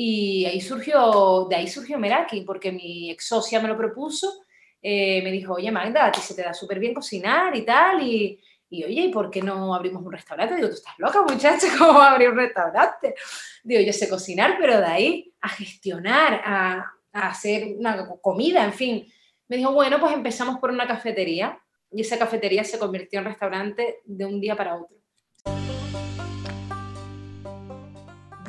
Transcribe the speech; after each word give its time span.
Y 0.00 0.44
ahí 0.46 0.60
surgió, 0.60 1.48
de 1.50 1.56
ahí 1.56 1.66
surgió 1.66 1.98
Meraki, 1.98 2.42
porque 2.42 2.70
mi 2.70 3.10
ex 3.10 3.26
socia 3.26 3.58
me 3.58 3.66
lo 3.66 3.76
propuso. 3.76 4.44
Eh, 4.80 5.20
me 5.24 5.32
dijo, 5.32 5.54
oye 5.54 5.72
Magda, 5.72 6.06
a 6.06 6.12
ti 6.12 6.20
se 6.20 6.36
te 6.36 6.42
da 6.42 6.54
súper 6.54 6.78
bien 6.78 6.94
cocinar 6.94 7.56
y 7.56 7.62
tal, 7.62 8.00
y, 8.00 8.40
y 8.70 8.84
oye, 8.84 9.00
¿y 9.06 9.08
por 9.08 9.28
qué 9.28 9.42
no 9.42 9.74
abrimos 9.74 10.04
un 10.04 10.12
restaurante? 10.12 10.54
Digo, 10.54 10.68
tú 10.68 10.74
estás 10.74 10.94
loca, 10.98 11.22
muchacha, 11.22 11.66
¿cómo 11.78 12.00
abrir 12.00 12.30
un 12.30 12.36
restaurante? 12.36 13.16
Digo, 13.64 13.80
yo 13.80 13.92
sé 13.92 14.08
cocinar, 14.08 14.56
pero 14.60 14.78
de 14.78 14.86
ahí 14.86 15.34
a 15.40 15.48
gestionar, 15.48 16.42
a, 16.44 16.92
a 17.12 17.28
hacer 17.30 17.66
una 17.76 18.06
comida, 18.22 18.64
en 18.64 18.74
fin. 18.74 19.12
Me 19.48 19.56
dijo, 19.56 19.72
bueno, 19.72 19.98
pues 19.98 20.14
empezamos 20.14 20.60
por 20.60 20.70
una 20.70 20.86
cafetería 20.86 21.58
y 21.90 22.02
esa 22.02 22.16
cafetería 22.16 22.62
se 22.62 22.78
convirtió 22.78 23.18
en 23.18 23.24
restaurante 23.24 23.96
de 24.04 24.26
un 24.26 24.40
día 24.40 24.54
para 24.54 24.76
otro. 24.76 24.96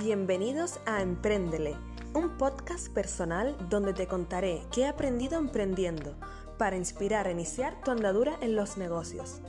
Bienvenidos 0.01 0.79
a 0.85 1.01
Emprendele, 1.01 1.75
un 2.13 2.37
podcast 2.37 2.87
personal 2.87 3.57
donde 3.69 3.93
te 3.93 4.07
contaré 4.07 4.61
qué 4.71 4.83
he 4.83 4.87
aprendido 4.87 5.37
emprendiendo 5.37 6.15
para 6.57 6.77
inspirar 6.77 7.27
a 7.27 7.31
iniciar 7.31 7.81
tu 7.83 7.91
andadura 7.91 8.37
en 8.39 8.55
los 8.55 8.77
negocios. 8.77 9.41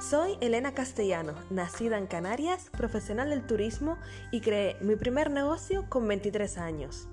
Soy 0.00 0.38
Elena 0.40 0.72
Castellano, 0.72 1.34
nacida 1.50 1.98
en 1.98 2.06
Canarias, 2.06 2.70
profesional 2.74 3.28
del 3.28 3.46
turismo 3.46 3.98
y 4.32 4.40
creé 4.40 4.78
mi 4.80 4.96
primer 4.96 5.30
negocio 5.30 5.84
con 5.90 6.08
23 6.08 6.56
años. 6.56 7.06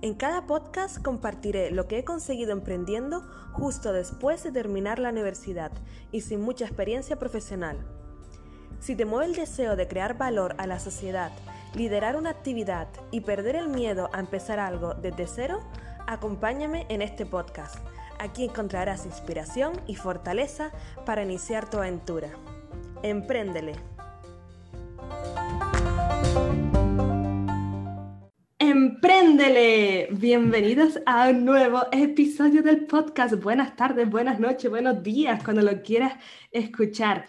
En 0.00 0.14
cada 0.14 0.46
podcast 0.46 1.02
compartiré 1.02 1.72
lo 1.72 1.86
que 1.88 1.98
he 1.98 2.04
conseguido 2.04 2.52
emprendiendo 2.52 3.20
justo 3.52 3.92
después 3.92 4.42
de 4.42 4.50
terminar 4.50 4.98
la 4.98 5.10
universidad 5.10 5.72
y 6.10 6.22
sin 6.22 6.40
mucha 6.40 6.64
experiencia 6.64 7.18
profesional. 7.18 7.76
Si 8.80 8.94
te 8.94 9.04
mueve 9.04 9.26
el 9.26 9.34
deseo 9.34 9.76
de 9.76 9.88
crear 9.88 10.16
valor 10.16 10.54
a 10.58 10.66
la 10.66 10.78
sociedad 10.78 11.32
liderar 11.76 12.16
una 12.16 12.30
actividad 12.30 12.88
y 13.10 13.20
perder 13.20 13.54
el 13.54 13.68
miedo 13.68 14.08
a 14.12 14.20
empezar 14.20 14.58
algo 14.58 14.94
desde 14.94 15.26
cero, 15.26 15.60
acompáñame 16.06 16.86
en 16.88 17.02
este 17.02 17.26
podcast. 17.26 17.76
Aquí 18.18 18.44
encontrarás 18.44 19.04
inspiración 19.04 19.74
y 19.86 19.94
fortaleza 19.94 20.72
para 21.04 21.22
iniciar 21.22 21.68
tu 21.68 21.76
aventura. 21.76 22.30
Empréndele. 23.02 23.74
Empréndele. 28.58 30.08
Bienvenidos 30.12 30.98
a 31.04 31.28
un 31.28 31.44
nuevo 31.44 31.82
episodio 31.92 32.62
del 32.62 32.86
podcast. 32.86 33.34
Buenas 33.34 33.76
tardes, 33.76 34.08
buenas 34.08 34.40
noches, 34.40 34.70
buenos 34.70 35.02
días, 35.02 35.44
cuando 35.44 35.60
lo 35.60 35.82
quieras 35.82 36.14
escuchar. 36.50 37.26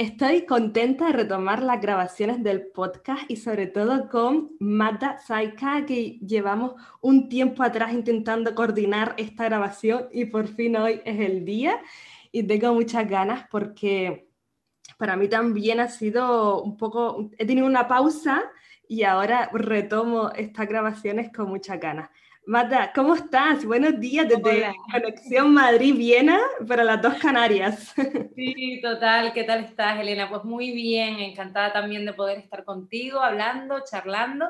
Estoy 0.00 0.46
contenta 0.46 1.08
de 1.08 1.12
retomar 1.12 1.62
las 1.62 1.78
grabaciones 1.78 2.42
del 2.42 2.68
podcast 2.68 3.30
y 3.30 3.36
sobre 3.36 3.66
todo 3.66 4.08
con 4.08 4.52
Mata 4.58 5.18
Saika, 5.18 5.84
que 5.84 6.18
llevamos 6.20 6.72
un 7.02 7.28
tiempo 7.28 7.62
atrás 7.62 7.92
intentando 7.92 8.54
coordinar 8.54 9.14
esta 9.18 9.44
grabación 9.44 10.06
y 10.10 10.24
por 10.24 10.48
fin 10.48 10.76
hoy 10.76 11.02
es 11.04 11.20
el 11.20 11.44
día 11.44 11.82
y 12.32 12.44
tengo 12.44 12.72
muchas 12.72 13.06
ganas 13.10 13.46
porque 13.50 14.30
para 14.96 15.16
mí 15.16 15.28
también 15.28 15.80
ha 15.80 15.88
sido 15.88 16.62
un 16.62 16.78
poco, 16.78 17.28
he 17.36 17.44
tenido 17.44 17.66
una 17.66 17.86
pausa 17.86 18.44
y 18.88 19.02
ahora 19.02 19.50
retomo 19.52 20.30
estas 20.30 20.66
grabaciones 20.66 21.30
con 21.30 21.50
muchas 21.50 21.78
ganas. 21.78 22.08
Mata, 22.50 22.90
¿cómo 22.92 23.14
estás? 23.14 23.64
Buenos 23.64 24.00
días 24.00 24.28
desde 24.28 24.74
Conexión 24.90 25.54
Madrid-Viena 25.54 26.40
para 26.66 26.82
las 26.82 27.00
dos 27.00 27.14
Canarias. 27.14 27.94
Sí, 28.34 28.80
total. 28.82 29.32
¿Qué 29.32 29.44
tal 29.44 29.62
estás, 29.62 30.00
Elena? 30.00 30.28
Pues 30.28 30.42
muy 30.42 30.72
bien, 30.72 31.20
encantada 31.20 31.72
también 31.72 32.04
de 32.04 32.12
poder 32.12 32.38
estar 32.38 32.64
contigo, 32.64 33.20
hablando, 33.20 33.84
charlando, 33.88 34.48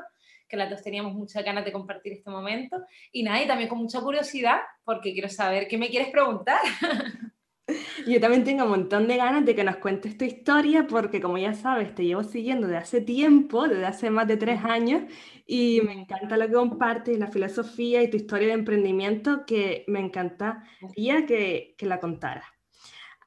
que 0.49 0.57
las 0.57 0.71
dos 0.71 0.83
teníamos 0.83 1.13
muchas 1.13 1.45
ganas 1.45 1.63
de 1.63 1.73
compartir 1.73 2.15
este 2.15 2.31
momento. 2.31 2.79
Y 3.13 3.23
nada, 3.23 3.43
y 3.43 3.47
también 3.47 3.69
con 3.69 3.77
mucha 3.77 4.01
curiosidad, 4.01 4.61
porque 4.83 5.13
quiero 5.13 5.29
saber 5.29 5.69
qué 5.69 5.77
me 5.77 5.91
quieres 5.91 6.09
preguntar. 6.09 6.61
Yo 8.07 8.21
también 8.21 8.45
tengo 8.45 8.65
un 8.65 8.71
montón 8.71 9.09
de 9.09 9.17
ganas 9.17 9.45
de 9.45 9.55
que 9.55 9.65
nos 9.65 9.77
cuentes 9.77 10.17
tu 10.17 10.25
historia, 10.25 10.87
porque 10.87 11.21
como 11.21 11.39
ya 11.39 11.55
sabes, 11.55 11.95
te 11.95 12.05
llevo 12.05 12.23
siguiendo 12.23 12.67
desde 12.67 12.79
hace 12.79 13.01
tiempo, 13.01 13.69
desde 13.69 13.87
hace 13.87 14.11
más 14.11 14.29
de 14.29 14.37
tres 14.37 14.65
años, 14.65 15.03
y 15.47 15.81
me 15.83 15.93
encanta 15.93 16.37
lo 16.37 16.47
que 16.47 16.55
compartes, 16.55 17.19
la 17.19 17.29
filosofía 17.29 18.03
y 18.03 18.11
tu 18.11 18.17
historia 18.17 18.49
de 18.49 18.55
emprendimiento, 18.55 19.45
que 19.47 19.85
me 19.89 20.01
encantaría 20.01 21.27
que, 21.27 21.75
que 21.77 21.87
la 21.87 22.01
contaras. 22.01 22.45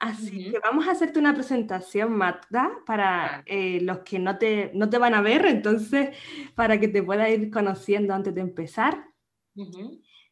Así 0.03 0.51
que 0.51 0.59
vamos 0.59 0.85
a 0.85 0.91
hacerte 0.91 1.17
una 1.17 1.33
presentación, 1.33 2.11
Magda, 2.11 2.69
para 2.85 3.41
eh, 3.45 3.79
los 3.81 3.99
que 3.99 4.19
no 4.19 4.37
te, 4.37 4.69
no 4.73 4.89
te 4.89 4.97
van 4.97 5.13
a 5.13 5.21
ver, 5.21 5.45
entonces, 5.45 6.09
para 6.55 6.77
que 6.77 6.89
te 6.89 7.01
pueda 7.01 7.29
ir 7.29 7.49
conociendo 7.49 8.13
antes 8.13 8.35
de 8.35 8.41
empezar. 8.41 9.05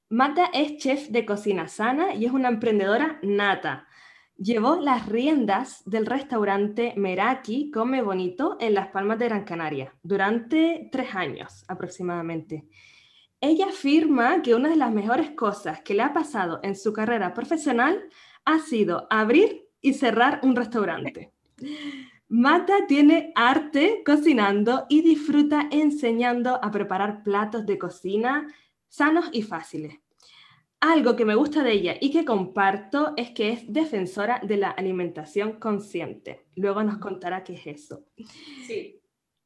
Magda 0.09 0.50
es 0.53 0.75
chef 0.75 1.08
de 1.08 1.25
cocina 1.25 1.69
sana 1.69 2.14
y 2.14 2.25
es 2.25 2.34
una 2.34 2.50
emprendedora 2.50 3.18
nata. 3.24 3.88
Llevó 4.41 4.78
las 4.78 5.07
riendas 5.07 5.84
del 5.85 6.07
restaurante 6.07 6.96
Meraki 6.97 7.69
Come 7.69 8.02
Bonito 8.02 8.57
en 8.59 8.74
Las 8.74 8.88
Palmas 8.88 9.19
de 9.19 9.25
Gran 9.25 9.44
Canaria 9.44 9.94
durante 10.02 10.90
tres 10.91 11.13
años 11.13 11.63
aproximadamente. 11.68 12.66
Ella 13.40 13.68
afirma 13.68 14.41
que 14.41 14.56
una 14.56 14.69
de 14.69 14.78
las 14.78 14.91
mejores 14.91 15.29
cosas 15.31 15.81
que 15.81 15.94
le 15.94 16.02
ha 16.02 16.12
pasado 16.12 16.59
en 16.63 16.75
su 16.75 16.91
carrera 16.91 17.35
profesional 17.35 18.03
ha 18.44 18.57
sido 18.57 19.06
abrir 19.12 19.68
y 19.79 19.94
cerrar 19.94 20.40
un 20.41 20.56
restaurante. 20.56 21.31
Mata 22.28 22.88
tiene 22.88 23.31
arte 23.35 24.02
cocinando 24.03 24.88
y 24.90 25.03
disfruta 25.03 25.68
enseñando 25.69 26.59
a 26.63 26.72
preparar 26.72 27.22
platos 27.22 27.68
de 27.68 27.78
cocina 27.78 28.47
sanos 28.90 29.29
y 29.34 29.44
fáciles. 29.44 30.00
Algo 30.81 31.16
que 31.16 31.25
me 31.25 31.36
gusta 31.36 31.62
de 31.62 31.74
ella 31.74 31.96
y 32.02 32.12
que 32.12 32.25
comparto 32.25 33.14
es 33.16 33.30
que 33.30 33.52
es 33.52 33.72
defensora 33.72 34.42
de 34.44 34.58
la 34.58 34.72
alimentación 34.72 35.59
consciente. 35.59 36.47
Luego 36.56 36.84
nos 36.84 36.97
contará 36.97 37.44
qué 37.44 37.53
es 37.53 37.68
eso. 37.68 38.06
Sí. 38.66 39.00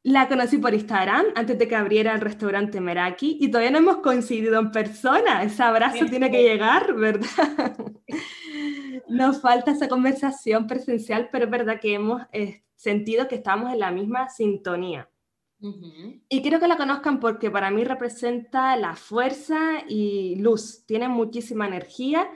La 0.03 0.29
conocí 0.29 0.59
por 0.59 0.73
Instagram 0.73 1.25
antes 1.35 1.57
de 1.57 1.67
que 1.67 1.75
abriera 1.75 2.13
el 2.13 2.21
restaurante 2.21 2.79
Meraki 2.79 3.37
y 3.41 3.49
todavía 3.49 3.71
no 3.71 3.79
hemos 3.79 3.97
coincidido 3.97 4.59
en 4.59 4.71
persona. 4.71 5.43
Ese 5.43 5.61
abrazo 5.61 6.05
tiene 6.05 6.31
que 6.31 6.41
llegar, 6.41 6.93
¿verdad? 6.93 7.75
Nos 9.09 9.41
falta 9.41 9.71
esa 9.71 9.89
conversación 9.89 10.67
presencial, 10.67 11.27
pero 11.31 11.45
es 11.45 11.51
verdad 11.51 11.81
que 11.81 11.95
hemos 11.95 12.21
eh, 12.31 12.63
sentido 12.75 13.27
que 13.27 13.35
estamos 13.35 13.73
en 13.73 13.79
la 13.79 13.91
misma 13.91 14.29
sintonía. 14.29 15.09
Y 15.59 16.41
quiero 16.41 16.59
que 16.59 16.67
la 16.67 16.77
conozcan 16.77 17.19
porque 17.19 17.49
para 17.49 17.71
mí 17.71 17.83
representa 17.83 18.75
la 18.75 18.95
fuerza 18.95 19.83
y 19.87 20.35
luz. 20.35 20.85
Tiene 20.85 21.07
muchísima 21.07 21.67
energía 21.67 22.29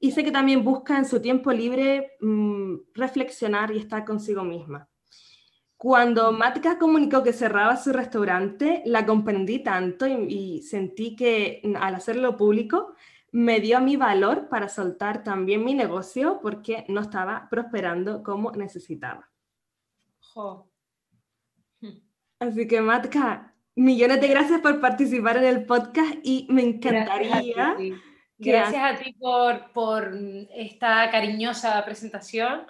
y 0.00 0.10
sé 0.10 0.24
que 0.24 0.32
también 0.32 0.64
busca 0.64 0.98
en 0.98 1.06
su 1.06 1.20
tiempo 1.20 1.52
libre 1.52 2.16
mm, 2.20 2.74
reflexionar 2.94 3.72
y 3.72 3.78
estar 3.78 4.04
consigo 4.04 4.44
misma. 4.44 4.88
Cuando 5.76 6.32
Matka 6.32 6.78
comunicó 6.78 7.22
que 7.22 7.32
cerraba 7.32 7.76
su 7.76 7.92
restaurante, 7.92 8.82
la 8.86 9.04
comprendí 9.06 9.62
tanto 9.62 10.06
y, 10.06 10.62
sentí 10.62 11.16
que 11.16 11.60
mm, 11.62 11.76
al 11.76 11.94
hacerlo 11.94 12.36
público 12.36 12.94
me 13.32 13.60
dio 13.60 13.80
mi 13.80 13.96
valor 13.96 14.48
para 14.48 14.68
soltar 14.68 15.24
también 15.24 15.64
mi 15.64 15.74
negocio 15.74 16.38
porque 16.40 16.84
no 16.88 17.00
estaba 17.00 17.48
prosperando 17.50 18.22
como 18.22 18.52
necesitaba. 18.52 19.30
Así 22.44 22.68
que, 22.68 22.80
Matka, 22.80 23.54
millones 23.74 24.20
de 24.20 24.28
gracias 24.28 24.60
por 24.60 24.78
participar 24.78 25.38
en 25.38 25.44
el 25.44 25.64
podcast 25.64 26.14
y 26.22 26.46
me 26.50 26.62
encantaría. 26.62 27.74
Gracias 28.36 28.82
a 28.82 29.02
ti, 29.02 29.12
por, 29.14 29.72
por, 29.72 30.12
esta 30.54 31.10
cariñosa 31.10 31.82
presentación. 31.86 32.66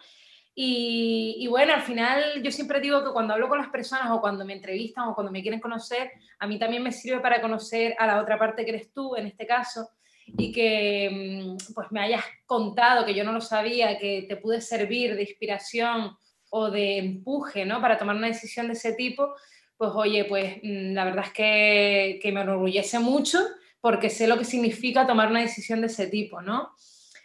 Y, 0.55 1.37
y, 1.41 1.49
bueno, 1.49 1.75
al 1.75 1.83
final 1.83 2.41
yo 2.41 2.53
siempre 2.53 2.79
digo 2.79 3.03
que 3.03 3.11
cuando 3.11 3.35
hablo 3.35 3.49
con 3.49 3.59
las 3.59 3.69
personas 3.69 4.09
o 4.13 4.21
cuando 4.21 4.45
me 4.45 4.53
entrevistan 4.53 5.09
o 5.09 5.15
cuando 5.15 5.33
me 5.33 5.43
quieren 5.43 5.59
conocer, 5.59 6.13
a 6.39 6.47
mí 6.47 6.57
también 6.57 6.85
me 6.85 6.93
sirve 6.93 7.19
para 7.19 7.41
conocer 7.41 7.97
a 7.99 8.07
la 8.07 8.23
otra 8.23 8.39
parte 8.39 8.65
que 8.65 8.71
eres 8.71 8.93
tú, 8.93 9.17
en 9.17 9.27
este 9.27 9.45
caso, 9.45 9.89
y 10.27 10.53
que 10.53 11.11
mm, 11.43 11.75
pues 11.75 11.91
me 11.91 12.01
hayas 12.01 12.25
contado, 12.47 13.05
que 13.05 13.15
yo 13.15 13.25
no 13.25 13.33
lo 13.33 13.41
sabía, 13.41 13.99
que 13.99 14.27
te 14.29 14.37
pude 14.37 14.61
servir 14.61 15.17
de 15.17 15.23
inspiración 15.23 16.17
o 16.51 16.71
de 16.71 16.99
empuje, 16.99 17.65
¿no? 17.65 17.81
Para 17.81 17.99
tomar 17.99 18.15
una 18.15 18.29
decisión 18.29 18.69
de 18.69 18.75
ese 18.75 18.93
tipo 18.93 19.35
pues 19.77 19.91
oye, 19.95 20.25
pues 20.25 20.57
mm, 20.63 20.95
la 20.95 21.05
verdad 21.05 21.25
es 21.27 21.33
que, 21.33 22.33
me 22.33 22.41
enorgullece 22.41 22.99
mucho 22.99 23.41
porque 23.81 24.11
sé 24.11 24.27
lo 24.27 24.39
que 24.39 24.45
significa 24.45 25.07
tomar 25.07 25.31
una 25.31 25.41
decisión 25.41 25.81
de 25.81 25.89
ese 25.89 26.07
tipo, 26.07 26.41
¿no? 26.41 26.75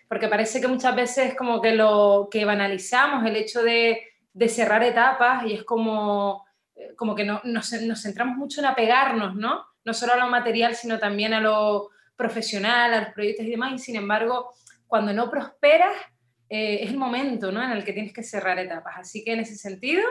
Porque 0.08 0.28
parece 0.28 0.60
que 0.60 0.68
muchas 0.68 0.96
veces 0.96 1.36
como 1.36 1.62
que 1.62 1.74
lo 1.74 2.28
que 2.32 2.44
banalizamos 2.44 3.26
el 3.26 3.36
hecho 3.36 3.64
de, 3.64 4.02
de 4.34 4.50
cerrar 4.50 4.84
etapas 4.84 5.46
y 5.46 5.54
es 5.54 5.64
como, 5.64 6.46
eh, 6.76 6.94
como 6.98 7.16
que 7.16 7.24
no, 7.24 7.40
nos, 7.46 7.72
nos, 7.82 8.02
centramos 8.02 8.36
mucho 8.36 8.60
en 8.60 8.66
apegarnos, 8.66 9.36
¿no? 9.36 9.66
No 9.86 9.94
solo 9.94 10.14
a 10.14 10.18
lo 10.18 10.28
material, 10.28 10.76
sino 10.76 11.00
también 11.00 11.34
a 11.34 11.40
lo 11.40 11.90
profesional, 12.16 12.94
a 12.94 13.02
los 13.02 13.14
proyectos 13.14 13.46
y 13.46 13.52
demás. 13.52 13.74
Y 13.74 13.80
sin 13.80 13.96
embargo, 13.96 14.52
cuando 14.88 15.14
no 15.14 15.30
prosperas, 15.30 15.96
eh, 16.50 16.84
es 16.84 16.90
el 16.90 16.98
momento 16.98 17.52
¿no? 17.52 17.64
en 17.64 17.72
el 17.72 17.84
que 17.84 17.94
tienes 17.94 18.12
que 18.12 18.24
cerrar 18.24 18.58
etapas. 18.58 18.96
Así 18.98 19.24
que 19.24 19.34
en 19.34 19.40
ese 19.40 19.56
sentido, 19.56 20.04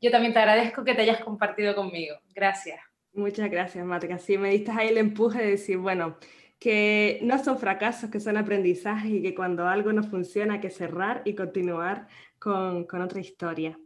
yo 0.00 0.10
también 0.10 0.32
te 0.32 0.38
agradezco 0.38 0.84
que 0.84 0.94
te 0.94 1.02
hayas 1.02 1.20
compartido 1.20 1.74
conmigo. 1.74 2.16
Gracias. 2.34 2.80
Muchas 3.12 3.50
gracias, 3.50 3.84
Matka. 3.84 4.18
Sí, 4.18 4.38
me 4.38 4.50
diste 4.50 4.72
ahí 4.72 4.88
el 4.88 4.98
empuje 4.98 5.40
de 5.40 5.50
decir, 5.50 5.78
bueno, 5.78 6.16
que 6.58 7.20
no 7.22 7.42
son 7.42 7.58
fracasos, 7.58 8.10
que 8.10 8.20
son 8.20 8.36
aprendizajes 8.36 9.10
y 9.10 9.22
que 9.22 9.34
cuando 9.34 9.68
algo 9.68 9.92
no 9.92 10.02
funciona 10.02 10.54
hay 10.54 10.60
que 10.60 10.70
cerrar 10.70 11.22
y 11.24 11.34
continuar 11.34 12.08
con, 12.38 12.84
con 12.84 13.02
otra 13.02 13.20
historia. 13.20 13.78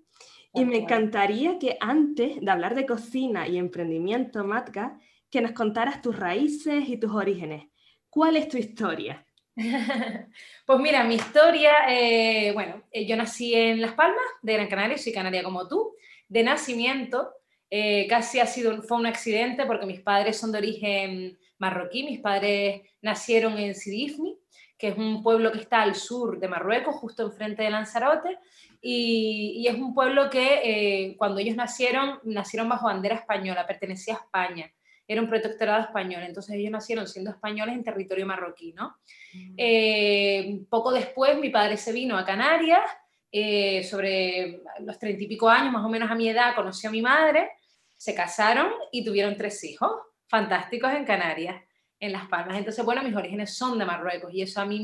Y 0.54 0.64
me 0.64 0.78
encantaría 0.78 1.58
que 1.58 1.76
antes 1.80 2.40
de 2.40 2.50
hablar 2.50 2.74
de 2.74 2.86
cocina 2.86 3.46
y 3.46 3.58
emprendimiento, 3.58 4.44
Matka, 4.44 4.98
que 5.30 5.40
nos 5.40 5.52
contaras 5.52 6.00
tus 6.00 6.18
raíces 6.18 6.88
y 6.88 6.96
tus 6.96 7.12
orígenes. 7.12 7.66
¿Cuál 8.08 8.36
es 8.36 8.48
tu 8.48 8.56
historia? 8.56 9.26
pues 10.66 10.80
mira, 10.80 11.04
mi 11.04 11.16
historia, 11.16 11.72
eh, 11.88 12.52
bueno, 12.52 12.82
eh, 12.90 13.06
yo 13.06 13.16
nací 13.16 13.54
en 13.54 13.80
Las 13.80 13.92
Palmas, 13.92 14.24
de 14.40 14.54
Gran 14.54 14.68
Canaria, 14.68 14.96
soy 14.96 15.12
canaria 15.12 15.42
como 15.42 15.68
tú, 15.68 15.94
de 16.28 16.42
nacimiento, 16.42 17.32
eh, 17.70 18.06
casi 18.08 18.40
ha 18.40 18.46
sido, 18.46 18.82
fue 18.82 18.96
un 18.96 19.06
accidente 19.06 19.66
porque 19.66 19.86
mis 19.86 20.00
padres 20.00 20.38
son 20.38 20.52
de 20.52 20.58
origen 20.58 21.38
marroquí, 21.58 22.02
mis 22.04 22.20
padres 22.20 22.82
nacieron 23.02 23.58
en 23.58 23.74
Sidifni, 23.74 24.38
que 24.78 24.88
es 24.88 24.96
un 24.96 25.22
pueblo 25.22 25.50
que 25.52 25.58
está 25.58 25.82
al 25.82 25.96
sur 25.96 26.38
de 26.38 26.48
Marruecos, 26.48 26.94
justo 26.96 27.24
enfrente 27.24 27.64
de 27.64 27.70
Lanzarote, 27.70 28.38
y, 28.80 29.66
es 29.68 29.74
un 29.74 29.92
pueblo 29.92 30.30
que 30.30 30.60
eh, 30.62 31.16
cuando 31.16 31.40
ellos 31.40 31.56
nacieron, 31.56 32.20
nacieron 32.22 32.68
bajo 32.68 32.86
bandera 32.86 33.16
española, 33.16 33.66
pertenecía 33.66 34.14
a 34.14 34.18
España, 34.18 34.72
era 35.08 35.20
un 35.20 35.28
protectorado 35.28 35.82
español, 35.82 36.22
entonces 36.22 36.54
ellos 36.54 36.70
nacieron 36.70 37.08
siendo 37.08 37.30
españoles 37.30 37.74
en 37.74 37.82
territorio 37.82 38.26
marroquí, 38.26 38.72
¿no? 38.74 38.96
Mm. 39.34 39.54
Eh, 39.56 40.60
poco 40.70 40.92
después 40.92 41.38
mi 41.38 41.48
padre 41.48 41.76
se 41.76 41.92
vino 41.92 42.16
a 42.16 42.24
Canarias, 42.24 42.82
eh, 43.30 43.84
sobre 43.84 44.62
los 44.80 44.98
treinta 44.98 45.22
y 45.22 45.26
pico 45.26 45.48
años, 45.48 45.72
más 45.72 45.84
o 45.84 45.88
menos 45.88 46.10
a 46.10 46.14
mi 46.14 46.28
edad, 46.28 46.54
conoció 46.54 46.88
a 46.88 46.92
mi 46.92 47.02
madre, 47.02 47.50
se 47.96 48.14
casaron 48.14 48.70
y 48.92 49.04
tuvieron 49.04 49.36
tres 49.36 49.62
hijos 49.64 49.90
fantásticos 50.28 50.92
en 50.92 51.04
Canarias, 51.04 51.62
en 52.00 52.12
Las 52.12 52.28
Palmas. 52.28 52.56
Entonces, 52.56 52.84
bueno, 52.84 53.02
mis 53.02 53.16
orígenes 53.16 53.56
son 53.56 53.78
de 53.78 53.84
Marruecos 53.84 54.32
y 54.32 54.42
eso 54.42 54.60
a 54.60 54.66
mí 54.66 54.80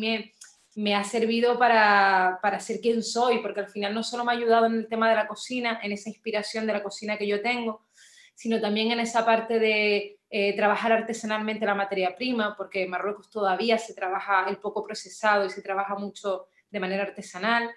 me, 0.76 0.94
ha 0.94 1.04
servido 1.04 1.58
para, 1.58 2.38
para, 2.42 2.60
ser 2.60 2.80
quien 2.80 3.02
soy, 3.02 3.38
porque 3.38 3.60
al 3.60 3.68
final 3.68 3.94
no 3.94 4.02
solo 4.02 4.24
me 4.24 4.32
ha 4.32 4.36
ayudado 4.36 4.66
en 4.66 4.74
el 4.74 4.88
tema 4.88 5.08
de 5.08 5.16
la 5.16 5.28
cocina, 5.28 5.80
en 5.82 5.92
esa 5.92 6.08
inspiración 6.08 6.66
de 6.66 6.72
la 6.72 6.82
cocina 6.82 7.16
que 7.16 7.26
yo 7.26 7.40
tengo, 7.40 7.86
sino 8.34 8.60
también 8.60 8.90
en 8.90 9.00
esa 9.00 9.24
parte 9.24 9.58
de 9.58 10.18
eh, 10.28 10.56
trabajar 10.56 10.92
artesanalmente 10.92 11.64
la 11.64 11.76
materia 11.76 12.16
prima, 12.16 12.56
porque 12.56 12.82
en 12.82 12.90
Marruecos 12.90 13.30
todavía 13.30 13.78
se 13.78 13.94
trabaja 13.94 14.46
el 14.48 14.58
poco 14.58 14.82
procesado 14.82 15.46
y 15.46 15.50
se 15.50 15.62
trabaja 15.62 15.94
mucho 15.94 16.48
de 16.70 16.80
manera 16.80 17.04
artesanal. 17.04 17.70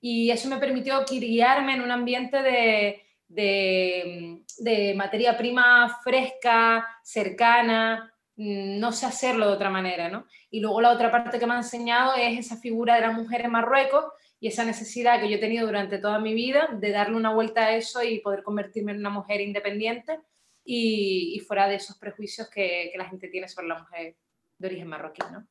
Y 0.00 0.30
eso 0.30 0.48
me 0.48 0.58
permitió 0.58 1.04
criarme 1.04 1.74
en 1.74 1.82
un 1.82 1.90
ambiente 1.90 2.42
de, 2.42 3.02
de, 3.28 4.42
de 4.58 4.94
materia 4.94 5.36
prima 5.36 5.98
fresca, 6.02 6.86
cercana, 7.02 8.12
Mm, 8.38 8.78
no 8.78 8.92
sé 8.92 9.04
hacerlo 9.04 9.48
de 9.48 9.54
otra 9.54 9.68
manera, 9.68 10.08
¿no? 10.08 10.24
Y 10.48 10.60
luego 10.60 10.80
la 10.80 10.92
otra 10.92 11.10
parte 11.10 11.40
que 11.40 11.46
me 11.46 11.54
ha 11.54 11.56
enseñado 11.56 12.14
es 12.14 12.38
esa 12.38 12.56
figura 12.56 12.94
de 12.94 13.00
la 13.00 13.10
mujer 13.10 13.44
en 13.44 13.50
Marruecos 13.50 14.04
y 14.38 14.46
esa 14.46 14.64
necesidad 14.64 15.20
que 15.20 15.28
yo 15.28 15.36
he 15.36 15.40
tenido 15.40 15.66
durante 15.66 15.98
toda 15.98 16.20
mi 16.20 16.34
vida 16.34 16.68
de 16.72 16.92
darle 16.92 17.16
una 17.16 17.34
vuelta 17.34 17.66
a 17.66 17.74
eso 17.74 18.00
y 18.04 18.20
poder 18.20 18.44
convertirme 18.44 18.92
en 18.92 18.98
una 18.98 19.10
mujer 19.10 19.40
independiente 19.40 20.20
y, 20.64 21.42
fuera 21.48 21.66
de 21.66 21.76
esos 21.76 21.98
prejuicios 21.98 22.48
que, 22.48 22.90
que 22.92 22.98
la 22.98 23.08
gente 23.08 23.26
tiene 23.28 23.48
sobre 23.48 23.68
la 23.68 23.80
mujer 23.80 24.16
de 24.58 24.68
origen 24.68 24.86
marroquí, 24.86 25.22
¿no? 25.32 25.44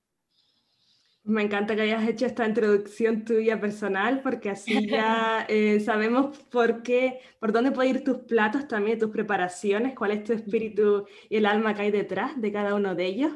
Me 1.28 1.44
encanta 1.44 1.76
que 1.76 1.82
hayas 1.82 2.08
hecho 2.08 2.26
esta 2.26 2.48
introducción 2.48 3.26
tuya 3.26 3.60
personal, 3.60 4.22
porque 4.22 4.50
así 4.50 4.88
ya 4.88 5.46
eh, 5.50 5.82
sabemos 5.82 6.38
por 6.50 6.84
qué, 6.84 7.20
por 7.40 7.52
dónde 7.52 7.72
pueden 7.72 7.98
ir 7.98 8.04
tus 8.06 8.20
platos 8.20 8.66
también, 8.70 8.98
tus 8.98 9.10
preparaciones, 9.10 9.94
cuál 9.94 10.12
es 10.12 10.24
tu 10.24 10.32
espíritu 10.32 11.06
y 11.30 11.36
el 11.36 11.46
alma 11.46 11.74
que 11.74 11.82
hay 11.82 11.92
detrás 11.92 12.40
de 12.40 12.52
cada 12.54 12.76
uno 12.76 12.96
de 12.96 13.06
ellos. 13.06 13.34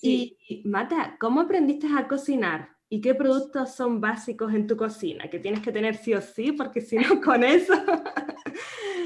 Y 0.00 0.38
Mata, 0.64 1.16
¿cómo 1.20 1.42
aprendiste 1.42 1.86
a 1.94 2.08
cocinar? 2.08 2.70
¿Y 2.88 3.02
qué 3.02 3.14
productos 3.14 3.74
son 3.74 4.00
básicos 4.00 4.54
en 4.54 4.66
tu 4.66 4.78
cocina? 4.78 5.28
Que 5.28 5.38
tienes 5.38 5.60
que 5.60 5.70
tener 5.70 5.96
sí 5.96 6.14
o 6.14 6.22
sí, 6.22 6.52
porque 6.52 6.80
si 6.80 6.96
no, 6.96 7.20
con 7.20 7.44
eso. 7.44 7.74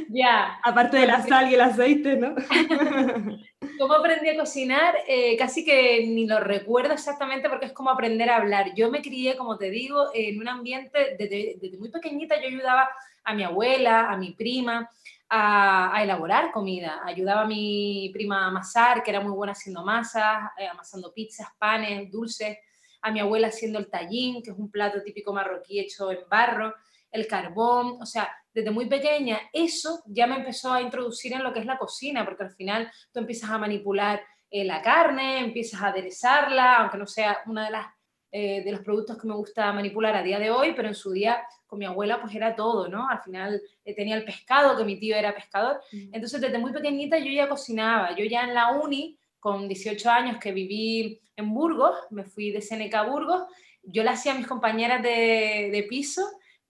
Ya. 0.09 0.59
Aparte 0.63 0.99
de 0.99 1.07
la 1.07 1.23
sal 1.23 1.51
y 1.51 1.55
el 1.55 1.61
aceite, 1.61 2.17
¿no? 2.17 2.35
¿Cómo 3.79 3.95
aprendí 3.95 4.29
a 4.29 4.37
cocinar? 4.37 4.95
Eh, 5.07 5.37
casi 5.37 5.65
que 5.65 6.07
ni 6.07 6.27
lo 6.27 6.41
recuerdo 6.41 6.93
exactamente 6.93 7.49
porque 7.49 7.67
es 7.67 7.73
como 7.73 7.91
aprender 7.91 8.31
a 8.31 8.37
hablar. 8.37 8.75
Yo 8.75 8.91
me 8.91 9.03
crié, 9.03 9.37
como 9.37 9.57
te 9.57 9.71
digo, 9.71 10.11
en 10.15 10.41
un 10.41 10.49
ambiente, 10.49 11.17
desde, 11.19 11.59
muy 11.79 11.91
pequeñita 11.91 12.41
yo 12.41 12.49
ayudaba 12.49 12.89
a 13.25 13.35
mi 13.35 13.45
abuela, 13.45 14.11
a 14.11 14.17
mi 14.17 14.33
prima, 14.33 14.89
a, 15.29 16.01
elaborar 16.03 16.53
comida. 16.53 17.01
Ayudaba 17.05 17.43
a 17.43 17.47
mi 17.47 18.11
prima 18.13 18.45
a 18.45 18.49
amasar, 18.49 19.03
que 19.03 19.11
era 19.11 19.21
muy 19.21 19.33
buena 19.33 19.53
haciendo 19.53 19.85
masas, 19.85 20.51
eh, 20.59 20.67
amasando 20.67 21.13
pizzas, 21.13 21.49
panes, 21.59 22.11
dulces. 22.11 22.59
A 23.01 23.11
mi 23.11 23.19
abuela 23.19 23.49
haciendo 23.49 23.79
el 23.79 23.91
tallín, 23.91 24.43
que 24.43 24.51
es 24.51 24.57
un 24.57 24.71
plato 24.71 25.03
típico 25.03 25.33
marroquí 25.33 25.81
hecho 25.81 26.13
en 26.13 26.21
barro, 26.31 26.73
el 27.13 27.27
carbón, 27.27 27.99
o 28.01 28.07
sea, 28.07 28.29
desde 28.53 28.71
muy 28.71 28.87
pequeña, 28.87 29.39
eso 29.53 30.03
ya 30.07 30.27
me 30.27 30.37
empezó 30.37 30.73
a 30.73 30.83
introducir 30.83 31.33
en 31.33 31.45
lo 31.45 31.53
que 31.53 31.61
es 31.61 31.67
la 31.67 31.79
cocina, 31.79 32.25
porque 32.25 32.45
al 32.45 32.51
final 32.51 32.91
tú 33.13 33.21
empiezas 33.21 33.51
a 33.51 33.59
manipular 33.59 34.23
eh, 34.51 34.65
la 34.65 34.83
carne, 34.83 35.39
empiezas 35.39 35.81
a 35.81 35.89
aderezarla, 35.89 36.79
aunque 36.79 36.99
no 36.99 37.07
sea 37.07 37.39
una 37.47 37.67
de 37.67 37.71
las 37.71 37.87
eh, 38.35 38.63
de 38.65 38.73
los 38.73 38.81
productos 38.81 39.21
que 39.21 39.29
me 39.29 39.35
gusta 39.35 39.71
manipular 39.75 40.17
a 40.17 40.23
día 40.23 40.39
de 40.39 40.51
hoy, 40.51 40.73
pero 40.75 40.89
en 40.89 40.95
su 40.95 41.13
día 41.13 41.43
con 41.67 41.79
mi 41.79 41.85
abuela 41.85 42.19
pues 42.19 42.35
era 42.35 42.57
todo, 42.57 42.89
¿no? 42.89 43.07
Al 43.07 43.21
final 43.21 43.61
eh, 43.85 43.95
tenía 43.95 44.17
el 44.17 44.25
pescado, 44.25 44.75
que 44.75 44.85
mi 44.85 44.99
tío 44.99 45.15
era 45.15 45.35
pescador. 45.35 45.83
Mm. 45.93 46.15
Entonces 46.15 46.41
desde 46.41 46.57
muy 46.57 46.73
pequeñita 46.73 47.19
yo 47.19 47.31
ya 47.31 47.47
cocinaba. 47.47 48.17
Yo 48.17 48.25
ya 48.25 48.45
en 48.45 48.55
la 48.55 48.71
uni, 48.71 49.19
con 49.39 49.69
18 49.69 50.09
años 50.09 50.39
que 50.39 50.51
viví 50.51 51.21
en 51.37 51.53
Burgos, 51.53 51.95
me 52.09 52.25
fui 52.25 52.53
de 52.53 52.63
Seneca 52.63 53.01
a 53.01 53.11
Burgos, 53.11 53.43
yo 53.83 54.03
le 54.03 54.09
hacía 54.09 54.33
a 54.33 54.39
mis 54.39 54.47
compañeras 54.47 55.03
de, 55.03 55.69
de 55.71 55.87
piso 55.87 56.23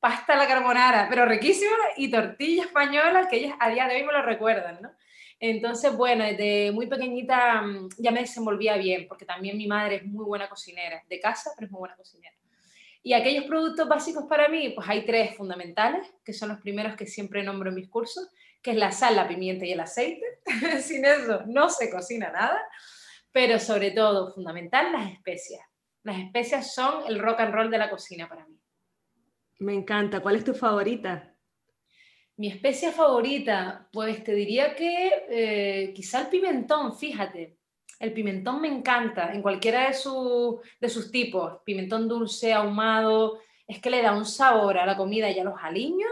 pasta 0.02 0.32
a 0.32 0.36
la 0.36 0.48
carbonara, 0.48 1.06
pero 1.08 1.24
riquísima, 1.26 1.76
y 1.96 2.10
tortilla 2.10 2.64
española, 2.64 3.28
que 3.28 3.36
ellas 3.36 3.54
a 3.60 3.70
día 3.70 3.86
de 3.86 3.94
hoy 3.94 4.02
me 4.02 4.12
lo 4.12 4.20
recuerdan, 4.22 4.82
¿no? 4.82 4.90
Entonces, 5.38 5.96
bueno, 5.96 6.24
desde 6.24 6.72
muy 6.72 6.88
pequeñita 6.88 7.62
mm, 7.62 7.88
ya 7.98 8.10
me 8.10 8.22
desenvolvía 8.22 8.76
bien, 8.76 9.06
porque 9.06 9.24
también 9.24 9.56
mi 9.56 9.68
madre 9.68 9.96
es 9.96 10.04
muy 10.04 10.24
buena 10.24 10.48
cocinera, 10.48 11.04
de 11.08 11.20
casa, 11.20 11.52
pero 11.54 11.66
es 11.66 11.70
muy 11.70 11.78
buena 11.78 11.94
cocinera. 11.94 12.34
Y 13.04 13.12
aquellos 13.12 13.44
productos 13.44 13.88
básicos 13.88 14.24
para 14.28 14.48
mí, 14.48 14.70
pues 14.70 14.88
hay 14.88 15.06
tres 15.06 15.36
fundamentales, 15.36 16.04
que 16.24 16.32
son 16.32 16.48
los 16.48 16.58
primeros 16.58 16.96
que 16.96 17.06
siempre 17.06 17.44
nombro 17.44 17.68
en 17.68 17.76
mis 17.76 17.88
cursos, 17.88 18.28
que 18.60 18.72
es 18.72 18.76
la 18.76 18.90
sal, 18.90 19.14
la 19.14 19.28
pimienta 19.28 19.64
y 19.64 19.70
el 19.70 19.80
aceite. 19.80 20.24
Sin 20.82 21.04
eso 21.04 21.44
no 21.46 21.68
se 21.68 21.90
cocina 21.90 22.32
nada, 22.32 22.60
pero 23.30 23.60
sobre 23.60 23.92
todo, 23.92 24.34
fundamental, 24.34 24.90
las 24.90 25.12
especias. 25.12 25.60
Las 26.02 26.18
especias 26.18 26.74
son 26.74 27.04
el 27.06 27.20
rock 27.20 27.38
and 27.38 27.54
roll 27.54 27.70
de 27.70 27.78
la 27.78 27.88
cocina 27.88 28.28
para 28.28 28.44
mí. 28.46 28.61
Me 29.62 29.74
encanta. 29.74 30.20
¿Cuál 30.20 30.36
es 30.36 30.44
tu 30.44 30.54
favorita? 30.54 31.34
Mi 32.36 32.48
especia 32.48 32.90
favorita, 32.90 33.88
pues 33.92 34.24
te 34.24 34.34
diría 34.34 34.74
que 34.74 35.26
eh, 35.30 35.92
quizá 35.94 36.22
el 36.22 36.26
pimentón, 36.26 36.96
fíjate. 36.96 37.58
El 38.00 38.12
pimentón 38.12 38.60
me 38.60 38.66
encanta 38.66 39.32
en 39.32 39.40
cualquiera 39.40 39.88
de, 39.88 39.96
de 40.80 40.88
sus 40.88 41.12
tipos. 41.12 41.60
Pimentón 41.64 42.08
dulce, 42.08 42.52
ahumado. 42.52 43.38
Es 43.66 43.80
que 43.80 43.90
le 43.90 44.02
da 44.02 44.16
un 44.16 44.24
sabor 44.24 44.78
a 44.78 44.86
la 44.86 44.96
comida 44.96 45.30
y 45.30 45.38
a 45.38 45.44
los 45.44 45.54
aliños. 45.62 46.10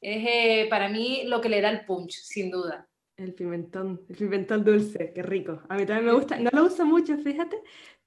Es 0.00 0.24
eh, 0.26 0.66
para 0.70 0.88
mí 0.88 1.24
lo 1.26 1.42
que 1.42 1.50
le 1.50 1.60
da 1.60 1.68
el 1.68 1.84
punch, 1.84 2.12
sin 2.12 2.50
duda. 2.50 2.88
El 3.18 3.34
pimentón, 3.34 4.00
el 4.08 4.16
pimentón 4.16 4.64
dulce, 4.64 5.12
qué 5.14 5.22
rico. 5.22 5.60
A 5.68 5.74
mí 5.74 5.84
también 5.84 6.06
me 6.06 6.14
gusta. 6.14 6.38
No 6.38 6.50
lo 6.52 6.64
uso 6.64 6.86
mucho, 6.86 7.18
fíjate, 7.18 7.60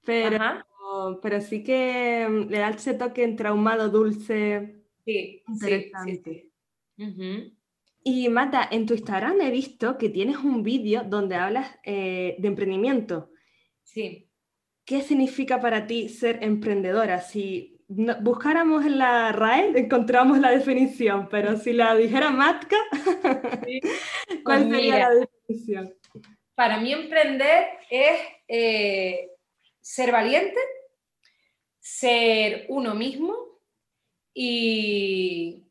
pero 0.04 0.38
pero 1.20 1.40
sí 1.40 1.62
que 1.62 2.26
mm, 2.28 2.50
le 2.50 2.58
da 2.58 2.70
ese 2.70 2.94
toque 2.94 3.24
entre 3.24 3.48
ahumado, 3.48 3.88
dulce. 3.88 4.82
Sí, 5.04 5.42
interesante. 5.48 6.50
Y 8.04 8.28
Mata, 8.28 8.68
en 8.70 8.86
tu 8.86 8.94
Instagram 8.94 9.40
he 9.40 9.50
visto 9.50 9.96
que 9.96 10.08
tienes 10.08 10.38
un 10.38 10.62
vídeo 10.62 11.04
donde 11.04 11.36
hablas 11.36 11.78
eh, 11.84 12.36
de 12.38 12.48
emprendimiento. 12.48 13.30
Sí. 13.82 14.28
¿Qué 14.84 15.02
significa 15.02 15.60
para 15.60 15.86
ti 15.86 16.08
ser 16.08 16.42
emprendedora? 16.42 17.20
Si 17.20 17.72
buscáramos 18.20 18.84
en 18.84 18.98
la 18.98 19.32
RAE, 19.32 19.78
encontramos 19.78 20.38
la 20.38 20.50
definición, 20.50 21.28
pero 21.30 21.56
si 21.56 21.72
la 21.72 21.94
dijera 21.94 22.30
Matka, 22.30 22.76
¿cuál 24.44 24.68
pues 24.68 24.70
sería 24.70 24.98
la 24.98 25.14
definición? 25.14 25.94
Para 26.54 26.80
mí 26.80 26.92
emprender 26.92 27.66
es 27.90 28.20
eh, 28.48 29.31
ser 29.82 30.12
valiente, 30.12 30.58
ser 31.80 32.66
uno 32.68 32.94
mismo 32.94 33.36
y, 34.32 35.66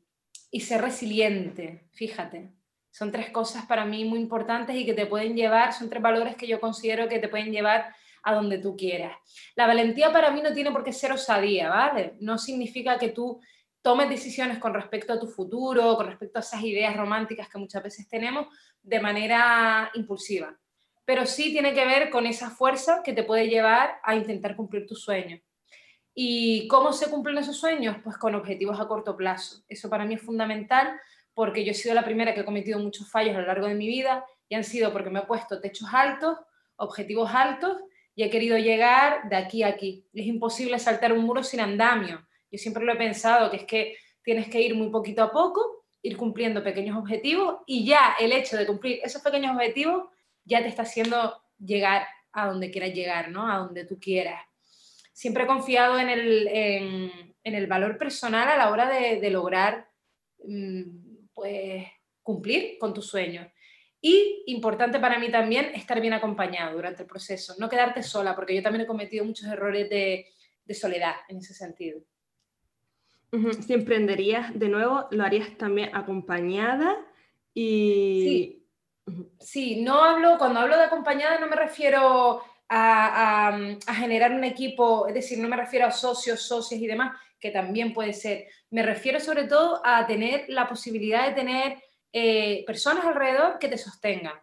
ser 0.60 0.82
resiliente, 0.82 1.88
fíjate. 1.94 2.52
Son 2.92 3.10
tres 3.10 3.30
cosas 3.30 3.66
para 3.66 3.86
mí 3.86 4.04
muy 4.04 4.20
importantes 4.20 4.76
y 4.76 4.86
que 4.86 4.94
te 4.94 5.06
pueden 5.06 5.36
llevar, 5.36 5.74
son 5.74 5.90
tres 5.90 6.04
valores 6.04 6.36
que 6.36 6.46
yo 6.46 6.60
considero 6.60 7.08
que 7.08 7.20
te 7.20 7.30
pueden 7.30 7.54
llevar 7.54 7.96
a 8.22 8.36
donde 8.36 8.58
tú 8.58 8.76
quieras. 8.76 9.18
La 9.56 9.66
valentía 9.66 10.12
para 10.12 10.30
mí 10.30 10.42
no 10.42 10.54
tiene 10.54 10.72
por 10.72 10.84
qué 10.84 10.92
ser 10.92 11.14
osadía, 11.14 11.70
¿vale? 11.70 12.16
No 12.20 12.38
significa 12.38 13.00
que 13.00 13.10
tú 13.10 13.40
tomes 13.82 14.10
decisiones 14.10 14.60
con 14.60 14.74
respecto 14.74 15.14
a 15.14 15.20
tu 15.20 15.28
futuro, 15.28 15.96
con 15.96 16.08
respecto 16.08 16.38
a 16.38 16.42
esas 16.42 16.62
ideas 16.64 16.96
románticas 16.96 17.48
que 17.50 17.58
muchas 17.58 17.82
veces 17.82 18.08
tenemos 18.10 18.48
de 18.84 19.00
manera 19.00 19.90
impulsiva. 19.96 20.56
Pero 21.06 21.26
sí 21.26 21.52
tiene 21.52 21.74
que 21.74 21.86
ver 21.86 22.10
con 22.10 22.26
esa 22.26 22.50
fuerza 22.50 23.02
que 23.04 23.14
te 23.14 23.24
puede 23.24 23.48
llevar 23.48 24.00
a 24.04 24.16
intentar 24.16 24.56
cumplir 24.56 24.86
tus 24.86 25.02
sueños. 25.02 25.42
¿Y 26.14 26.68
cómo 26.68 26.92
se 26.92 27.10
cumplen 27.10 27.38
esos 27.38 27.58
sueños? 27.58 27.98
Pues 28.04 28.18
con 28.18 28.36
objetivos 28.36 28.80
a 28.80 28.88
corto 28.88 29.16
plazo. 29.16 29.64
Eso 29.68 29.90
para 29.90 30.06
mí 30.06 30.16
es 30.16 30.22
fundamental 30.22 31.00
porque 31.34 31.64
yo 31.64 31.72
he 31.72 31.76
sido 31.76 31.96
la 31.96 32.04
primera 32.04 32.34
que 32.34 32.42
he 32.42 32.46
cometido 32.46 32.80
muchos 32.80 33.10
fallos 33.10 33.36
a 33.36 33.40
lo 33.40 33.48
largo 33.48 33.68
de 33.68 33.76
mi 33.76 33.88
vida 33.88 34.26
y 34.50 34.56
han 34.56 34.64
sido 34.64 34.92
porque 34.92 35.10
me 35.10 35.20
he 35.20 35.26
puesto 35.26 35.62
techos 35.62 35.90
altos, 35.94 36.38
objetivos 36.76 37.32
altos 37.34 37.78
y 38.16 38.24
he 38.24 38.30
querido 38.30 38.58
llegar 38.58 39.30
de 39.30 39.38
aquí 39.38 39.64
a 39.64 39.68
aquí. 39.68 40.06
es 40.14 40.26
imposible 40.26 40.78
saltar 40.80 41.14
un 41.14 41.24
muro 41.24 41.44
sin 41.44 41.62
andamio. 41.62 42.28
Yo 42.52 42.58
siempre 42.58 42.84
lo 42.84 42.92
he 42.92 42.98
pensado, 42.98 43.50
que 43.50 43.58
es 43.58 43.64
que 43.64 43.96
tienes 44.24 44.50
que 44.50 44.62
ir 44.62 44.76
muy 44.76 44.90
poquito 44.90 45.24
a 45.24 45.32
poco, 45.32 45.86
ir 46.02 46.18
cumpliendo 46.18 46.62
pequeños 46.64 46.98
objetivos 46.98 47.60
y 47.66 47.86
ya 47.86 48.16
el 48.20 48.34
hecho 48.34 48.58
de 48.58 48.68
cumplir 48.68 49.00
esos 49.04 49.22
pequeños 49.22 49.56
objetivos 49.56 50.10
ya 50.46 50.62
te 50.62 50.68
está 50.68 50.84
haciendo 50.84 51.42
llegar 51.58 52.08
a 52.32 52.48
donde 52.48 52.72
quieras 52.72 52.94
llegar, 52.94 53.30
¿no? 53.30 53.52
A 53.52 53.58
donde 53.58 53.86
tú 53.86 54.00
quieras 54.00 54.42
siempre 55.22 55.44
he 55.44 55.48
confiado 55.48 56.00
en 56.00 56.10
el, 56.10 56.48
en, 56.48 57.56
el 57.56 57.68
valor 57.68 58.00
personal 58.00 58.48
a 58.48 58.58
la 58.58 58.72
hora 58.72 58.90
de, 58.90 59.30
lograr 59.30 59.88
mm, 60.44 60.82
pues, 61.32 61.86
cumplir 62.24 62.80
con 62.80 62.92
tus 62.92 63.06
sueños. 63.06 63.48
Y 64.02 64.44
importante 64.48 65.00
para 65.00 65.20
mí 65.20 65.30
también 65.30 65.66
estar 65.76 66.02
bien 66.02 66.14
acompañado 66.14 66.76
durante 66.76 67.04
el 67.04 67.08
proceso, 67.08 67.54
no 67.60 67.70
quedarte 67.70 68.02
sola, 68.02 68.36
porque 68.36 68.56
yo 68.56 68.64
también 68.64 68.86
he 68.86 68.88
cometido 68.88 69.24
muchos 69.24 69.48
errores 69.48 69.88
de, 69.92 70.26
de 70.66 70.74
soledad 70.74 71.14
en 71.30 71.38
ese 71.38 71.54
sentido. 71.54 72.02
Si 73.66 73.74
emprenderías 73.74 74.58
de 74.58 74.70
nuevo, 74.70 75.08
lo 75.12 75.24
harías 75.24 75.56
también 75.56 75.96
acompañada 75.96 76.98
y... 77.54 78.24
Sí. 78.24 78.61
Sí, 79.40 79.82
no 79.82 80.04
hablo, 80.04 80.38
cuando 80.38 80.60
hablo 80.60 80.78
de 80.78 80.84
acompañada 80.84 81.40
no 81.40 81.48
me 81.48 81.56
refiero 81.56 82.42
a, 82.70 83.58
generar 83.98 84.32
un 84.32 84.44
equipo, 84.44 85.08
es 85.08 85.14
decir, 85.14 85.40
no 85.40 85.50
me 85.50 85.58
refiero 85.58 85.88
a 85.88 85.92
socios, 85.92 86.42
socios 86.42 86.80
y 86.82 86.88
demás, 86.88 87.20
que 87.40 87.52
también 87.52 87.94
puede 87.94 88.14
ser. 88.14 88.48
Me 88.70 88.84
refiero 88.84 89.20
sobre 89.20 89.44
todo 89.44 89.82
a 89.84 90.08
tener 90.08 90.46
la 90.48 90.70
posibilidad 90.70 91.28
de 91.28 91.34
tener 91.34 91.78
eh, 92.14 92.64
personas 92.66 93.06
alrededor 93.06 93.60
que 93.60 93.68
te 93.68 93.78
sostengan. 93.78 94.36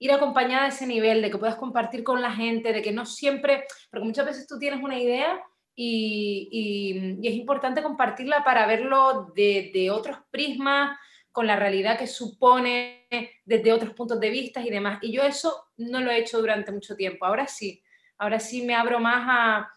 Ir 0.00 0.10
acompañada 0.10 0.64
a 0.64 0.68
ese 0.68 0.86
nivel, 0.86 1.22
de 1.22 1.30
que 1.30 1.38
puedas 1.38 1.54
compartir 1.54 2.02
con 2.02 2.20
la 2.20 2.32
gente, 2.32 2.72
de 2.72 2.82
que 2.82 2.90
no 2.90 3.06
siempre, 3.06 3.64
porque 3.90 4.06
muchas 4.06 4.26
veces 4.26 4.48
tú 4.48 4.58
tienes 4.58 4.82
una 4.82 4.98
idea 4.98 5.40
y, 5.76 7.18
es 7.22 7.34
importante 7.34 7.82
compartirla 7.82 8.42
para 8.42 8.66
verlo 8.66 9.32
de, 9.36 9.70
de 9.72 9.90
otros 9.92 10.18
prismas, 10.30 10.98
con 11.32 11.46
la 11.46 11.56
realidad 11.56 11.98
que 11.98 12.06
supone 12.06 13.08
desde 13.44 13.72
otros 13.72 13.94
puntos 13.94 14.20
de 14.20 14.30
vista 14.30 14.60
y 14.60 14.70
demás. 14.70 14.98
Y 15.02 15.12
yo 15.12 15.22
eso 15.22 15.70
no 15.78 16.00
lo 16.00 16.10
he 16.10 16.18
hecho 16.18 16.38
durante 16.38 16.70
mucho 16.70 16.94
tiempo. 16.94 17.24
Ahora 17.24 17.46
sí, 17.46 17.82
ahora 18.18 18.38
sí 18.38 18.62
me 18.62 18.74
abro 18.74 19.00
más 19.00 19.24
a, 19.26 19.72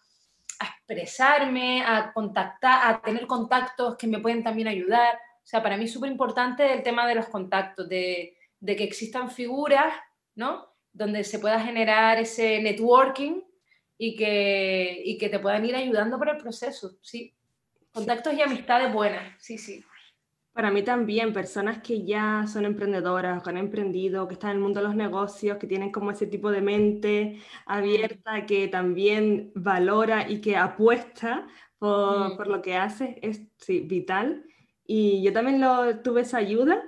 expresarme, 0.62 1.84
a 1.84 2.14
contactar, 2.14 2.94
a 2.94 3.02
tener 3.02 3.26
contactos 3.26 3.98
que 3.98 4.08
me 4.08 4.20
pueden 4.20 4.44
también 4.44 4.68
ayudar. 4.68 5.16
O 5.16 5.48
sea, 5.48 5.64
para 5.64 5.78
mí 5.78 5.86
es 5.86 5.94
súper 5.94 6.12
importante 6.12 6.74
el 6.74 6.84
tema 6.84 7.08
de 7.08 7.16
los 7.16 7.28
contactos, 7.28 7.90
de, 7.90 8.38
que 8.66 8.84
existan 8.84 9.32
figuras, 9.32 9.94
¿no? 10.36 10.68
Donde 10.94 11.24
se 11.24 11.40
pueda 11.40 11.60
generar 11.60 12.20
ese 12.20 12.62
networking 12.62 13.42
y 13.98 14.16
que, 14.16 15.02
y 15.04 15.18
que 15.18 15.30
te 15.30 15.40
puedan 15.40 15.66
ir 15.66 15.76
ayudando 15.76 16.18
por 16.18 16.30
el 16.30 16.38
proceso, 16.38 16.98
sí. 17.02 17.34
Contactos 17.92 18.34
y 18.34 18.42
amistades 18.42 18.92
buenas, 18.92 19.42
sí, 19.42 19.58
sí. 19.58 19.84
Para 20.56 20.72
mí 20.72 20.84
también, 20.84 21.34
personas 21.34 21.82
que 21.82 22.06
ya 22.06 22.48
son 22.48 22.64
emprendedoras, 22.64 23.44
que 23.44 23.50
han 23.50 23.58
emprendido, 23.58 24.26
que 24.26 24.36
están 24.36 24.52
en 24.52 24.56
el 24.56 24.64
mundo 24.64 24.80
de 24.80 24.88
los 24.88 24.96
negocios, 24.96 25.58
que 25.58 25.68
tienen 25.68 25.92
como 25.92 26.12
ese 26.12 26.28
tipo 26.28 26.50
de 26.50 26.62
mente 26.62 27.42
abierta, 27.66 28.46
que 28.46 28.70
también 28.70 29.52
valora 29.54 30.30
y 30.30 30.40
que 30.40 30.56
apuesta 30.56 31.46
por, 31.78 32.38
por 32.38 32.48
lo 32.48 32.62
que 32.62 32.78
hace, 32.78 33.20
es 33.22 33.42
sí, 33.58 33.82
vital. 33.82 34.46
Y 34.86 35.22
yo 35.24 35.34
también 35.34 35.60
lo, 35.60 36.00
tuve 36.00 36.22
esa 36.22 36.38
ayuda. 36.38 36.82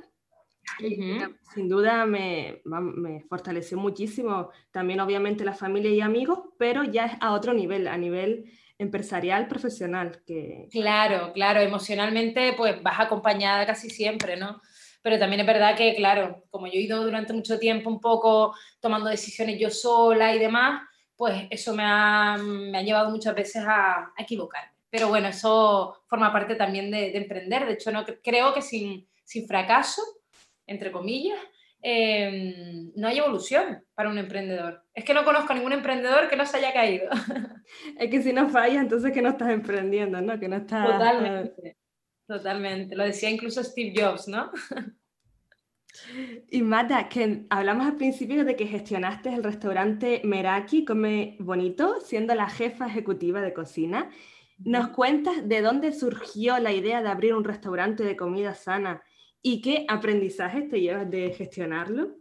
sin 1.54 1.68
duda 1.68 2.06
me, 2.06 2.62
me, 2.64 3.26
fortaleció 3.28 3.78
muchísimo. 3.78 4.50
También 4.72 5.02
obviamente 5.02 5.44
la 5.44 5.54
familia 5.54 5.92
y 5.92 6.00
amigos, 6.00 6.40
pero 6.58 6.86
ya 6.86 7.08
es 7.08 7.18
a 7.20 7.34
otro 7.34 7.54
nivel, 7.54 7.90
a 7.90 7.98
nivel 7.98 8.50
empresarial, 8.78 9.48
profesional. 9.48 10.22
Que... 10.26 10.68
Claro, 10.72 11.34
claro, 11.34 11.62
emocionalmente 11.62 12.54
pues 12.54 12.82
vas 12.82 13.00
acompañada 13.00 13.66
casi 13.66 13.90
siempre, 13.90 14.38
¿no? 14.38 14.62
Pero 15.02 15.20
también 15.20 15.42
es 15.42 15.48
verdad 15.48 15.76
que, 15.76 15.96
claro, 15.96 16.44
como 16.50 16.68
yo 16.68 16.74
he 16.74 16.82
ido 16.82 17.04
durante 17.04 17.34
mucho 17.34 17.60
tiempo 17.60 17.90
un 17.90 18.02
poco 18.02 18.56
tomando 18.80 19.10
decisiones 19.10 19.60
yo 19.60 19.70
sola 19.70 20.36
y 20.36 20.40
demás, 20.40 20.82
pues 21.16 21.48
eso 21.50 21.74
me 21.74 21.84
ha, 21.86 22.38
me 22.38 22.78
ha 22.78 22.84
llevado 22.84 23.10
muchas 23.10 23.34
veces 23.34 23.64
a, 23.66 24.12
a 24.16 24.22
equivocarme. 24.22 24.74
Pero 24.90 25.10
bueno, 25.10 25.28
eso 25.28 26.04
forma 26.08 26.32
parte 26.32 26.56
también 26.56 26.92
de, 26.92 27.12
de 27.12 27.18
emprender. 27.18 27.66
De 27.66 27.74
hecho, 27.74 27.92
no, 27.92 28.06
creo 28.24 28.54
que 28.54 28.62
sin, 28.62 29.08
sin 29.24 29.48
fracaso, 29.48 30.02
entre 30.66 30.92
comillas, 30.92 31.40
Em, 31.82 32.87
no 32.98 33.08
hay 33.08 33.20
evolución 33.20 33.84
para 33.94 34.10
un 34.10 34.18
emprendedor. 34.18 34.84
Es 34.94 35.06
que 35.06 35.14
no 35.14 35.24
conozco 35.24 35.54
a 35.54 35.56
ningún 35.56 35.74
emprendedor 35.74 36.30
que 36.30 36.36
no 36.36 36.46
se 36.46 36.58
haya 36.58 36.74
caído. 36.74 37.10
es 38.00 38.10
que 38.10 38.22
si 38.22 38.34
no 38.34 38.50
falla, 38.50 38.82
entonces 38.82 39.12
que 39.14 39.22
no 39.22 39.30
estás 39.30 39.50
emprendiendo, 39.50 40.20
¿no? 40.22 40.40
Que 40.40 40.48
no 40.48 40.58
estás... 40.58 40.88
Totalmente, 40.88 41.78
totalmente. 42.28 42.96
Lo 42.96 43.04
decía 43.04 43.30
incluso 43.30 43.64
Steve 43.64 43.94
Jobs, 43.96 44.28
¿no? 44.28 44.52
Y 46.52 46.62
Mata, 46.62 47.10
que 47.10 47.48
hablamos 47.50 47.88
al 47.88 47.96
principio 47.96 48.46
de 48.46 48.56
que 48.56 48.68
gestionaste 48.68 49.34
el 49.34 49.44
restaurante 49.44 50.22
Meraki 50.24 50.86
Come 50.86 51.38
Bonito, 51.40 52.00
siendo 52.02 52.36
la 52.36 52.48
jefa 52.52 52.86
ejecutiva 52.86 53.42
de 53.42 53.52
cocina. 53.52 54.12
¿Nos 54.60 54.90
cuentas 54.90 55.50
de 55.50 55.62
dónde 55.62 55.94
surgió 55.94 56.60
la 56.60 56.72
idea 56.72 57.02
de 57.02 57.10
abrir 57.10 57.34
un 57.34 57.44
restaurante 57.44 58.04
de 58.04 58.16
comida 58.16 58.54
sana 58.54 59.02
¿Y 59.42 59.62
qué 59.62 59.86
aprendizajes 59.88 60.68
te 60.68 60.82
llevas 60.82 61.10
de 61.10 61.32
gestionarlo? 61.32 62.18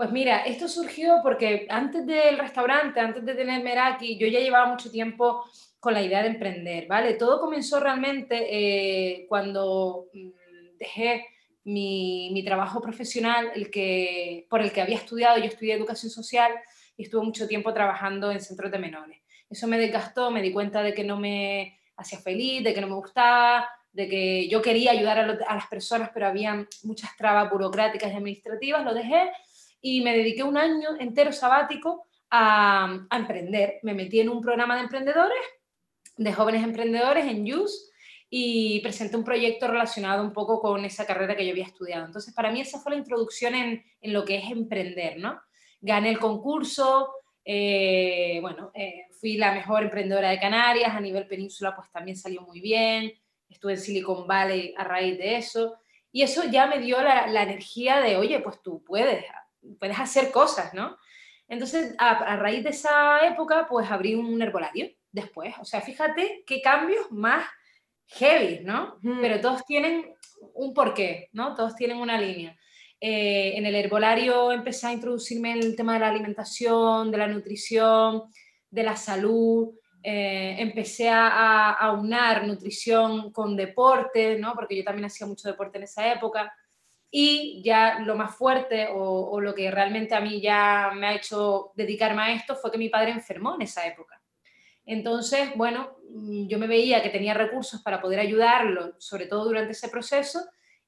Pues 0.00 0.12
mira, 0.12 0.38
esto 0.44 0.66
surgió 0.66 1.18
porque 1.22 1.66
antes 1.68 2.06
del 2.06 2.38
restaurante, 2.38 2.98
antes 3.00 3.22
de 3.22 3.34
tener 3.34 3.62
Meraki, 3.62 4.16
yo 4.16 4.26
ya 4.28 4.40
llevaba 4.40 4.64
mucho 4.64 4.90
tiempo 4.90 5.44
con 5.78 5.92
la 5.92 6.00
idea 6.00 6.22
de 6.22 6.28
emprender, 6.28 6.86
¿vale? 6.86 7.16
Todo 7.16 7.38
comenzó 7.38 7.78
realmente 7.80 8.46
eh, 8.48 9.26
cuando 9.28 10.06
mm, 10.14 10.78
dejé 10.78 11.26
mi, 11.64 12.42
trabajo 12.46 12.80
profesional, 12.80 13.52
el 13.54 13.70
que, 13.70 14.46
por 14.48 14.62
el 14.62 14.72
que 14.72 14.80
había 14.80 14.96
estudiado, 14.96 15.36
yo 15.36 15.44
estudié 15.44 15.74
educación 15.74 16.10
social 16.10 16.50
y 16.96 17.02
estuve 17.02 17.22
mucho 17.22 17.46
tiempo 17.46 17.74
trabajando 17.74 18.32
en 18.32 18.40
centros 18.40 18.72
de 18.72 18.78
menores. 18.78 19.20
Eso 19.50 19.66
me 19.66 19.78
desgastó, 19.78 20.30
me 20.30 20.40
di 20.40 20.50
cuenta 20.50 20.82
de 20.82 20.94
que 20.94 21.04
no 21.04 21.18
me 21.18 21.78
hacía 21.98 22.20
feliz, 22.20 22.64
de 22.64 22.72
que 22.72 22.80
no 22.80 22.86
me 22.86 22.94
gustaba, 22.94 23.68
de 23.92 24.08
que 24.08 24.48
yo 24.48 24.62
quería 24.62 24.92
ayudar 24.92 25.18
a, 25.18 25.54
las 25.54 25.66
personas, 25.66 26.08
pero 26.14 26.26
había 26.26 26.66
muchas 26.84 27.14
trabas 27.18 27.50
burocráticas 27.50 28.10
y 28.10 28.16
administrativas, 28.16 28.82
lo 28.82 28.94
dejé 28.94 29.30
y 29.80 30.02
me 30.02 30.16
dediqué 30.16 30.42
un 30.42 30.56
año 30.56 30.90
entero 30.98 31.32
sabático 31.32 32.06
a, 32.30 33.06
emprender. 33.10 33.80
Me 33.82 33.94
metí 33.94 34.20
en 34.20 34.28
un 34.28 34.40
programa 34.40 34.76
de 34.76 34.82
emprendedores, 34.82 35.38
de 36.16 36.32
jóvenes 36.32 36.62
emprendedores 36.62 37.26
en 37.26 37.46
YUS 37.46 37.90
y 38.28 38.80
presenté 38.80 39.16
un 39.16 39.24
proyecto 39.24 39.66
relacionado 39.66 40.22
un 40.22 40.32
poco 40.32 40.60
con 40.60 40.84
esa 40.84 41.06
carrera 41.06 41.36
que 41.36 41.44
yo 41.44 41.52
había 41.52 41.64
estudiado. 41.64 42.06
Entonces, 42.06 42.32
para 42.32 42.52
mí 42.52 42.60
esa 42.60 42.78
fue 42.78 42.92
la 42.92 42.98
introducción 42.98 43.54
en, 43.54 43.84
lo 44.02 44.24
que 44.24 44.36
es 44.36 44.50
emprender, 44.50 45.18
¿no? 45.18 45.40
Gané 45.80 46.10
el 46.10 46.18
concurso, 46.18 47.12
eh, 47.44 48.38
bueno, 48.40 48.70
eh, 48.74 49.06
fui 49.18 49.36
la 49.36 49.52
mejor 49.52 49.82
emprendedora 49.82 50.30
de 50.30 50.38
Canarias, 50.38 50.94
a 50.94 51.00
nivel 51.00 51.26
península 51.26 51.74
pues 51.74 51.90
también 51.90 52.16
salió 52.16 52.42
muy 52.42 52.60
bien, 52.60 53.12
estuve 53.48 53.72
en 53.72 53.78
Silicon 53.78 54.26
Valley 54.26 54.74
a 54.76 54.84
raíz 54.84 55.18
de 55.18 55.36
eso, 55.36 55.78
y 56.12 56.22
eso 56.22 56.44
ya 56.44 56.66
me 56.66 56.80
dio 56.80 57.00
la, 57.02 57.42
energía 57.42 58.00
de, 58.00 58.16
oye, 58.16 58.40
pues 58.40 58.60
tú 58.62 58.82
puedes, 58.84 59.24
puedes 59.78 59.98
hacer 59.98 60.30
cosas, 60.30 60.74
¿no? 60.74 60.96
Entonces, 61.48 61.94
a, 61.98 62.36
raíz 62.36 62.62
de 62.62 62.70
esa 62.70 63.26
época, 63.26 63.66
pues 63.68 63.90
abrí 63.90 64.14
un 64.14 64.40
herbolario 64.40 64.88
después. 65.10 65.54
O 65.60 65.64
sea, 65.64 65.80
fíjate 65.80 66.44
qué 66.46 66.62
cambios 66.62 67.10
más 67.10 67.44
heavy, 68.06 68.60
¿no? 68.64 68.98
Pero 69.20 69.40
todos 69.40 69.64
tienen 69.64 70.14
un 70.54 70.72
porqué, 70.72 71.28
¿no? 71.32 71.54
Todos 71.54 71.74
tienen 71.74 71.98
una 71.98 72.20
línea. 72.20 72.56
Eh, 73.00 73.54
en 73.56 73.66
el 73.66 73.74
herbolario 73.74 74.52
empecé 74.52 74.86
a 74.86 74.92
introducirme 74.92 75.52
en 75.52 75.58
el 75.58 75.74
tema 75.74 75.94
de 75.94 76.00
la 76.00 76.08
alimentación, 76.08 77.10
de 77.10 77.18
la 77.18 77.26
nutrición, 77.26 78.24
de 78.70 78.82
la 78.82 78.94
salud, 78.94 79.74
eh, 80.02 80.56
empecé 80.58 81.08
a, 81.08 81.72
a, 81.72 81.92
unar 81.92 82.46
nutrición 82.46 83.32
con 83.32 83.56
deporte, 83.56 84.38
¿no? 84.38 84.54
porque 84.54 84.76
yo 84.76 84.84
también 84.84 85.06
hacía 85.06 85.26
mucho 85.26 85.48
deporte 85.48 85.78
en 85.78 85.84
esa 85.84 86.12
época. 86.12 86.52
Y 87.10 87.60
ya 87.64 87.98
lo 88.00 88.14
más 88.14 88.36
fuerte 88.36 88.88
o, 88.92 89.40
lo 89.40 89.54
que 89.54 89.70
realmente 89.70 90.14
a 90.14 90.20
mí 90.20 90.40
ya 90.40 90.92
me 90.94 91.08
ha 91.08 91.14
hecho 91.14 91.72
dedicarme 91.74 92.22
a 92.22 92.32
esto 92.32 92.54
fue 92.54 92.70
que 92.70 92.78
mi 92.78 92.88
padre 92.88 93.10
enfermó 93.10 93.56
en 93.56 93.62
esa 93.62 93.86
época. 93.86 94.22
Entonces, 94.86 95.50
bueno, 95.56 95.96
mm, 96.08 96.46
yo 96.46 96.58
me 96.58 96.66
veía 96.66 97.02
que 97.02 97.10
tenía 97.10 97.34
recursos 97.34 97.82
para 97.82 98.00
poder 98.00 98.20
ayudarlo, 98.20 98.94
sobre 98.98 99.26
todo 99.26 99.44
durante 99.44 99.72
ese 99.72 99.88
proceso, 99.88 100.40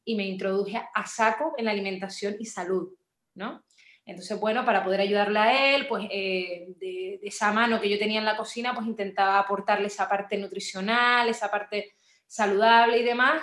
y 0.04 0.14
me 0.14 0.26
introduje 0.26 0.80
a 0.94 1.06
saco 1.06 1.54
en 1.56 1.64
la 1.66 1.70
alimentación 1.70 2.36
y 2.38 2.46
salud, 2.46 2.90
¿no? 3.34 3.64
Entonces, 4.04 4.38
bueno, 4.40 4.64
para 4.64 4.82
poder 4.82 5.00
ayudarle 5.00 5.38
a 5.38 5.74
él, 5.74 5.86
pues 5.86 6.06
eh, 6.10 6.66
de, 6.78 7.20
esa 7.22 7.52
mano 7.52 7.80
que 7.80 7.88
yo 7.88 7.98
tenía 7.98 8.18
en 8.18 8.24
la 8.24 8.36
cocina, 8.36 8.74
pues 8.74 8.86
intentaba 8.86 9.38
aportarle 9.38 9.86
esa 9.86 10.08
parte 10.08 10.36
nutricional, 10.36 11.28
esa 11.28 11.50
parte 11.50 11.94
saludable 12.26 12.98
y 12.98 13.04
demás. 13.04 13.42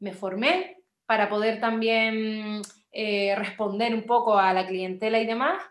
Me 0.00 0.12
formé 0.12 0.83
para 1.06 1.28
poder 1.28 1.60
también 1.60 2.62
eh, 2.92 3.34
responder 3.36 3.94
un 3.94 4.04
poco 4.04 4.38
a 4.38 4.52
la 4.52 4.66
clientela 4.66 5.20
y 5.20 5.26
demás. 5.26 5.62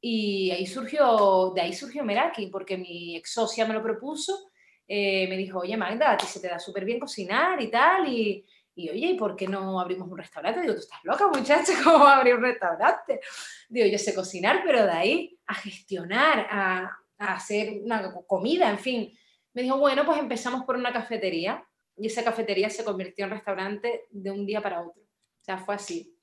Y 0.00 0.50
ahí 0.50 0.66
surgió, 0.66 1.52
de 1.54 1.60
ahí 1.60 1.74
surgió 1.74 2.02
Meraki, 2.02 2.46
porque 2.46 2.78
mi 2.78 3.16
ex 3.16 3.34
socia 3.34 3.66
me 3.66 3.74
lo 3.74 3.82
propuso. 3.82 4.50
Eh, 4.88 5.28
me 5.28 5.36
dijo, 5.36 5.60
oye 5.60 5.76
Magda, 5.76 6.12
a 6.12 6.16
ti 6.16 6.26
se 6.26 6.40
te 6.40 6.48
da 6.48 6.58
súper 6.58 6.84
bien 6.84 6.98
cocinar 6.98 7.60
y 7.62 7.70
tal, 7.70 8.08
y, 8.08 8.44
y 8.74 8.88
oye, 8.90 9.06
¿y 9.08 9.14
por 9.14 9.36
qué 9.36 9.46
no 9.46 9.78
abrimos 9.78 10.08
un 10.08 10.18
restaurante? 10.18 10.62
Digo, 10.62 10.74
tú 10.74 10.80
estás 10.80 10.98
loca, 11.04 11.28
muchacha, 11.28 11.72
¿cómo 11.84 12.06
abrir 12.06 12.34
un 12.34 12.42
restaurante? 12.42 13.20
Digo, 13.68 13.86
yo 13.86 13.98
sé 13.98 14.14
cocinar, 14.14 14.62
pero 14.64 14.84
de 14.84 14.90
ahí 14.90 15.38
a 15.46 15.54
gestionar, 15.54 16.46
a, 16.50 16.90
a 17.18 17.34
hacer 17.34 17.82
una 17.84 18.12
comida, 18.26 18.68
en 18.68 18.78
fin. 18.78 19.18
Me 19.52 19.62
dijo, 19.62 19.78
bueno, 19.78 20.04
pues 20.04 20.18
empezamos 20.18 20.64
por 20.64 20.76
una 20.76 20.92
cafetería 20.92 21.64
y 22.00 22.06
esa 22.06 22.24
cafetería 22.24 22.70
se 22.70 22.84
convirtió 22.84 23.24
en 23.24 23.32
restaurante 23.32 24.06
de 24.10 24.30
un 24.30 24.46
día 24.46 24.62
para 24.62 24.80
otro. 24.80 25.02
O 25.02 25.44
sea, 25.44 25.58
fue 25.58 25.74
así. 25.74 26.16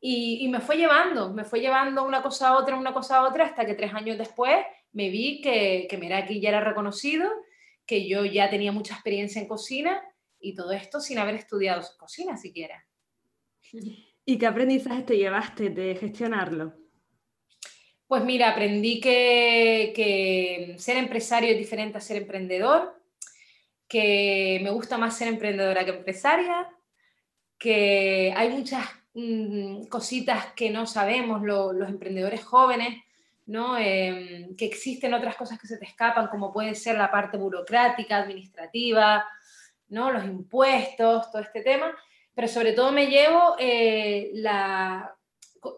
Y, 0.00 0.44
y, 0.44 0.48
me 0.48 0.60
fue 0.60 0.76
llevando, 0.76 1.32
me 1.32 1.44
fue 1.44 1.60
llevando 1.60 2.04
una 2.04 2.22
cosa 2.22 2.48
a 2.48 2.56
otra, 2.58 2.76
una 2.76 2.94
cosa 2.94 3.18
a 3.18 3.28
otra, 3.28 3.44
hasta 3.44 3.66
que 3.66 3.74
tres 3.74 3.92
años 3.92 4.16
después 4.16 4.56
me 4.92 5.10
vi 5.10 5.40
que, 5.40 5.86
que 5.88 5.98
Meraki 5.98 6.40
ya 6.40 6.48
era 6.48 6.60
reconocido, 6.60 7.30
que 7.86 8.08
yo 8.08 8.24
ya 8.24 8.48
tenía 8.48 8.72
mucha 8.72 8.94
experiencia 8.94 9.40
en 9.40 9.48
cocina 9.48 10.02
y 10.40 10.54
todo 10.54 10.72
esto 10.72 11.00
sin 11.00 11.18
haber 11.18 11.34
estudiado 11.34 11.82
cocina 11.98 12.36
siquiera. 12.36 12.86
¿Y 14.24 14.38
qué 14.38 14.46
aprendizaje 14.46 15.02
te 15.02 15.16
llevaste 15.16 15.70
de 15.70 15.94
gestionarlo? 15.94 16.74
Pues 18.06 18.24
mira, 18.24 18.50
aprendí 18.50 19.00
que, 19.00 19.92
que, 19.94 20.74
ser 20.78 20.96
empresario 20.96 21.50
es 21.50 21.58
diferente 21.58 21.98
a 21.98 22.00
ser 22.00 22.16
emprendedor, 22.16 22.99
que 23.90 24.60
me 24.62 24.70
gusta 24.70 24.96
más 24.96 25.18
ser 25.18 25.26
emprendedora 25.26 25.84
que 25.84 25.90
empresaria, 25.90 26.68
que 27.58 28.32
hay 28.36 28.48
muchas 28.48 28.86
mmm, 29.14 29.86
cositas 29.86 30.52
que 30.54 30.70
no 30.70 30.86
sabemos 30.86 31.42
los 31.42 31.88
emprendedores 31.88 32.44
jóvenes, 32.44 33.02
¿no? 33.46 33.76
Eh, 33.76 34.50
que 34.56 34.64
existen 34.64 35.12
otras 35.12 35.34
cosas 35.34 35.58
que 35.58 35.66
se 35.66 35.76
te 35.76 35.86
escapan, 35.86 36.28
como 36.28 36.52
puede 36.52 36.76
ser 36.76 36.96
la 36.96 37.10
parte 37.10 37.36
burocrática, 37.36 38.18
administrativa, 38.18 39.26
¿no? 39.88 40.12
los 40.12 40.24
impuestos, 40.24 41.28
todo 41.32 41.42
este 41.42 41.62
tema, 41.62 41.92
pero 42.32 42.46
sobre 42.46 42.72
todo 42.72 42.92
me 42.92 43.08
llevo 43.08 43.56
eh, 43.58 44.30
la, 44.34 45.16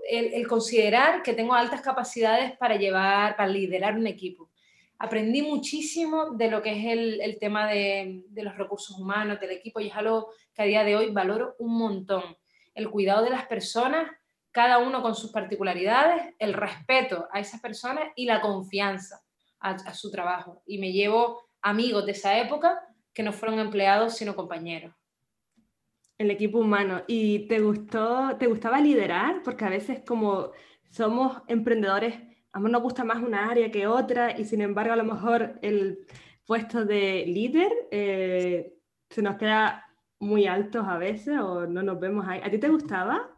el, 0.06 0.46
considerar 0.46 1.22
que 1.22 1.32
tengo 1.32 1.54
altas 1.54 1.80
capacidades 1.80 2.56
para 2.58 2.76
llevar, 2.76 3.36
para 3.36 3.48
liderar 3.48 3.96
un 3.96 4.06
equipo. 4.06 4.50
Aprendí 5.02 5.42
muchísimo 5.42 6.30
de 6.30 6.48
lo 6.48 6.62
que 6.62 6.78
es 6.78 6.86
el, 6.86 7.20
el 7.20 7.36
tema 7.40 7.66
de, 7.66 8.22
de, 8.28 8.42
los 8.44 8.56
recursos 8.56 8.96
humanos, 8.96 9.40
del 9.40 9.50
equipo, 9.50 9.80
y 9.80 9.88
es 9.88 9.96
algo 9.96 10.30
que 10.54 10.62
a 10.62 10.64
día 10.64 10.84
de 10.84 10.94
hoy 10.94 11.10
valoro 11.10 11.56
un 11.58 11.76
montón. 11.76 12.22
El 12.72 12.88
cuidado 12.88 13.24
de 13.24 13.30
las 13.30 13.46
personas, 13.46 14.08
cada 14.52 14.78
uno 14.78 15.02
con 15.02 15.16
sus 15.16 15.32
particularidades, 15.32 16.32
el 16.38 16.54
respeto 16.54 17.26
a 17.32 17.40
esas 17.40 17.60
personas 17.60 18.04
y 18.14 18.26
la 18.26 18.40
confianza 18.40 19.20
a, 19.58 19.92
su 19.92 20.08
trabajo. 20.08 20.62
Y 20.66 20.78
me 20.78 20.92
llevo 20.92 21.48
amigos 21.62 22.06
de 22.06 22.12
esa 22.12 22.38
época 22.38 22.80
que 23.12 23.24
no 23.24 23.32
fueron 23.32 23.58
empleados, 23.58 24.16
sino 24.16 24.36
compañeros. 24.36 24.94
El 26.16 26.30
equipo 26.30 26.58
humano. 26.58 27.02
¿Y 27.08 27.48
te 27.48 27.58
gustó, 27.58 28.36
te 28.38 28.46
gustaba 28.46 28.80
liderar? 28.80 29.42
Porque 29.42 29.64
a 29.64 29.68
veces 29.68 30.02
como 30.06 30.52
somos 30.90 31.42
emprendedores, 31.48 32.14
a 32.52 32.60
mí 32.60 32.70
nos 32.70 32.82
gusta 32.82 33.04
más 33.04 33.22
una 33.22 33.50
área 33.50 33.70
que 33.70 33.86
otra 33.86 34.38
y 34.38 34.44
sin 34.44 34.60
embargo 34.60 34.92
a 34.92 34.96
lo 34.96 35.04
mejor 35.04 35.58
el 35.62 36.06
puesto 36.46 36.84
de 36.84 37.24
líder 37.26 37.72
eh, 37.90 38.74
se 39.08 39.22
nos 39.22 39.36
queda 39.36 39.86
muy 40.18 40.46
altos 40.46 40.86
a 40.86 40.98
veces 40.98 41.38
o 41.38 41.66
no 41.66 41.82
nos 41.82 41.98
vemos 41.98 42.26
ahí. 42.28 42.40
¿A 42.44 42.50
ti 42.50 42.58
te 42.58 42.68
gustaba? 42.68 43.30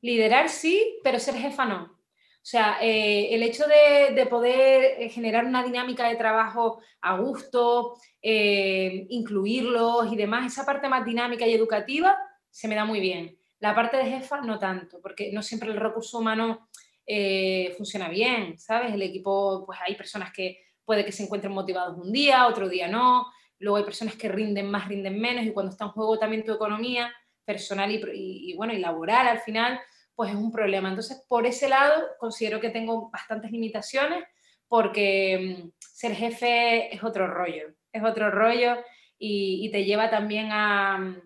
Liderar 0.00 0.48
sí, 0.48 0.98
pero 1.02 1.18
ser 1.18 1.34
jefa 1.34 1.64
no. 1.64 1.84
O 1.84 2.50
sea, 2.50 2.78
eh, 2.80 3.34
el 3.34 3.42
hecho 3.42 3.64
de, 3.66 4.14
de, 4.14 4.26
poder 4.26 5.10
generar 5.10 5.44
una 5.44 5.62
dinámica 5.62 6.08
de 6.08 6.16
trabajo 6.16 6.80
a 7.00 7.18
gusto, 7.18 7.94
eh, 8.22 9.06
incluirlos 9.10 10.10
y 10.12 10.16
demás, 10.16 10.52
esa 10.52 10.64
parte 10.64 10.88
más 10.88 11.04
dinámica 11.04 11.46
y 11.46 11.52
educativa 11.52 12.16
se 12.50 12.68
me 12.68 12.74
da 12.74 12.84
muy 12.84 13.00
bien. 13.00 13.38
La 13.60 13.74
parte 13.74 13.98
de 13.98 14.04
jefa 14.04 14.40
no 14.40 14.58
tanto, 14.58 15.00
porque 15.02 15.30
no 15.32 15.42
siempre 15.42 15.70
el 15.70 15.76
recurso 15.76 16.18
humano 16.18 16.68
eh, 17.10 17.72
funciona 17.78 18.10
bien, 18.10 18.58
¿sabes? 18.58 18.92
El 18.92 19.00
equipo, 19.00 19.64
pues 19.64 19.78
hay 19.86 19.94
personas 19.94 20.30
que 20.30 20.60
puede 20.84 21.06
que 21.06 21.12
se 21.12 21.22
encuentren 21.22 21.54
motivados 21.54 21.96
un 21.96 22.12
día, 22.12 22.46
otro 22.46 22.68
día 22.68 22.86
no, 22.86 23.26
luego 23.58 23.78
hay 23.78 23.84
personas 23.84 24.14
que 24.14 24.28
rinden 24.28 24.70
más, 24.70 24.88
rinden 24.88 25.18
menos, 25.18 25.46
y 25.46 25.52
cuando 25.52 25.72
está 25.72 25.86
en 25.86 25.92
juego 25.92 26.18
también 26.18 26.44
tu 26.44 26.52
economía 26.52 27.10
personal 27.46 27.90
y, 27.90 28.54
bueno, 28.56 28.74
y 28.74 28.78
laboral 28.78 29.26
al 29.26 29.40
final, 29.40 29.80
pues 30.14 30.30
es 30.30 30.36
un 30.36 30.52
problema. 30.52 30.90
Entonces, 30.90 31.24
por 31.26 31.46
ese 31.46 31.70
lado, 31.70 31.94
considero 32.18 32.60
que 32.60 32.68
tengo 32.68 33.10
bastantes 33.10 33.50
limitaciones 33.52 34.24
porque 34.68 35.62
mm, 35.64 35.70
ser 35.78 36.14
jefe 36.14 36.94
es 36.94 37.02
otro 37.02 37.26
rollo, 37.26 37.68
es 37.90 38.02
otro 38.02 38.30
rollo 38.30 38.76
y, 39.18 39.64
y 39.66 39.70
te 39.70 39.84
lleva 39.84 40.10
también 40.10 40.50
a, 40.52 40.98
mm, 40.98 41.22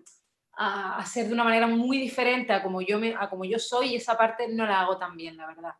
a, 0.55 0.97
hacer 0.97 1.27
de 1.27 1.33
una 1.33 1.43
manera 1.43 1.67
muy 1.67 1.97
diferente 1.97 2.53
a 2.53 2.61
como, 2.61 2.81
yo 2.81 2.99
me, 2.99 3.15
a 3.15 3.29
como 3.29 3.45
yo 3.45 3.59
soy 3.59 3.93
y 3.93 3.95
esa 3.95 4.17
parte 4.17 4.47
no 4.47 4.65
la 4.65 4.81
hago 4.81 4.97
tan 4.97 5.15
bien, 5.15 5.37
la 5.37 5.47
verdad. 5.47 5.73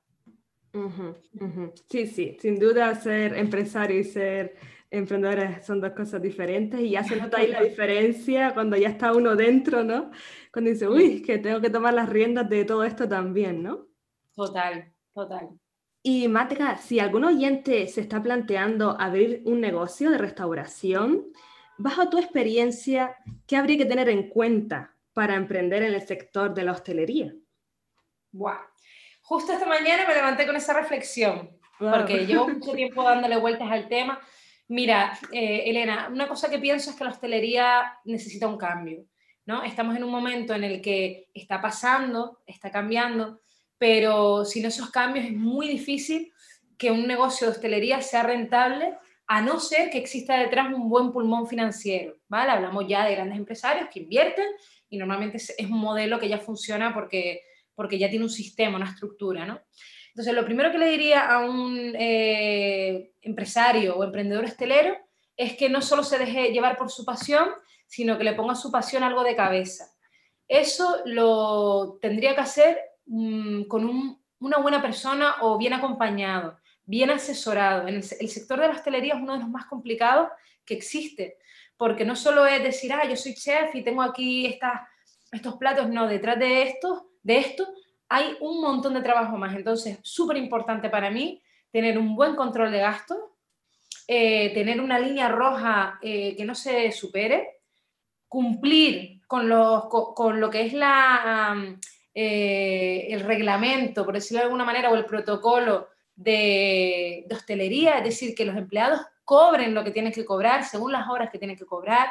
Uh 0.73 0.89
-huh, 0.89 1.15
uh 1.39 1.45
-huh. 1.45 1.73
Sí, 1.89 2.07
sí, 2.07 2.37
sin 2.39 2.57
duda 2.57 2.95
ser 2.95 3.37
empresario 3.37 3.99
y 3.99 4.03
ser 4.03 4.55
emprendedores 4.93 5.65
son 5.65 5.81
dos 5.81 5.91
cosas 5.93 6.21
diferentes 6.21 6.79
y 6.79 6.91
ya 6.91 7.03
se 7.03 7.15
nota 7.15 7.37
ahí 7.37 7.47
la 7.47 7.63
diferencia 7.63 8.53
cuando 8.53 8.77
ya 8.77 8.89
está 8.89 9.11
uno 9.11 9.35
dentro, 9.35 9.83
¿no? 9.83 10.11
Cuando 10.51 10.69
dice, 10.69 10.87
uy, 10.87 11.21
que 11.23 11.39
tengo 11.39 11.59
que 11.61 11.71
tomar 11.71 11.95
las 11.95 12.09
riendas 12.09 12.47
de 12.47 12.63
todo 12.63 12.83
esto 12.83 13.09
también, 13.09 13.63
¿no? 13.63 13.87
Total, 14.35 14.93
total. 15.13 15.49
Y 16.03 16.27
Matka, 16.27 16.77
si 16.77 16.99
algún 16.99 17.23
oyente 17.23 17.87
se 17.87 18.01
está 18.01 18.21
planteando 18.21 18.95
abrir 18.99 19.41
un 19.45 19.61
negocio 19.61 20.11
de 20.11 20.17
restauración, 20.17 21.25
bajo 21.77 22.09
tu 22.09 22.17
experiencia, 22.17 23.17
¿qué 23.47 23.57
habría 23.57 23.77
que 23.77 23.85
tener 23.85 24.09
en 24.09 24.29
cuenta 24.29 24.95
para 25.13 25.35
emprender 25.35 25.83
en 25.83 25.93
el 25.93 26.01
sector 26.01 26.53
de 26.53 26.63
la 26.63 26.71
hostelería? 26.71 27.33
Buah. 28.31 28.59
Justo 29.21 29.53
esta 29.53 29.65
mañana 29.65 30.05
me 30.07 30.15
levanté 30.15 30.45
con 30.45 30.55
esa 30.55 30.73
reflexión, 30.73 31.57
wow. 31.79 31.91
porque 31.91 32.25
llevo 32.25 32.47
mucho 32.47 32.73
tiempo 32.73 33.03
dándole 33.03 33.37
vueltas 33.37 33.71
al 33.71 33.87
tema 33.87 34.19
Mira, 34.67 35.19
eh, 35.31 35.63
Elena, 35.65 36.09
una 36.11 36.27
cosa 36.27 36.49
que 36.49 36.57
pienso 36.57 36.89
es 36.89 36.95
que 36.95 37.03
la 37.03 37.11
hostelería 37.11 37.99
necesita 38.05 38.47
un 38.47 38.57
cambio, 38.57 39.05
¿no? 39.45 39.63
Estamos 39.63 39.95
en 39.95 40.03
un 40.03 40.11
momento 40.11 40.55
en 40.55 40.63
el 40.63 40.81
que 40.81 41.29
está 41.33 41.61
pasando, 41.61 42.41
está 42.47 42.71
cambiando, 42.71 43.41
pero 43.77 44.45
sin 44.45 44.65
esos 44.65 44.89
cambios 44.89 45.25
es 45.25 45.33
muy 45.33 45.67
difícil 45.67 46.33
que 46.77 46.91
un 46.91 47.05
negocio 47.05 47.45
de 47.45 47.53
hostelería 47.53 48.01
sea 48.01 48.23
rentable 48.23 48.97
a 49.33 49.41
no 49.41 49.59
ser 49.59 49.89
que 49.89 49.97
exista 49.97 50.37
detrás 50.37 50.71
un 50.71 50.87
buen 50.87 51.11
pulmón 51.11 51.47
financiero, 51.47 52.17
¿vale? 52.27 52.51
Hablamos 52.51 52.85
ya 52.87 53.03
de 53.03 53.15
grandes 53.15 53.39
empresarios 53.39 53.89
que 53.91 54.01
invierten 54.01 54.45
y 54.89 54.97
normalmente 54.99 55.37
es 55.37 55.71
un 55.71 55.79
modelo 55.79 56.19
que 56.19 56.29
ya 56.29 56.37
funciona 56.37 56.93
porque, 56.93 57.41
porque 57.73 57.97
ya 57.97 58.11
tiene 58.11 58.25
un 58.25 58.29
sistema, 58.29 58.77
una 58.77 58.91
estructura, 58.91 59.43
¿no? 59.43 59.59
Entonces, 60.09 60.35
lo 60.35 60.45
primero 60.45 60.71
que 60.71 60.77
le 60.77 60.87
diría 60.87 61.25
a 61.31 61.39
un 61.39 61.95
eh, 61.97 63.13
empresario 63.23 63.95
o 63.95 64.03
emprendedor 64.03 64.45
estelero 64.45 64.95
es 65.35 65.57
que 65.57 65.67
no 65.67 65.81
solo 65.81 66.03
se 66.03 66.19
deje 66.19 66.51
llevar 66.51 66.77
por 66.77 66.91
su 66.91 67.03
pasión, 67.03 67.49
sino 67.87 68.19
que 68.19 68.25
le 68.25 68.33
ponga 68.33 68.53
su 68.53 68.71
pasión 68.71 69.01
algo 69.01 69.23
de 69.23 69.35
cabeza. 69.35 69.85
Eso 70.47 70.97
lo 71.05 71.97
tendría 71.99 72.35
que 72.35 72.41
hacer 72.41 72.79
mmm, 73.07 73.63
con 73.63 73.83
un, 73.85 74.23
una 74.37 74.59
buena 74.59 74.79
persona 74.79 75.37
o 75.41 75.57
bien 75.57 75.73
acompañado, 75.73 76.59
bien 76.85 77.09
asesorado. 77.09 77.87
En 77.87 77.95
el, 77.95 78.05
el, 78.19 78.29
sector 78.29 78.59
de 78.59 78.67
la 78.67 78.73
hostelería 78.73 79.15
es 79.15 79.21
uno 79.21 79.33
de 79.33 79.39
los 79.39 79.49
más 79.49 79.65
complicados 79.65 80.29
que 80.65 80.73
existe, 80.73 81.37
porque 81.77 82.05
no 82.05 82.15
solo 82.15 82.45
es 82.45 82.63
decir, 82.63 82.93
ah, 82.93 83.07
yo 83.07 83.15
soy 83.15 83.33
chef 83.35 83.73
y 83.75 83.83
tengo 83.83 84.01
aquí 84.01 84.45
estas, 84.45 84.81
estos 85.31 85.55
platos, 85.55 85.89
no, 85.89 86.07
detrás 86.07 86.39
de 86.39 86.63
esto, 86.63 87.09
de 87.21 87.37
esto 87.37 87.67
hay 88.09 88.37
un 88.41 88.61
montón 88.61 88.93
de 88.93 89.01
trabajo 89.01 89.37
más. 89.37 89.55
Entonces, 89.55 89.97
súper 90.03 90.37
importante 90.37 90.89
para 90.89 91.09
mí 91.09 91.41
tener 91.71 91.97
un 91.97 92.15
buen 92.15 92.35
control 92.35 92.71
de 92.71 92.79
gastos, 92.79 93.17
eh, 94.07 94.53
tener 94.53 94.79
una 94.79 94.99
línea 94.99 95.29
roja 95.29 95.97
eh, 96.01 96.35
que 96.35 96.45
no 96.45 96.53
se 96.53 96.91
supere, 96.91 97.61
cumplir 98.27 99.21
con, 99.25 99.49
los, 99.49 99.85
con, 99.85 100.13
con 100.13 100.39
lo 100.39 100.49
que 100.49 100.65
es 100.65 100.73
la, 100.73 101.55
eh, 102.13 103.07
el 103.09 103.21
reglamento, 103.21 104.05
por 104.05 104.13
decirlo 104.13 104.39
de 104.39 104.45
alguna 104.45 104.65
manera, 104.65 104.91
o 104.91 104.95
el 104.95 105.05
protocolo 105.05 105.89
de, 106.15 107.25
hostelería, 107.31 107.97
es 107.97 108.03
decir, 108.03 108.35
que 108.35 108.45
los 108.45 108.55
empleados 108.55 109.01
cobren 109.23 109.73
lo 109.73 109.83
que 109.83 109.91
tienen 109.91 110.11
que 110.11 110.25
cobrar 110.25 110.63
según 110.63 110.91
las 110.91 111.07
horas 111.09 111.29
que 111.31 111.39
tienen 111.39 111.57
que 111.57 111.65
cobrar. 111.65 112.09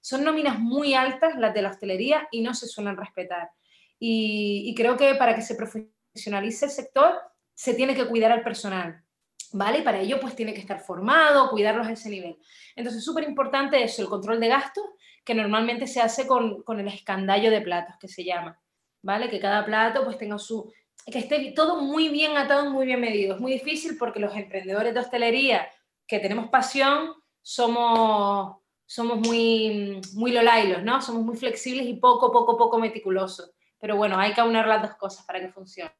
Son 0.00 0.24
nóminas 0.24 0.58
muy 0.58 0.94
altas 0.94 1.36
las 1.38 1.54
de 1.54 1.62
la 1.62 1.70
hostelería 1.70 2.28
y 2.30 2.42
no 2.42 2.54
se 2.54 2.66
suelen 2.66 2.96
respetar. 2.96 3.50
Y, 3.98 4.74
creo 4.76 4.96
que 4.96 5.14
para 5.14 5.34
que 5.34 5.42
se 5.42 5.54
profesionalice 5.54 6.66
el 6.66 6.70
sector 6.70 7.14
se 7.54 7.74
tiene 7.74 7.94
que 7.94 8.06
cuidar 8.06 8.32
al 8.32 8.42
personal. 8.42 9.02
¿Vale? 9.52 9.78
Y 9.78 9.82
para 9.82 10.00
ello 10.00 10.18
pues 10.20 10.34
tiene 10.34 10.52
que 10.52 10.60
estar 10.60 10.80
formado, 10.80 11.48
cuidarlos 11.48 11.86
a 11.86 11.92
ese 11.92 12.10
nivel. 12.10 12.36
Entonces, 12.74 13.04
súper 13.04 13.22
importante 13.22 13.80
eso, 13.82 14.02
el 14.02 14.08
control 14.08 14.40
de 14.40 14.48
gastos, 14.48 14.84
que 15.24 15.32
normalmente 15.32 15.86
se 15.86 16.00
hace 16.00 16.26
con, 16.26 16.64
con 16.64 16.80
el 16.80 16.88
escandallo 16.88 17.52
de 17.52 17.60
platos, 17.60 17.94
que 18.00 18.08
se 18.08 18.24
llama. 18.24 18.60
¿Vale? 19.02 19.30
Que 19.30 19.38
cada 19.38 19.64
plato 19.64 20.04
pues 20.04 20.18
tenga 20.18 20.38
su, 20.38 20.72
que 21.12 21.18
esté 21.18 21.52
todo 21.52 21.80
muy 21.80 22.08
bien 22.08 22.36
atado, 22.36 22.70
muy 22.70 22.86
bien 22.86 23.00
medido. 23.00 23.34
Es 23.34 23.40
muy 23.40 23.52
difícil 23.52 23.96
porque 23.98 24.20
los 24.20 24.34
emprendedores 24.34 24.94
de 24.94 25.00
hostelería 25.00 25.68
que 26.06 26.18
tenemos 26.18 26.48
pasión, 26.48 27.14
somos, 27.42 28.56
somos 28.86 29.18
muy, 29.18 30.00
muy 30.14 30.32
lolailos, 30.32 30.82
¿no? 30.82 31.02
Somos 31.02 31.22
muy 31.22 31.36
flexibles 31.36 31.86
y 31.86 31.94
poco, 31.94 32.32
poco, 32.32 32.56
poco 32.56 32.78
meticulosos. 32.78 33.52
Pero 33.78 33.96
bueno, 33.96 34.18
hay 34.18 34.32
que 34.32 34.40
aunar 34.40 34.66
las 34.66 34.82
dos 34.82 34.96
cosas 34.96 35.26
para 35.26 35.40
que 35.40 35.48
funcione. 35.48 35.92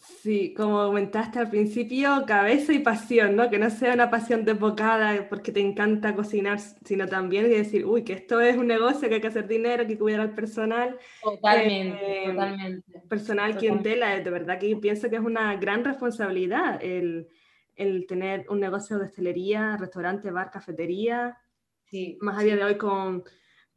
Sí, 0.00 0.54
como 0.54 0.86
comentaste 0.86 1.38
al 1.38 1.50
principio, 1.50 2.24
cabeza 2.26 2.72
y 2.72 2.80
pasión, 2.80 3.36
¿no? 3.36 3.50
Que 3.50 3.58
no 3.58 3.70
sea 3.70 3.94
una 3.94 4.10
pasión 4.10 4.44
desbocada 4.44 5.28
porque 5.28 5.52
te 5.52 5.60
encanta 5.60 6.14
cocinar, 6.14 6.60
sino 6.84 7.06
también 7.06 7.48
decir, 7.48 7.84
uy, 7.84 8.04
que 8.04 8.12
esto 8.12 8.40
es 8.40 8.56
un 8.56 8.66
negocio, 8.66 9.08
que 9.08 9.16
hay 9.16 9.20
que 9.20 9.28
hacer 9.28 9.48
dinero, 9.48 9.84
que 9.84 9.92
hay 9.92 9.94
que 9.94 9.98
cuidar 9.98 10.20
al 10.20 10.34
personal. 10.34 10.98
Totalmente, 11.22 12.24
eh, 12.24 12.30
totalmente. 12.30 13.00
Personal, 13.08 13.56
clientela, 13.56 14.18
de 14.18 14.30
verdad 14.30 14.58
que 14.58 14.76
pienso 14.76 15.08
que 15.08 15.16
es 15.16 15.22
una 15.22 15.56
gran 15.56 15.84
responsabilidad 15.84 16.82
el, 16.82 17.28
el 17.74 18.06
tener 18.06 18.46
un 18.48 18.60
negocio 18.60 18.98
de 18.98 19.06
hostelería, 19.06 19.76
restaurante, 19.76 20.30
bar, 20.30 20.50
cafetería, 20.50 21.38
sí, 21.84 22.18
más 22.20 22.38
a 22.38 22.42
día 22.42 22.56
de 22.56 22.64
hoy 22.64 22.76
con, 22.76 23.24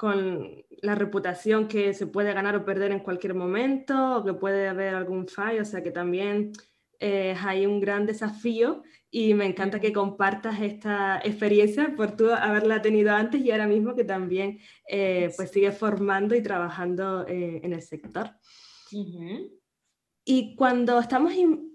con, 0.01 0.65
la 0.81 0.95
reputación 0.95 1.67
que 1.67 1.93
se 1.93 2.07
puede 2.07 2.33
ganar 2.33 2.55
o 2.55 2.65
perder 2.65 2.91
en 2.91 3.01
cualquier 3.01 3.35
momento, 3.35 4.17
o 4.17 4.23
que 4.25 4.33
puede 4.33 4.67
haber 4.67 4.95
algún 4.95 5.27
fallo, 5.27 5.61
o 5.61 5.65
sea 5.65 5.83
que 5.83 5.91
también 5.91 6.53
eh, 6.99 7.35
hay 7.39 7.67
un 7.67 7.79
gran 7.79 8.07
desafío 8.07 8.81
y 9.11 9.35
me 9.35 9.45
encanta 9.45 9.79
que 9.79 9.93
compartas 9.93 10.59
esta 10.59 11.19
experiencia 11.19 11.93
por 11.95 12.15
tú 12.15 12.31
haberla 12.31 12.81
tenido 12.81 13.11
antes 13.11 13.41
y 13.41 13.51
ahora 13.51 13.67
mismo 13.67 13.93
que 13.93 14.03
también 14.03 14.57
eh, 14.89 15.31
pues 15.37 15.51
sigues 15.51 15.77
formando 15.77 16.33
y 16.33 16.41
trabajando 16.41 17.27
eh, 17.27 17.61
en 17.61 17.71
el 17.71 17.83
sector. 17.83 18.31
Y 20.25 20.55
cuando 20.55 20.99
estamos 20.99 21.31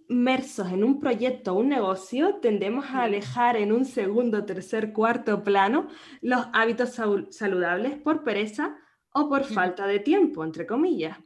inmersos 0.09 0.73
en 0.73 0.85
un 0.85 1.01
proyecto 1.01 1.53
o 1.53 1.59
un 1.59 1.69
negocio, 1.69 2.37
tendemos 2.37 2.87
a 2.87 3.05
alejar 3.05 3.57
en 3.57 3.73
un 3.73 3.85
segundo, 3.85 4.45
tercer, 4.45 4.92
cuarto 4.92 5.42
plano 5.42 5.88
los 6.21 6.47
hábitos 6.53 6.99
saludables 7.31 7.99
por 7.99 8.25
pereza 8.25 8.77
o 9.12 9.29
por 9.29 9.45
falta 9.45 9.87
de 9.87 10.01
tiempo, 10.01 10.45
entre 10.45 10.66
comillas. 10.66 11.19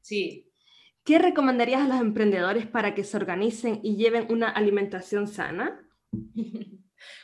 Sí. 0.00 0.50
¿Qué 1.04 1.18
recomendarías 1.18 1.82
a 1.82 1.88
los 1.88 2.00
emprendedores 2.00 2.66
para 2.66 2.94
que 2.94 3.04
se 3.04 3.16
organicen 3.16 3.80
y 3.82 3.96
lleven 3.96 4.26
una 4.30 4.50
alimentación 4.50 5.26
sana? 5.26 5.80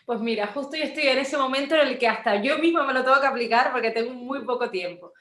Pues 0.06 0.20
mira, 0.20 0.46
justo 0.46 0.76
yo 0.76 0.84
estoy 0.84 1.02
en 1.02 1.18
ese 1.18 1.36
momento 1.36 1.74
en 1.74 1.88
el 1.88 1.98
que 1.98 2.08
hasta 2.08 2.40
yo 2.42 2.58
misma 2.58 2.86
me 2.86 2.94
lo 2.94 3.04
tengo 3.04 3.20
que 3.20 3.26
aplicar 3.26 3.72
porque 3.72 3.90
tengo 3.90 4.14
muy 4.14 4.44
poco 4.44 4.70
tiempo. 4.70 5.12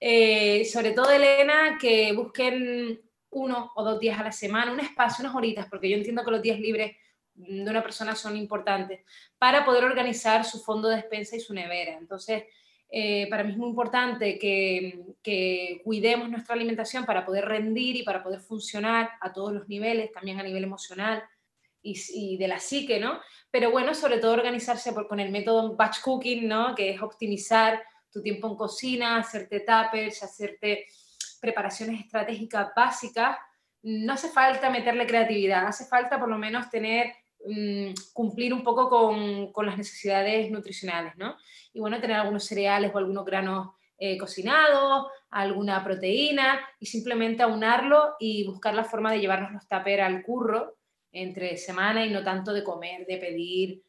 Eh, 0.00 0.64
sobre 0.64 0.92
todo, 0.92 1.10
Elena, 1.12 1.78
que 1.78 2.12
busquen 2.12 3.00
uno 3.30 3.72
o 3.74 3.84
dos 3.84 4.00
días 4.00 4.18
a 4.18 4.24
la 4.24 4.32
semana, 4.32 4.72
un 4.72 4.80
espacio, 4.80 5.22
unas 5.22 5.34
horitas, 5.34 5.66
porque 5.68 5.88
yo 5.88 5.96
entiendo 5.96 6.24
que 6.24 6.30
los 6.30 6.42
días 6.42 6.58
libres 6.58 6.96
de 7.34 7.70
una 7.70 7.82
persona 7.82 8.14
son 8.14 8.36
importantes, 8.36 9.00
para 9.38 9.64
poder 9.64 9.84
organizar 9.84 10.44
su 10.44 10.60
fondo 10.60 10.88
de 10.88 10.96
despensa 10.96 11.36
y 11.36 11.40
su 11.40 11.54
nevera. 11.54 11.96
Entonces, 11.96 12.44
eh, 12.92 13.28
para 13.30 13.44
mí 13.44 13.52
es 13.52 13.56
muy 13.56 13.68
importante 13.68 14.38
que, 14.38 15.04
cuidemos 15.84 16.28
nuestra 16.28 16.54
alimentación 16.54 17.04
para 17.04 17.24
poder 17.24 17.44
rendir 17.44 17.96
y 17.96 18.02
para 18.02 18.22
poder 18.22 18.40
funcionar 18.40 19.10
a 19.20 19.32
todos 19.32 19.52
los 19.52 19.68
niveles, 19.68 20.10
también 20.12 20.40
a 20.40 20.42
nivel 20.42 20.64
emocional 20.64 21.22
y, 21.82 22.36
de 22.36 22.48
la 22.48 22.58
psique, 22.58 22.98
¿no? 22.98 23.20
Pero 23.50 23.70
bueno, 23.70 23.94
sobre 23.94 24.18
todo 24.18 24.32
organizarse 24.32 24.92
con 25.08 25.20
el 25.20 25.30
método 25.30 25.76
batch 25.76 26.00
cooking, 26.02 26.48
¿no? 26.48 26.74
Que 26.74 26.90
es 26.90 27.00
optimizar 27.00 27.82
tu 28.10 28.22
tiempo 28.22 28.48
en 28.48 28.56
cocina, 28.56 29.18
hacerte 29.18 29.60
tuppers, 29.60 30.22
hacerte 30.22 30.86
preparaciones 31.40 32.00
estratégicas 32.00 32.68
básicas, 32.76 33.36
no 33.82 34.12
hace 34.12 34.28
falta 34.28 34.70
meterle 34.70 35.06
creatividad, 35.06 35.66
hace 35.66 35.86
falta 35.86 36.18
por 36.18 36.28
lo 36.28 36.38
menos 36.38 36.68
tener, 36.70 37.12
mm, 37.46 37.92
cumplir 38.12 38.52
un 38.52 38.62
poco 38.62 38.90
con, 38.90 39.52
con, 39.52 39.66
las 39.66 39.78
necesidades 39.78 40.50
nutricionales, 40.50 41.16
¿no? 41.16 41.36
Y 41.72 41.80
bueno, 41.80 42.00
tener 42.00 42.18
algunos 42.18 42.44
cereales 42.44 42.90
o 42.94 42.98
algunos 42.98 43.24
granos 43.24 43.70
eh, 44.02 44.16
cocinados, 44.16 45.08
alguna 45.30 45.84
proteína 45.84 46.58
y 46.78 46.86
simplemente 46.86 47.42
aunarlo 47.42 48.16
y 48.18 48.46
buscar 48.46 48.74
la 48.74 48.84
forma 48.84 49.12
de 49.12 49.20
llevarnos 49.20 49.52
los 49.52 49.68
tupper 49.68 50.00
al 50.00 50.22
curro 50.22 50.78
entre 51.12 51.58
semana 51.58 52.06
y 52.06 52.10
no 52.10 52.24
tanto 52.24 52.54
de 52.54 52.64
comer, 52.64 53.04
de 53.06 53.18
pedir 53.18 53.82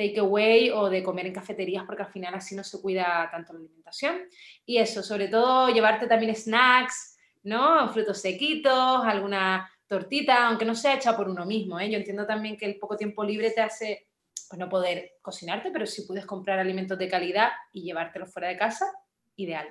takeaway 0.00 0.70
o 0.70 0.88
de 0.88 1.02
comer 1.02 1.26
en 1.26 1.34
cafeterías 1.34 1.84
porque 1.84 2.02
al 2.02 2.10
final 2.10 2.34
así 2.34 2.56
no 2.56 2.64
se 2.64 2.80
cuida 2.80 3.28
tanto 3.30 3.52
la 3.52 3.58
alimentación. 3.58 4.16
Y 4.64 4.78
eso, 4.78 5.02
sobre 5.02 5.28
todo 5.28 5.68
llevarte 5.68 6.06
también 6.06 6.34
snacks, 6.34 7.18
¿no? 7.42 7.86
Frutos 7.92 8.20
sequitos, 8.20 9.04
alguna 9.04 9.70
tortita, 9.86 10.46
aunque 10.46 10.64
no 10.64 10.74
sea 10.74 10.94
hecha 10.94 11.16
por 11.16 11.28
uno 11.28 11.44
mismo. 11.44 11.78
¿eh? 11.78 11.90
Yo 11.90 11.98
entiendo 11.98 12.26
también 12.26 12.56
que 12.56 12.64
el 12.64 12.78
poco 12.78 12.96
tiempo 12.96 13.24
libre 13.24 13.50
te 13.50 13.60
hace 13.60 14.08
pues, 14.48 14.58
no 14.58 14.68
poder 14.68 15.18
cocinarte, 15.20 15.70
pero 15.70 15.84
si 15.84 16.02
puedes 16.02 16.24
comprar 16.24 16.58
alimentos 16.58 16.98
de 16.98 17.08
calidad 17.08 17.50
y 17.72 17.82
llevártelos 17.82 18.32
fuera 18.32 18.48
de 18.48 18.56
casa, 18.56 18.86
ideal. 19.36 19.68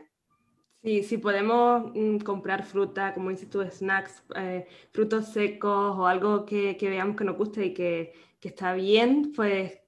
Sí, 0.84 1.04
si 1.04 1.18
podemos 1.18 1.92
mm, 1.94 2.20
comprar 2.20 2.63
fruta, 2.63 3.13
como 3.13 3.32
dices 3.32 3.50
tú, 3.50 3.63
snacks, 3.63 4.24
eh, 4.36 4.68
frutos 4.92 5.34
secos 5.34 5.98
o 5.98 6.06
algo 6.06 6.46
que, 6.46 6.78
que, 6.78 6.89
veamos 6.89 7.18
que 7.18 7.26
nos 7.26 7.36
guste 7.36 7.65
y 7.65 7.74
que, 7.74 8.13
que 8.39 8.50
está 8.50 8.74
bien, 8.74 9.34
pues 9.36 9.80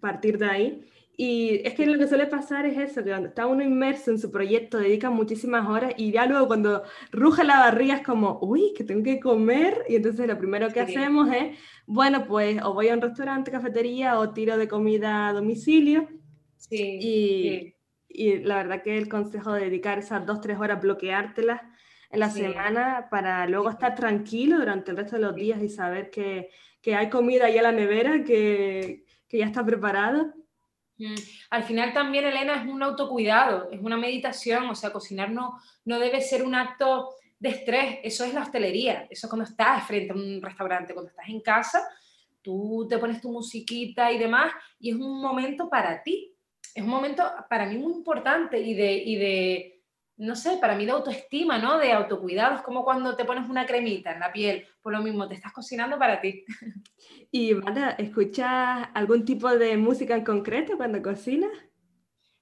partir 0.00 0.38
de 0.38 0.46
ahí. 0.46 0.90
Y 1.18 1.62
es 1.64 1.72
que 1.72 1.86
lo 1.86 1.98
que 1.98 2.06
suele 2.06 2.26
pasar 2.26 2.66
es 2.66 2.76
eso, 2.76 3.02
que 3.02 3.08
cuando 3.08 3.28
está 3.28 3.46
uno 3.46 3.62
inmerso 3.62 4.10
en 4.10 4.18
su 4.18 4.30
proyecto, 4.30 4.76
dedica 4.76 5.08
muchísimas 5.08 5.66
horas 5.66 5.94
y 5.96 6.12
ya 6.12 6.26
luego 6.26 6.46
cuando 6.46 6.82
ruge 7.10 7.42
la 7.42 7.58
barriga 7.60 7.94
es 7.94 8.02
como, 8.02 8.38
uy, 8.42 8.74
que 8.76 8.84
tengo 8.84 9.02
que 9.02 9.18
comer. 9.18 9.82
Y 9.88 9.96
entonces 9.96 10.26
lo 10.26 10.36
primero 10.36 10.68
que 10.68 10.80
hacemos 10.80 11.32
es, 11.32 11.58
bueno, 11.86 12.26
pues 12.26 12.62
o 12.62 12.74
voy 12.74 12.88
a 12.88 12.94
un 12.94 13.00
restaurante, 13.00 13.50
cafetería 13.50 14.18
o 14.18 14.34
tiro 14.34 14.58
de 14.58 14.68
comida 14.68 15.28
a 15.28 15.32
domicilio. 15.32 16.06
Sí, 16.58 16.98
y, 17.00 17.74
y 18.10 18.38
la 18.40 18.56
verdad 18.56 18.82
que 18.82 18.98
el 18.98 19.08
consejo 19.08 19.54
de 19.54 19.62
dedicar 19.62 19.98
esas 19.98 20.26
dos, 20.26 20.42
tres 20.42 20.58
horas, 20.58 20.82
bloqueártelas 20.82 21.62
en 22.10 22.20
la 22.20 22.28
semana 22.28 23.08
para 23.10 23.46
luego 23.46 23.70
estar 23.70 23.94
tranquilo 23.94 24.58
durante 24.58 24.90
el 24.90 24.98
resto 24.98 25.16
de 25.16 25.22
los 25.22 25.34
días 25.34 25.62
y 25.62 25.70
saber 25.70 26.10
que, 26.10 26.50
que 26.82 26.94
hay 26.94 27.08
comida 27.08 27.46
ahí 27.46 27.56
en 27.56 27.62
la 27.62 27.72
nevera, 27.72 28.22
que, 28.22 29.05
que 29.28 29.38
ya 29.38 29.46
está 29.46 29.64
preparado. 29.64 30.32
Mm, 30.98 31.14
al 31.50 31.64
final 31.64 31.92
también, 31.92 32.24
Elena, 32.24 32.62
es 32.62 32.68
un 32.68 32.82
autocuidado, 32.82 33.70
es 33.70 33.80
una 33.80 33.96
meditación, 33.96 34.68
o 34.68 34.74
sea, 34.74 34.92
cocinar 34.92 35.30
no, 35.30 35.58
no 35.84 35.98
debe 35.98 36.20
ser 36.20 36.42
un 36.42 36.54
acto 36.54 37.10
de 37.38 37.50
estrés, 37.50 37.98
eso 38.02 38.24
es 38.24 38.32
la 38.32 38.42
hostelería, 38.42 39.06
eso 39.10 39.26
es 39.26 39.30
cuando 39.30 39.44
estás 39.44 39.86
frente 39.86 40.12
a 40.12 40.16
un 40.16 40.40
restaurante, 40.40 40.94
cuando 40.94 41.10
estás 41.10 41.28
en 41.28 41.40
casa, 41.40 41.86
tú 42.40 42.86
te 42.88 42.98
pones 42.98 43.20
tu 43.20 43.30
musiquita 43.30 44.10
y 44.10 44.18
demás, 44.18 44.52
y 44.80 44.90
es 44.90 44.96
un 44.96 45.20
momento 45.20 45.68
para 45.68 46.02
ti, 46.02 46.34
es 46.74 46.82
un 46.82 46.90
momento 46.90 47.24
para 47.50 47.66
mí 47.66 47.76
muy 47.76 47.92
importante 47.92 48.58
y 48.58 48.74
de, 48.74 48.94
y 48.94 49.16
de 49.16 49.75
no 50.18 50.34
sé, 50.34 50.56
para 50.58 50.74
mí 50.74 50.86
de 50.86 50.92
autoestima, 50.92 51.58
¿no? 51.58 51.78
De 51.78 51.92
autocuidado, 51.92 52.56
es 52.56 52.62
como 52.62 52.84
cuando 52.84 53.16
te 53.16 53.24
pones 53.24 53.48
una 53.48 53.66
cremita 53.66 54.12
en 54.12 54.20
la 54.20 54.32
piel, 54.32 54.66
por 54.80 54.92
lo 54.92 55.02
mismo, 55.02 55.28
te 55.28 55.34
estás 55.34 55.52
cocinando 55.52 55.98
para 55.98 56.20
ti. 56.20 56.44
¿Y 57.30 57.54
Mara, 57.54 57.90
escuchas 57.98 58.88
algún 58.94 59.24
tipo 59.24 59.48
de 59.50 59.76
música 59.76 60.14
en 60.14 60.24
concreto 60.24 60.76
cuando 60.76 61.02
cocinas? 61.02 61.50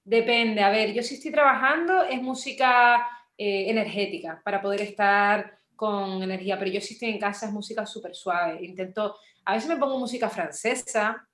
Depende, 0.03 0.61
a 0.61 0.69
ver, 0.69 0.93
yo 0.93 1.01
si 1.01 1.15
estoy 1.15 1.31
trabajando 1.31 2.03
es 2.03 2.21
música 2.21 3.07
eh, 3.37 3.69
energética 3.69 4.41
para 4.43 4.61
poder 4.61 4.81
estar 4.81 5.57
con 5.75 6.23
energía, 6.23 6.57
pero 6.57 6.71
yo 6.71 6.79
si 6.79 6.93
estoy 6.93 7.09
en 7.09 7.19
casa 7.19 7.47
es 7.47 7.51
música 7.51 7.85
súper 7.85 8.15
suave. 8.15 8.63
Intento, 8.63 9.15
a 9.43 9.55
veces 9.55 9.67
me 9.67 9.77
pongo 9.77 9.99
música 9.99 10.29
francesa, 10.29 11.27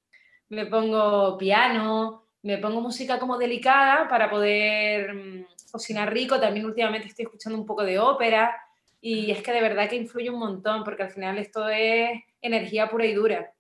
me 0.49 0.65
pongo 0.65 1.37
piano, 1.37 2.23
me 2.43 2.57
pongo 2.57 2.81
música 2.81 3.19
como 3.19 3.37
delicada 3.37 4.07
para 4.07 4.29
poder 4.29 5.13
mm, 5.13 5.45
cocinar 5.71 6.13
rico. 6.13 6.39
También 6.39 6.65
últimamente 6.65 7.07
estoy 7.07 7.23
escuchando 7.23 7.57
un 7.57 7.65
poco 7.65 7.83
de 7.83 7.99
ópera 7.99 8.55
y 8.99 9.31
es 9.31 9.41
que 9.41 9.51
de 9.51 9.61
verdad 9.61 9.89
que 9.89 9.95
influye 9.95 10.29
un 10.29 10.39
montón 10.39 10.83
porque 10.83 11.03
al 11.03 11.11
final 11.11 11.37
esto 11.37 11.67
es 11.69 12.21
energía 12.41 12.89
pura 12.89 13.05
y 13.05 13.13
dura. 13.13 13.51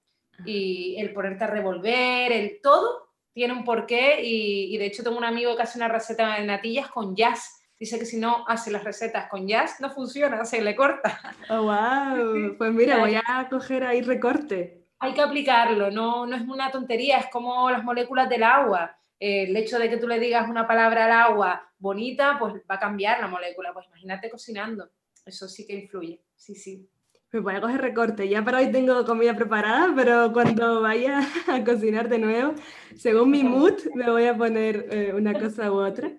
Y 0.45 0.95
el 0.99 1.13
ponerte 1.13 1.43
a 1.43 1.47
revolver, 1.47 2.31
el 2.31 2.59
todo 2.61 3.09
tiene 3.33 3.53
un 3.53 3.63
porqué 3.63 4.21
y, 4.21 4.73
y 4.73 4.77
de 4.77 4.85
hecho 4.85 5.03
tengo 5.03 5.17
un 5.17 5.23
amigo 5.23 5.55
que 5.55 5.63
hace 5.63 5.77
una 5.79 5.87
receta 5.87 6.35
de 6.35 6.45
natillas 6.45 6.89
con 6.89 7.15
jazz. 7.15 7.59
Dice 7.79 7.97
que 7.97 8.05
si 8.05 8.17
no 8.17 8.45
hace 8.47 8.69
las 8.69 8.83
recetas 8.83 9.27
con 9.27 9.47
jazz 9.47 9.81
no 9.81 9.89
funciona, 9.89 10.45
se 10.45 10.61
le 10.61 10.75
corta. 10.75 11.19
Oh, 11.49 11.63
wow. 11.63 12.55
Pues 12.57 12.71
mira, 12.71 12.99
voy 12.99 13.15
a 13.15 13.47
coger 13.49 13.83
ahí 13.83 14.01
recorte. 14.01 14.85
hay 14.99 15.13
que 15.15 15.21
aplicarlo, 15.21 15.89
no, 15.89 16.27
no 16.27 16.35
es 16.35 16.43
una 16.43 16.69
tontería, 16.69 17.17
es 17.17 17.25
como 17.31 17.71
las 17.71 17.83
moléculas 17.83 18.29
del 18.29 18.43
agua. 18.43 18.95
El 19.21 19.55
hecho 19.55 19.77
de 19.77 19.87
que 19.87 19.97
tú 19.97 20.07
le 20.07 20.19
digas 20.19 20.49
una 20.49 20.67
palabra 20.67 21.05
al 21.05 21.11
agua 21.11 21.71
bonita, 21.77 22.37
pues 22.39 22.55
va 22.69 22.75
a 22.75 22.79
cambiar 22.79 23.19
la 23.19 23.27
molécula. 23.27 23.71
Pues 23.71 23.85
imagínate 23.87 24.29
cocinando, 24.31 24.89
eso 25.25 25.47
sí 25.47 25.67
que 25.67 25.75
influye, 25.75 26.23
sí, 26.35 26.55
sí. 26.55 26.89
Me 27.31 27.39
voy 27.39 27.55
a 27.55 27.61
coger 27.61 27.79
recorte, 27.79 28.27
ya 28.27 28.43
para 28.43 28.57
hoy 28.57 28.71
tengo 28.71 29.05
comida 29.05 29.35
preparada, 29.35 29.93
pero 29.95 30.33
cuando 30.33 30.81
vaya 30.81 31.21
a 31.47 31.63
cocinar 31.63 32.09
de 32.09 32.17
nuevo, 32.17 32.55
según 32.97 33.29
mi 33.29 33.43
mood, 33.43 33.79
me 33.95 34.09
voy 34.09 34.25
a 34.25 34.35
poner 34.35 34.87
eh, 34.91 35.13
una 35.13 35.39
cosa 35.39 35.71
u 35.71 35.75
otra. 35.75 36.11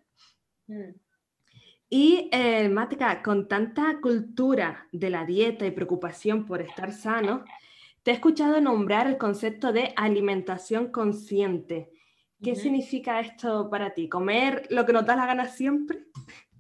Mm. 0.69 0.95
Y, 1.91 2.31
eh, 2.33 2.71
Mática, 2.71 3.23
con 3.23 3.49
tanta 3.49 3.99
cultura 4.01 4.89
de 4.93 5.11
la 5.11 5.27
dieta 5.27 5.67
y 5.67 5.73
preocupación 5.73 6.47
por 6.47 6.63
estar 6.63 6.93
sano, 6.93 7.45
te 8.03 8.13
he 8.13 8.15
escuchado 8.15 8.63
nombrar 8.63 9.07
el 9.07 9.19
concepto 9.19 9.73
de 9.75 9.93
alimentación 9.97 10.91
consciente. 10.91 11.91
¿Qué 12.43 12.57
significa 12.57 13.21
esto 13.21 13.71
para 13.71 13.95
ti? 13.95 14.09
¿Comer 14.09 14.67
lo 14.71 14.85
que 14.85 14.93
nos 14.93 15.07
da 15.07 15.15
la 15.15 15.27
gana 15.27 15.49
siempre? 15.49 16.07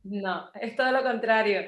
No, 0.04 0.50
es 0.54 0.76
todo 0.76 0.92
lo 0.92 1.02
contrario. 1.02 1.62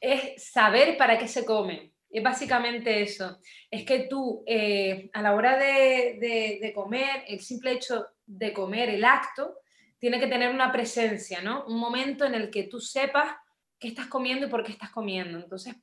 Es 0.00 0.50
saber 0.50 0.96
para 0.98 1.16
qué 1.16 1.26
se 1.26 1.44
come. 1.44 1.92
Es 2.10 2.22
básicamente 2.22 3.02
eso. 3.02 3.38
Es 3.70 3.84
que 3.84 4.00
tú, 4.10 4.44
eh, 4.46 5.10
a 5.12 5.22
la 5.22 5.34
hora 5.34 5.56
de, 5.58 6.58
de, 6.60 6.72
comer, 6.74 7.24
el 7.28 7.40
simple 7.40 7.72
hecho 7.72 8.06
de 8.26 8.52
comer, 8.52 8.90
el 8.90 9.04
acto, 9.04 9.58
tiene 9.98 10.20
que 10.20 10.26
tener 10.26 10.50
una 10.50 10.70
presencia, 10.70 11.40
¿no? 11.40 11.64
Un 11.66 11.78
momento 11.78 12.24
en 12.24 12.34
el 12.34 12.50
que 12.50 12.64
tú 12.64 12.80
sepas 12.80 13.36
qué 13.78 13.88
estás 13.88 14.06
comiendo 14.06 14.46
y 14.46 14.50
por 14.50 14.64
qué 14.64 14.72
estás 14.72 14.90
comiendo. 14.90 15.38
Entonces, 15.38 15.74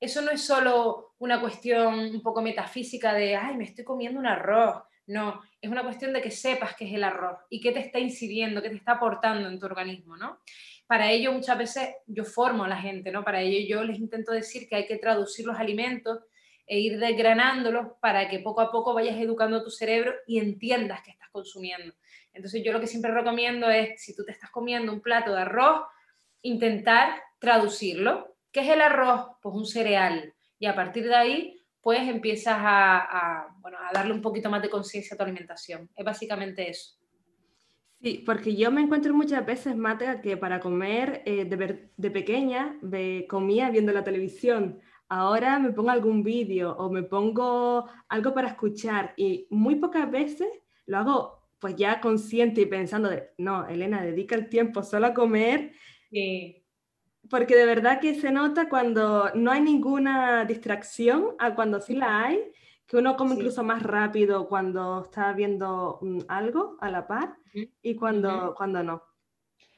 eso 0.00 0.22
no 0.22 0.30
es 0.30 0.40
solo 0.40 1.14
una 1.18 1.40
cuestión 1.40 1.98
un 1.98 2.22
poco 2.22 2.40
metafísica 2.40 3.12
de, 3.12 3.36
ay, 3.36 3.56
me 3.56 3.64
estoy 3.64 3.84
comiendo 3.84 4.18
un 4.18 4.26
arroz. 4.26 4.82
No, 5.08 5.42
es 5.60 5.70
una 5.70 5.82
cuestión 5.82 6.12
de 6.12 6.22
que 6.22 6.30
sepas 6.30 6.76
qué 6.76 6.86
es 6.86 6.94
el 6.94 7.02
arroz 7.02 7.38
y 7.50 7.60
qué 7.60 7.72
te 7.72 7.80
está 7.80 7.98
incidiendo, 7.98 8.62
qué 8.62 8.70
te 8.70 8.76
está 8.76 8.92
aportando 8.92 9.48
en 9.48 9.58
tu 9.58 9.66
organismo, 9.66 10.16
¿no? 10.16 10.38
Para 10.86 11.10
ello 11.10 11.32
muchas 11.32 11.58
veces 11.58 11.88
yo 12.06 12.24
formo 12.24 12.64
a 12.64 12.68
la 12.68 12.80
gente, 12.80 13.10
¿no? 13.10 13.24
Para 13.24 13.40
ello 13.40 13.66
yo 13.68 13.84
les 13.84 13.98
intento 13.98 14.32
decir 14.32 14.68
que 14.68 14.76
hay 14.76 14.86
que 14.86 14.96
traducir 14.98 15.44
los 15.46 15.58
alimentos 15.58 16.20
e 16.66 16.78
ir 16.78 16.98
desgranándolos 16.98 17.88
para 18.00 18.28
que 18.28 18.38
poco 18.38 18.60
a 18.60 18.70
poco 18.70 18.94
vayas 18.94 19.18
educando 19.18 19.64
tu 19.64 19.70
cerebro 19.70 20.14
y 20.26 20.38
entiendas 20.38 21.00
qué 21.02 21.10
estás 21.10 21.28
consumiendo. 21.30 21.94
Entonces 22.32 22.62
yo 22.64 22.72
lo 22.72 22.80
que 22.80 22.86
siempre 22.86 23.12
recomiendo 23.12 23.68
es, 23.68 24.00
si 24.00 24.14
tú 24.14 24.24
te 24.24 24.32
estás 24.32 24.50
comiendo 24.50 24.92
un 24.92 25.00
plato 25.00 25.34
de 25.34 25.40
arroz, 25.40 25.82
intentar 26.42 27.20
traducirlo 27.38 28.38
¿Qué 28.52 28.60
es 28.60 28.68
el 28.70 28.80
arroz? 28.80 29.36
Pues 29.42 29.54
un 29.54 29.66
cereal. 29.66 30.34
Y 30.58 30.66
a 30.66 30.74
partir 30.74 31.04
de 31.04 31.14
ahí, 31.14 31.57
pues 31.80 32.08
empiezas 32.08 32.56
a, 32.58 33.48
darle 33.92 34.12
un 34.12 34.22
poquito 34.22 34.50
más 34.50 34.62
de 34.62 34.70
conciencia 34.70 35.14
a 35.14 35.16
tu 35.16 35.24
alimentación. 35.24 35.88
Es 35.96 36.04
básicamente 36.04 36.68
eso. 36.68 36.96
Sí, 38.00 38.22
porque 38.24 38.54
yo 38.54 38.70
me 38.70 38.82
encuentro 38.82 39.12
muchas 39.14 39.44
veces, 39.44 39.76
Mate, 39.76 40.20
que 40.22 40.36
para 40.36 40.60
comer 40.60 41.22
eh, 41.24 41.44
de, 41.44 42.10
pequeña 42.10 42.78
me 42.82 43.26
comía 43.26 43.70
viendo 43.70 43.92
la 43.92 44.04
televisión. 44.04 44.80
Ahora 45.08 45.58
me 45.58 45.72
pongo 45.72 45.90
algún 45.90 46.22
vídeo 46.22 46.76
o 46.76 46.90
me 46.90 47.02
pongo 47.02 47.88
algo 48.08 48.34
para 48.34 48.48
escuchar 48.48 49.14
y 49.16 49.46
muy 49.50 49.76
pocas 49.76 50.10
veces 50.10 50.48
lo 50.86 50.98
hago 50.98 51.38
pues 51.58 51.74
ya 51.74 52.00
consciente 52.00 52.60
y 52.60 52.66
pensando 52.66 53.08
de, 53.08 53.30
no, 53.38 53.66
Elena, 53.66 54.02
dedica 54.02 54.36
el 54.36 54.48
tiempo 54.48 54.82
solo 54.82 55.08
a 55.08 55.14
comer. 55.14 55.72
Sí 56.10 56.62
porque 57.30 57.56
de 57.56 57.66
verdad 57.66 58.00
que 58.00 58.14
se 58.14 58.30
nota 58.30 58.68
cuando 58.68 59.30
no 59.34 59.50
hay 59.50 59.60
ninguna 59.60 60.44
distracción 60.44 61.34
a 61.38 61.54
cuando 61.54 61.80
sí 61.80 61.94
la 61.94 62.24
hay, 62.24 62.52
que 62.86 62.96
uno 62.96 63.16
come 63.16 63.34
incluso 63.34 63.62
más 63.62 63.82
rápido 63.82 64.48
cuando 64.48 65.02
está 65.04 65.32
viendo 65.32 65.98
mm, 66.00 66.20
algo 66.28 66.76
a 66.80 66.90
la 66.90 67.06
par 67.06 67.36
y 67.82 67.94
cuando, 67.94 68.54
cuando 68.56 68.82
no. 68.82 69.02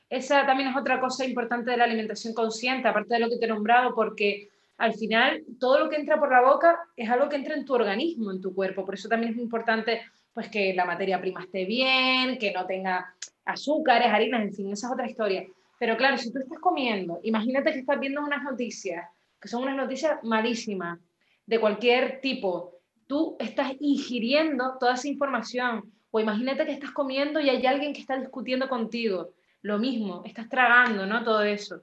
Esa 0.09 0.47
también 0.47 0.71
es 0.71 0.77
otra 0.77 1.01
cosa 1.01 1.25
importante 1.25 1.71
de 1.71 1.77
la 1.77 1.85
alimentación 1.85 2.35
consciente, 2.35 2.89
aparte 2.89 3.15
de 3.15 3.21
lo 3.21 3.29
que 3.29 3.39
te 3.39 3.47
he 3.47 3.49
nombrado, 3.49 3.95
porque 3.95 4.49
al 4.79 4.95
final 4.95 5.45
todo 5.59 5.79
lo 5.79 5.89
que 5.89 5.97
entra 5.97 6.19
por 6.19 6.33
la 6.33 6.41
boca 6.41 6.79
es 6.97 7.09
algo 7.11 7.29
que 7.29 7.37
entra 7.37 7.55
en 7.55 7.65
tu 7.65 7.75
organismo, 7.75 8.31
en 8.31 8.41
tu 8.41 8.55
cuerpo. 8.55 8.85
Por 8.85 8.95
eso 8.95 9.09
también 9.09 9.33
es 9.33 9.39
importante 9.39 10.03
pues, 10.33 10.49
que 10.49 10.73
la 10.75 10.85
materia 10.85 11.21
prima 11.21 11.43
esté 11.43 11.65
bien, 11.65 12.39
que 12.39 12.53
no 12.53 12.67
tenga 12.67 13.15
azúcares, 13.45 14.09
harinas, 14.09 14.43
en 14.43 14.53
fin, 14.53 14.73
esa 14.73 14.87
es 14.87 14.93
otra 14.93 15.09
historia. 15.09 15.47
Pero 15.81 15.97
claro, 15.97 16.19
si 16.19 16.31
tú 16.31 16.41
estás 16.41 16.59
comiendo, 16.59 17.21
imagínate 17.23 17.73
que 17.73 17.79
estás 17.79 17.99
viendo 17.99 18.21
unas 18.21 18.43
noticias, 18.43 19.09
que 19.41 19.49
son 19.49 19.63
unas 19.63 19.77
noticias 19.77 20.23
malísimas, 20.23 20.99
de 21.47 21.59
cualquier 21.59 22.21
tipo, 22.21 22.83
tú 23.07 23.35
estás 23.41 23.73
ingiriendo 23.81 24.77
toda 24.79 24.93
esa 24.93 25.09
información. 25.09 25.91
O 26.11 26.21
imagínate 26.21 26.67
que 26.67 26.73
estás 26.73 26.91
comiendo 26.91 27.41
y 27.41 27.49
hay 27.49 27.65
alguien 27.65 27.95
que 27.95 28.03
está 28.03 28.19
discutiendo 28.19 28.69
contigo. 28.69 29.33
Lo 29.63 29.79
mismo, 29.79 30.23
estás 30.27 30.51
tragando, 30.51 31.07
¿no? 31.07 31.25
Todo 31.25 31.43
eso. 31.45 31.81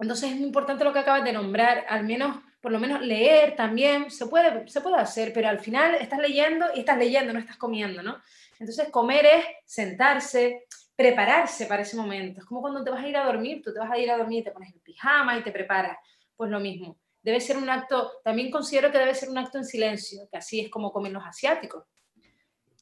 Entonces 0.00 0.32
es 0.32 0.36
muy 0.36 0.46
importante 0.46 0.82
lo 0.82 0.92
que 0.92 0.98
acabas 0.98 1.22
de 1.22 1.32
nombrar, 1.32 1.86
al 1.88 2.04
menos, 2.04 2.36
por 2.60 2.72
lo 2.72 2.80
menos 2.80 3.00
leer 3.00 3.54
también, 3.54 4.10
se 4.10 4.26
puede, 4.26 4.66
se 4.66 4.80
puede 4.80 4.96
hacer, 4.96 5.32
pero 5.32 5.48
al 5.48 5.60
final 5.60 5.94
estás 5.94 6.18
leyendo 6.18 6.66
y 6.74 6.80
estás 6.80 6.98
leyendo, 6.98 7.32
no 7.32 7.38
estás 7.38 7.58
comiendo, 7.58 8.02
¿no? 8.02 8.18
Entonces 8.58 8.88
comer 8.90 9.24
es 9.24 9.44
sentarse, 9.64 10.64
prepararse 10.98 11.66
para 11.66 11.82
ese 11.82 11.96
momento. 11.96 12.40
Es 12.40 12.46
como 12.46 12.60
cuando 12.60 12.82
te 12.82 12.90
vas 12.90 13.04
a 13.04 13.06
ir 13.06 13.16
a 13.16 13.24
dormir, 13.24 13.62
tú 13.62 13.72
te 13.72 13.78
vas 13.78 13.88
a 13.88 13.96
ir 13.96 14.10
a 14.10 14.18
dormir, 14.18 14.42
te 14.42 14.50
pones 14.50 14.74
el 14.74 14.80
pijama 14.80 15.38
y 15.38 15.44
te 15.44 15.52
preparas. 15.52 15.96
Pues 16.34 16.50
lo 16.50 16.58
mismo. 16.58 16.98
Debe 17.22 17.40
ser 17.40 17.56
un 17.56 17.70
acto, 17.70 18.14
también 18.24 18.50
considero 18.50 18.90
que 18.90 18.98
debe 18.98 19.14
ser 19.14 19.28
un 19.28 19.38
acto 19.38 19.58
en 19.58 19.64
silencio, 19.64 20.28
que 20.28 20.38
así 20.38 20.58
es 20.58 20.68
como 20.68 20.92
comen 20.92 21.12
los 21.12 21.24
asiáticos. 21.24 21.84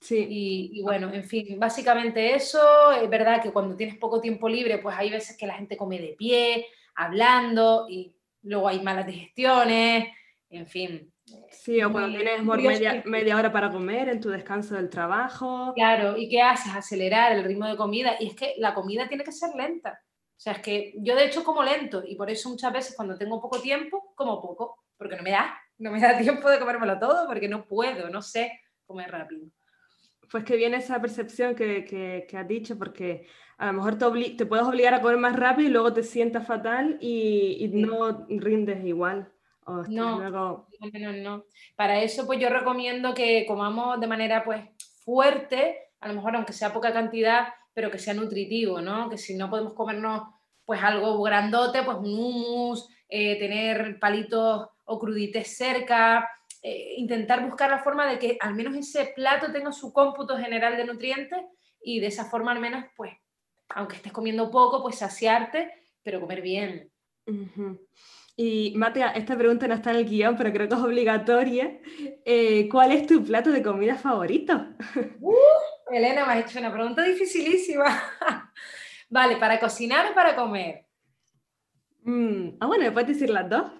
Sí. 0.01 0.27
Y, 0.73 0.83
bueno, 0.83 1.13
en 1.13 1.25
fin, 1.25 1.59
básicamente 1.61 2.35
eso. 2.35 2.91
Es 2.93 3.11
verdad 3.11 3.43
que 3.43 3.53
cuando 3.53 3.77
tienes 3.77 3.99
poco 3.99 4.19
tiempo 4.19 4.49
libre, 4.49 4.79
pues 4.79 4.97
hay 4.97 5.11
veces 5.11 5.37
que 5.37 5.47
la 5.47 5.55
gente 5.55 5.77
come 5.77 6.01
de 6.01 6.15
pie, 6.17 6.69
hablando, 6.95 7.87
y 7.87 8.15
luego 8.45 8.67
hay 8.67 8.81
malas 8.81 9.07
digestiones, 9.07 10.09
en 10.49 10.67
fin. 10.67 11.13
Sí, 11.51 11.83
o 11.83 11.91
cuando 11.91 12.17
tienes 12.17 12.45
media, 12.45 13.03
media, 13.05 13.37
hora 13.37 13.51
para 13.51 13.71
comer 13.71 14.09
en 14.09 14.21
tu 14.21 14.31
descanso 14.31 14.77
del 14.77 14.89
trabajo. 14.89 15.73
Claro, 15.75 16.17
¿y 16.17 16.29
qué 16.29 16.41
haces? 16.41 16.73
Acelerar 16.75 17.33
el 17.33 17.45
ritmo 17.45 17.67
de 17.67 17.77
comida. 17.77 18.15
Y 18.21 18.29
es 18.29 18.37
que 18.37 18.55
la 18.59 18.73
comida 18.75 19.09
tiene 19.09 19.25
que 19.25 19.33
ser 19.33 19.51
lenta. 19.57 20.01
O 20.37 20.39
sea, 20.39 20.53
es 20.53 20.61
que 20.61 20.95
yo 20.99 21.17
de 21.17 21.25
hecho 21.25 21.43
como 21.43 21.65
lento 21.65 22.03
y 22.07 22.15
por 22.15 22.31
eso 22.31 22.51
muchas 22.51 22.73
veces 22.73 22.95
cuando 22.95 23.17
tengo 23.17 23.41
poco 23.41 23.61
tiempo, 23.61 24.13
como 24.15 24.41
poco, 24.41 24.85
porque 24.97 25.17
no 25.17 25.23
me 25.23 25.31
da, 25.31 25.59
no 25.79 25.91
me 25.91 26.01
da 26.01 26.19
tiempo 26.19 26.49
de 26.49 26.59
comérmelo 26.59 26.99
todo, 26.99 27.27
porque 27.27 27.49
no 27.49 27.67
puedo, 27.67 28.09
no 28.11 28.23
sé 28.23 28.53
comer 28.85 29.11
rápido. 29.11 29.47
Pues 30.31 30.45
que 30.45 30.57
viene 30.57 30.77
esa 30.77 31.01
percepción 31.01 31.55
que, 31.55 31.85
que, 31.85 32.27
que 32.29 32.37
has 32.37 32.47
dicho, 32.47 32.79
porque 32.79 33.27
a 33.59 33.67
lo 33.67 33.73
mejor 33.73 33.97
te, 33.97 34.31
te, 34.37 34.47
puedes 34.47 34.67
obligar 34.67 34.95
a 34.95 35.01
comer 35.01 35.19
más 35.19 35.37
rápido 35.37 35.69
y 35.69 35.73
luego 35.73 35.93
te 35.93 36.03
sientas 36.03 36.47
fatal 36.47 36.99
y, 37.01 37.57
y 37.61 37.69
no 37.69 38.27
rindes 38.29 38.85
igual. 38.85 39.33
No, 39.89 40.31
no, 40.31 41.13
no. 41.13 41.45
Para 41.75 42.01
eso, 42.01 42.27
pues 42.27 42.39
yo 42.39 42.49
recomiendo 42.49 43.15
que 43.15 43.45
comamos 43.47 44.01
de 44.01 44.07
manera 44.07 44.45
pues 44.45 44.65
fuerte, 45.05 45.91
a 46.01 46.09
lo 46.09 46.15
mejor 46.15 46.37
aunque 46.37 46.53
sea 46.53 46.73
poca 46.73 46.93
cantidad, 46.93 47.49
pero 47.75 47.91
que 47.91 47.99
sea 47.99 48.15
nutritivo, 48.15 48.81
¿no? 48.81 49.11
Que 49.11 49.19
si 49.19 49.35
no 49.35 49.51
podemos 49.51 49.75
comernos 49.75 50.23
pues 50.65 50.83
algo 50.83 51.23
grandote, 51.23 51.83
pues 51.83 51.97
un 51.99 52.15
hummus, 52.15 52.89
eh, 53.09 53.39
tener 53.39 53.99
palitos 54.01 54.69
o 54.85 54.99
crudites 54.99 55.57
cerca, 55.57 56.29
eh, 56.63 56.95
intentar 56.97 57.45
buscar 57.45 57.71
la 57.71 57.79
forma 57.79 58.07
de 58.11 58.19
que 58.19 58.37
al 58.41 58.55
menos 58.55 58.75
ese 58.77 59.13
plato 59.15 59.53
tenga 59.53 59.73
su 59.73 59.93
cómputo 59.93 60.37
general 60.37 60.77
de 60.77 60.85
nutrientes 60.85 61.39
y 61.81 62.01
de 62.01 62.09
esa 62.09 62.25
forma 62.25 62.51
al 62.53 62.61
menos, 62.61 62.85
pues, 62.97 63.13
aunque 63.69 63.97
estés 63.97 64.13
comiendo 64.13 64.51
poco, 64.51 64.83
pues 64.83 64.97
saciarte, 64.97 65.71
pero 66.03 66.21
comer 66.21 66.43
bien. 66.43 66.91
Y 68.39 68.75
Matea, 68.77 69.13
esta 69.13 69.35
pregunta 69.37 69.67
no 69.67 69.75
está 69.75 69.93
en 69.93 69.97
el 69.97 70.05
guion, 70.05 70.37
pero 70.37 70.53
creo 70.53 70.69
que 70.69 70.75
es 70.75 70.81
obligatoria. 70.81 71.81
Eh, 72.23 72.69
¿Cuál 72.69 72.93
es 72.93 73.07
tu 73.07 73.25
plato 73.25 73.51
de 73.51 73.63
comida 73.63 73.97
favorito? 73.97 74.67
Uh, 75.21 75.95
Elena, 75.95 76.27
me 76.27 76.33
has 76.33 76.51
hecho 76.51 76.59
una 76.59 76.73
pregunta 76.73 77.03
dificilísima. 77.03 78.03
vale, 79.09 79.37
¿para 79.37 79.59
cocinar 79.59 80.11
o 80.11 80.15
para 80.15 80.37
comer? 80.37 80.85
Mm, 82.03 82.57
ah, 82.61 82.67
bueno, 82.67 82.85
¿me 82.85 82.93
puedes 82.93 83.09
decir 83.09 83.31
las 83.31 83.49
dos? 83.49 83.71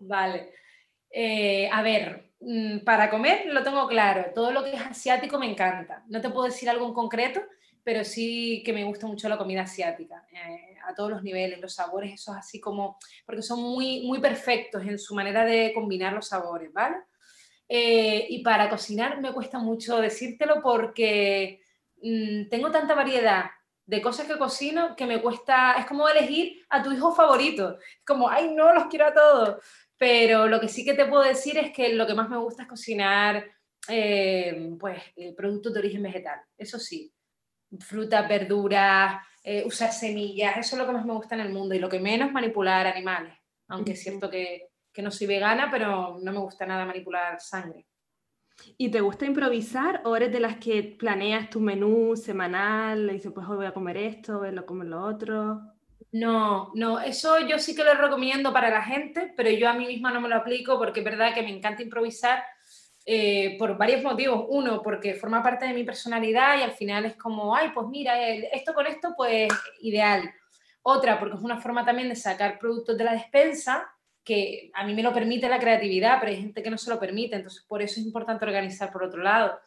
Vale. 0.00 0.52
Eh, 1.10 1.68
a 1.72 1.82
ver, 1.82 2.32
mm, 2.40 2.80
para 2.80 3.10
comer 3.10 3.46
lo 3.46 3.62
tengo 3.64 3.88
claro. 3.88 4.26
Todo 4.34 4.52
lo 4.52 4.62
que 4.62 4.74
es 4.74 4.80
asiático 4.80 5.38
me 5.38 5.50
encanta. 5.50 6.04
No 6.08 6.20
te 6.20 6.30
puedo 6.30 6.46
decir 6.46 6.70
algo 6.70 6.86
en 6.86 6.94
concreto, 6.94 7.40
pero 7.82 8.04
sí 8.04 8.62
que 8.64 8.72
me 8.72 8.84
gusta 8.84 9.06
mucho 9.06 9.28
la 9.28 9.38
comida 9.38 9.62
asiática. 9.62 10.26
Eh, 10.32 10.76
a 10.86 10.94
todos 10.94 11.10
los 11.10 11.22
niveles, 11.22 11.60
los 11.60 11.74
sabores, 11.74 12.12
esos 12.12 12.36
así 12.36 12.60
como, 12.60 12.98
porque 13.24 13.42
son 13.42 13.60
muy, 13.60 14.06
muy 14.06 14.20
perfectos 14.20 14.82
en 14.82 14.98
su 14.98 15.14
manera 15.14 15.44
de 15.44 15.72
combinar 15.74 16.12
los 16.12 16.28
sabores, 16.28 16.72
¿vale? 16.72 16.96
Eh, 17.68 18.26
y 18.28 18.42
para 18.42 18.68
cocinar 18.68 19.20
me 19.20 19.32
cuesta 19.32 19.58
mucho 19.58 19.98
decírtelo 19.98 20.60
porque 20.60 21.60
mm, 22.02 22.48
tengo 22.48 22.70
tanta 22.70 22.94
variedad 22.94 23.44
de 23.86 24.02
cosas 24.02 24.26
que 24.26 24.38
cocino 24.38 24.96
que 24.96 25.06
me 25.06 25.20
cuesta, 25.22 25.74
es 25.78 25.86
como 25.86 26.08
elegir 26.08 26.64
a 26.68 26.82
tu 26.82 26.92
hijo 26.92 27.14
favorito, 27.14 27.78
es 27.78 28.04
como, 28.04 28.28
ay, 28.28 28.52
no, 28.54 28.72
los 28.74 28.86
quiero 28.86 29.06
a 29.06 29.14
todos, 29.14 29.64
pero 29.96 30.46
lo 30.46 30.60
que 30.60 30.68
sí 30.68 30.84
que 30.84 30.94
te 30.94 31.06
puedo 31.06 31.22
decir 31.22 31.58
es 31.58 31.72
que 31.72 31.92
lo 31.94 32.06
que 32.06 32.14
más 32.14 32.28
me 32.28 32.38
gusta 32.38 32.62
es 32.62 32.68
cocinar 32.68 33.44
eh, 33.88 34.76
pues, 34.78 35.02
productos 35.36 35.72
de 35.72 35.80
origen 35.80 36.02
vegetal, 36.02 36.40
eso 36.56 36.78
sí. 36.78 37.12
Frutas, 37.78 38.28
verduras, 38.28 39.22
usar 39.64 39.92
semillas, 39.92 40.56
eso 40.56 40.76
es 40.76 40.78
lo 40.80 40.86
que 40.86 40.92
más 40.92 41.06
me 41.06 41.14
gusta 41.14 41.34
en 41.34 41.42
el 41.42 41.52
mundo 41.52 41.74
y 41.74 41.78
lo 41.78 41.88
que 41.88 42.00
menos 42.00 42.32
manipular 42.32 42.86
animales, 42.86 43.32
aunque 43.68 43.92
es 43.92 44.02
cierto 44.02 44.28
que, 44.28 44.70
que 44.92 45.02
no 45.02 45.10
soy 45.10 45.26
vegana, 45.26 45.68
pero 45.70 46.18
no 46.20 46.32
me 46.32 46.38
gusta 46.38 46.66
nada 46.66 46.84
manipular 46.84 47.40
sangre. 47.40 47.86
¿Y 48.76 48.90
te 48.90 49.00
gusta 49.00 49.24
improvisar 49.24 50.02
o 50.04 50.16
eres 50.16 50.32
de 50.32 50.40
las 50.40 50.56
que 50.56 50.82
planeas 50.82 51.50
tu 51.50 51.60
menú 51.60 52.16
semanal 52.16 53.08
y 53.10 53.14
dices, 53.14 53.32
pues 53.32 53.46
hoy 53.48 53.56
voy 53.56 53.66
a 53.66 53.72
comer 53.72 53.96
esto, 53.96 54.38
voy 54.38 54.56
a 54.56 54.66
comer 54.66 54.88
lo 54.88 55.02
otro? 55.02 55.60
No, 56.12 56.72
no, 56.74 57.00
eso 57.00 57.38
yo 57.46 57.58
sí 57.58 57.74
que 57.74 57.84
lo 57.84 57.94
recomiendo 57.94 58.52
para 58.52 58.70
la 58.70 58.82
gente, 58.82 59.32
pero 59.36 59.50
yo 59.50 59.68
a 59.68 59.74
mí 59.74 59.86
misma 59.86 60.12
no 60.12 60.20
me 60.20 60.28
lo 60.28 60.36
aplico 60.36 60.76
porque 60.78 61.00
es 61.00 61.04
verdad 61.04 61.34
que 61.34 61.42
me 61.42 61.56
encanta 61.56 61.82
improvisar 61.82 62.42
eh, 63.06 63.56
por 63.58 63.76
varios 63.76 64.02
motivos. 64.02 64.46
Uno, 64.48 64.82
porque 64.82 65.14
forma 65.14 65.42
parte 65.42 65.66
de 65.66 65.74
mi 65.74 65.84
personalidad 65.84 66.58
y 66.58 66.62
al 66.62 66.72
final 66.72 67.04
es 67.04 67.16
como, 67.16 67.54
ay, 67.54 67.70
pues 67.74 67.86
mira, 67.88 68.20
esto 68.26 68.74
con 68.74 68.86
esto, 68.86 69.14
pues 69.16 69.48
ideal. 69.80 70.30
Otra, 70.82 71.18
porque 71.18 71.36
es 71.36 71.42
una 71.42 71.60
forma 71.60 71.84
también 71.84 72.08
de 72.08 72.16
sacar 72.16 72.58
productos 72.58 72.96
de 72.96 73.04
la 73.04 73.12
despensa 73.12 73.86
que 74.24 74.70
a 74.74 74.84
mí 74.84 74.94
me 74.94 75.02
lo 75.02 75.12
permite 75.12 75.48
la 75.48 75.58
creatividad, 75.58 76.18
pero 76.20 76.32
hay 76.32 76.40
gente 76.40 76.62
que 76.62 76.70
no 76.70 76.78
se 76.78 76.90
lo 76.90 77.00
permite, 77.00 77.36
entonces 77.36 77.64
por 77.66 77.82
eso 77.82 77.98
es 77.98 78.06
importante 78.06 78.44
organizar 78.44 78.92
por 78.92 79.02
otro 79.02 79.22
lado. 79.22 79.58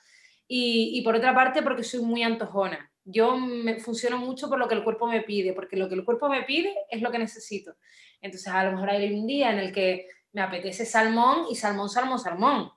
Y, 0.48 1.02
por 1.04 1.16
otra 1.16 1.34
parte, 1.34 1.64
porque 1.64 1.84
soy 1.84 2.02
muy 2.02 2.22
antojona. 2.22 2.92
Yo 3.04 3.36
me 3.38 3.80
funciono 3.80 4.18
mucho 4.18 4.50
por 4.50 4.60
lo 4.60 4.68
que 4.68 4.76
el 4.76 4.84
cuerpo 4.84 5.08
me 5.08 5.22
pide, 5.22 5.54
porque 5.54 5.76
lo 5.76 5.90
que 5.90 5.96
el 5.96 6.06
cuerpo 6.06 6.30
me 6.30 6.44
pide 6.44 6.76
es 6.90 7.02
lo 7.02 7.12
que 7.12 7.18
necesito. 7.18 7.76
Entonces, 8.22 8.48
a 8.54 8.64
lo 8.66 8.74
mejor 8.74 8.92
hay 8.92 9.12
un 9.14 9.26
día 9.26 9.52
en 9.52 9.60
el 9.60 9.72
que 9.72 10.08
me 10.32 10.42
apetece 10.42 10.86
salmón 10.86 11.46
y 11.50 11.56
salmón, 11.56 11.90
salmón, 11.90 12.20
salmón. 12.20 12.72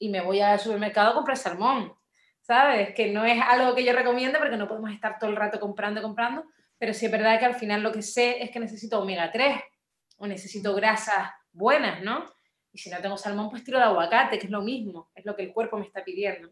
Y 0.00 0.08
me 0.08 0.20
voy 0.20 0.40
al 0.40 0.58
supermercado 0.58 1.10
a 1.10 1.14
comprar 1.14 1.36
salmón. 1.36 1.94
¿Sabes? 2.40 2.92
Que 2.96 3.12
no 3.12 3.24
es 3.24 3.40
algo 3.40 3.76
que 3.76 3.84
yo 3.84 3.92
recomiendo 3.92 4.40
porque 4.40 4.56
no 4.56 4.66
podemos 4.66 4.90
estar 4.90 5.18
todo 5.20 5.30
el 5.30 5.36
rato 5.36 5.60
comprando, 5.60 6.02
comprando. 6.02 6.44
Pero 6.78 6.92
sí 6.92 7.06
es 7.06 7.12
verdad 7.12 7.38
que 7.38 7.44
al 7.44 7.54
final 7.54 7.82
lo 7.82 7.92
que 7.92 8.02
sé 8.02 8.42
es 8.42 8.50
que 8.50 8.58
necesito 8.58 9.00
omega 9.00 9.30
3 9.30 9.60
o 10.16 10.26
necesito 10.26 10.74
grasas 10.74 11.30
buenas, 11.52 12.02
¿no? 12.02 12.24
Y 12.72 12.78
si 12.78 12.90
no 12.90 12.98
tengo 12.98 13.16
salmón, 13.16 13.50
pues 13.50 13.64
tiro 13.64 13.78
de 13.78 13.84
aguacate, 13.84 14.38
que 14.38 14.46
es 14.46 14.50
lo 14.50 14.62
mismo, 14.62 15.10
es 15.14 15.24
lo 15.24 15.34
que 15.36 15.42
el 15.42 15.52
cuerpo 15.52 15.78
me 15.78 15.86
está 15.86 16.04
pidiendo. 16.04 16.50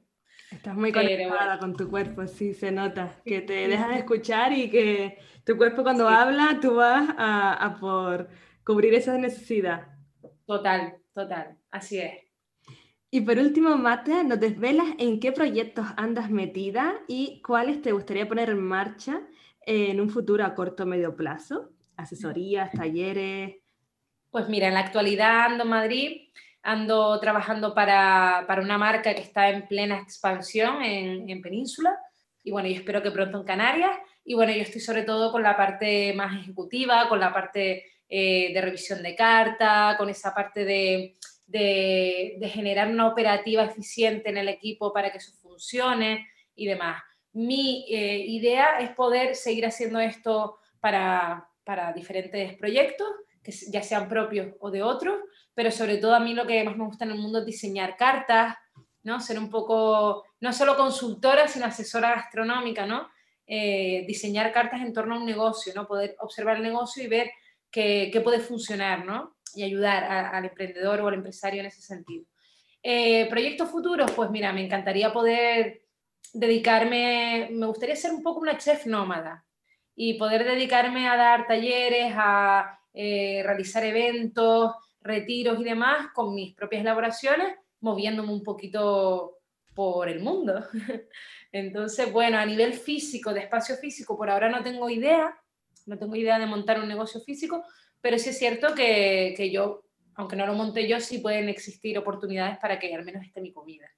Estás 0.51 0.75
muy 0.75 0.93
conectada 0.93 1.59
con 1.59 1.77
tu 1.77 1.91
cuerpo, 1.91 2.27
sí, 2.27 2.55
se 2.55 2.73
nota, 2.73 3.21
que 3.25 3.43
te 3.43 3.69
dejas 3.69 3.89
de 3.89 3.97
escuchar 3.97 4.53
y 4.53 4.71
que 4.71 5.19
tu 5.45 5.57
cuerpo 5.57 5.83
cuando 5.83 6.09
habla, 6.09 6.59
tú 6.61 6.77
vas 6.77 7.09
a, 7.19 7.53
a 7.53 7.79
por 7.79 8.29
cubrir 8.65 8.95
esa 8.95 9.17
necesidad. 9.19 9.89
Total, 10.47 10.97
total, 11.13 11.59
así 11.71 11.99
es. 11.99 12.28
Y 13.11 13.23
por 13.23 13.39
último, 13.39 13.77
Mate, 13.77 14.23
¿nos 14.25 14.39
desvelas 14.39 14.89
en 14.99 15.19
qué 15.19 15.33
proyectos 15.33 15.87
andas 15.97 16.31
metida 16.31 17.01
y 17.09 17.41
cuáles 17.43 17.81
te 17.81 17.93
gustaría 17.93 18.29
poner 18.29 18.51
en 18.51 18.63
marcha 18.63 19.23
en 19.65 20.01
un 20.01 20.11
futuro 20.11 20.45
a 20.45 20.55
corto 20.55 20.83
o 20.83 20.87
medio 20.87 21.17
plazo? 21.17 21.71
asesorías, 21.99 22.71
talleres? 22.73 23.57
Pues 24.31 24.49
mira, 24.49 24.69
en 24.69 24.75
la 24.75 24.81
actualidad 24.81 25.47
ando 25.47 25.65
en 25.65 25.71
Madrid, 25.71 26.29
ando 26.63 27.19
trabajando 27.21 27.75
para, 27.75 28.47
una 28.63 28.79
marca 28.79 29.15
que 29.15 29.21
está 29.21 29.51
en 29.51 29.67
plena 29.67 29.99
expansión 29.99 30.83
en, 30.83 31.43
Península 31.43 31.99
y 32.43 32.51
bueno, 32.51 32.69
yo 32.69 32.77
espero 32.77 33.03
que 33.03 33.11
pronto 33.11 33.39
en 33.39 33.45
Canarias 33.45 33.99
y 34.25 34.35
bueno, 34.35 34.53
yo 34.53 34.63
estoy 34.63 34.81
sobre 34.81 35.03
todo 35.03 35.33
con 35.33 35.43
la 35.43 35.57
parte 35.57 36.15
más 36.15 36.39
ejecutiva, 36.41 37.09
con 37.09 37.21
la 37.21 37.33
parte 37.33 37.85
eh, 38.09 38.53
de 38.53 38.61
revisión 38.61 39.03
de 39.03 39.15
carta, 39.15 39.97
con 39.99 40.09
esa 40.09 40.35
parte 40.35 40.65
de, 40.65 41.17
generar 41.51 42.89
una 42.89 43.09
operativa 43.09 43.65
eficiente 43.65 44.29
en 44.29 44.37
el 44.37 44.49
equipo 44.49 44.93
para 44.93 45.11
que 45.11 45.19
eso 45.19 45.33
funcione 45.41 46.27
y 46.55 46.67
demás. 46.67 47.03
Mi 47.33 47.87
eh, 47.89 48.19
idea 48.27 48.81
es 48.81 48.91
poder 48.91 49.35
seguir 49.35 49.67
haciendo 49.67 50.01
esto 50.01 50.59
para, 50.81 51.49
para 51.65 51.93
diferentes 51.93 52.57
proyectos, 52.57 53.09
que 53.43 53.53
ya 53.71 53.83
sean 53.83 54.09
propios 54.09 54.55
o 54.61 54.71
de 54.71 54.83
otros, 54.83 55.21
pero 55.55 55.71
sobre 55.71 55.99
todo 55.99 56.15
a 56.15 56.21
mí 56.21 56.35
lo 56.35 56.47
que 56.47 56.65
más 56.65 56.77
me 56.77 56.85
gusta 56.85 57.05
en 57.05 57.13
el 57.13 57.19
mundo 57.19 57.41
es 57.41 57.47
diseñar 57.47 57.97
cartas, 57.97 58.57
¿no? 59.05 59.21
Ser 59.21 59.39
un 59.39 59.51
poco, 59.51 60.25
no 60.41 60.53
solo 60.53 60.77
consultora, 60.77 61.49
sino 61.49 61.67
asesora 61.67 62.11
gastronómica, 62.11 62.87
¿no? 62.87 63.09
Eh, 63.47 64.05
diseñar 64.07 64.53
cartas 64.53 64.83
en 64.83 64.93
torno 64.93 65.15
a 65.15 65.19
un 65.19 65.27
negocio, 65.27 65.73
¿no? 65.75 65.87
Poder 65.87 66.17
observar 66.21 66.57
el 66.57 66.63
negocio 66.63 67.03
y 67.03 67.07
ver 67.07 67.31
qué 67.71 68.21
puede 68.23 68.41
funcionar, 68.41 69.05
¿no? 69.05 69.38
Y 69.55 69.63
ayudar 69.63 70.05
al 70.05 70.45
emprendedor 70.45 71.01
o 71.01 71.09
al 71.09 71.15
empresario 71.15 71.61
en 71.61 71.67
ese 71.67 71.83
sentido. 71.83 72.25
Eh, 72.83 73.27
proyectos 73.29 73.71
futuros, 73.71 74.11
pues 74.13 74.31
mira, 74.31 74.53
me 74.53 74.65
encantaría 74.65 75.13
poder 75.13 75.83
dedicarme, 76.33 77.49
me 77.53 77.67
gustaría 77.67 77.97
ser 77.97 78.13
un 78.13 78.23
poco 78.23 78.41
una 78.41 78.59
chef 78.59 78.87
nómada, 78.87 79.45
y 80.01 80.15
poder 80.15 80.45
dedicarme 80.45 81.09
a 81.09 81.17
dar 81.17 81.47
talleres, 81.49 82.13
a 82.17 82.79
eh, 82.95 83.43
realizar 83.45 83.85
eventos, 83.85 84.73
retiros 85.01 85.59
y 85.61 85.65
demás 85.65 86.13
con 86.15 86.35
mis 86.35 86.55
propias 86.55 86.83
elaboraciones, 86.83 87.57
moviéndome 87.81 88.33
un 88.33 88.45
poquito 88.45 89.39
por 89.75 90.09
el 90.09 90.21
mundo. 90.21 90.65
Entonces, 91.53 92.13
bueno, 92.13 92.39
a 92.39 92.47
nivel 92.47 92.75
físico, 92.75 93.35
de 93.35 93.41
espacio 93.41 93.77
físico, 93.77 94.17
por 94.17 94.31
ahora 94.31 94.49
no 94.49 94.63
tengo 94.63 94.89
idea, 94.89 95.37
no 95.87 95.99
tengo 95.99 96.15
idea 96.15 96.39
de 96.39 96.47
montar 96.47 96.79
un 96.79 96.89
negocio 96.89 97.21
físico, 97.21 97.65
pero 98.01 98.19
sí 98.19 98.31
es 98.31 98.39
cierto 98.39 98.75
que, 98.75 99.35
que 99.37 99.51
yo, 99.51 99.85
aunque 100.15 100.37
no 100.37 100.47
lo 100.47 100.55
monte 100.55 100.89
yo, 100.89 101.01
sí 101.01 101.19
pueden 101.19 101.49
existir 101.49 101.99
oportunidades 101.99 102.59
para 102.59 102.79
que 102.79 102.95
al 102.95 103.05
menos 103.05 103.25
esté 103.25 103.41
mi 103.41 103.53
comida. 103.53 103.89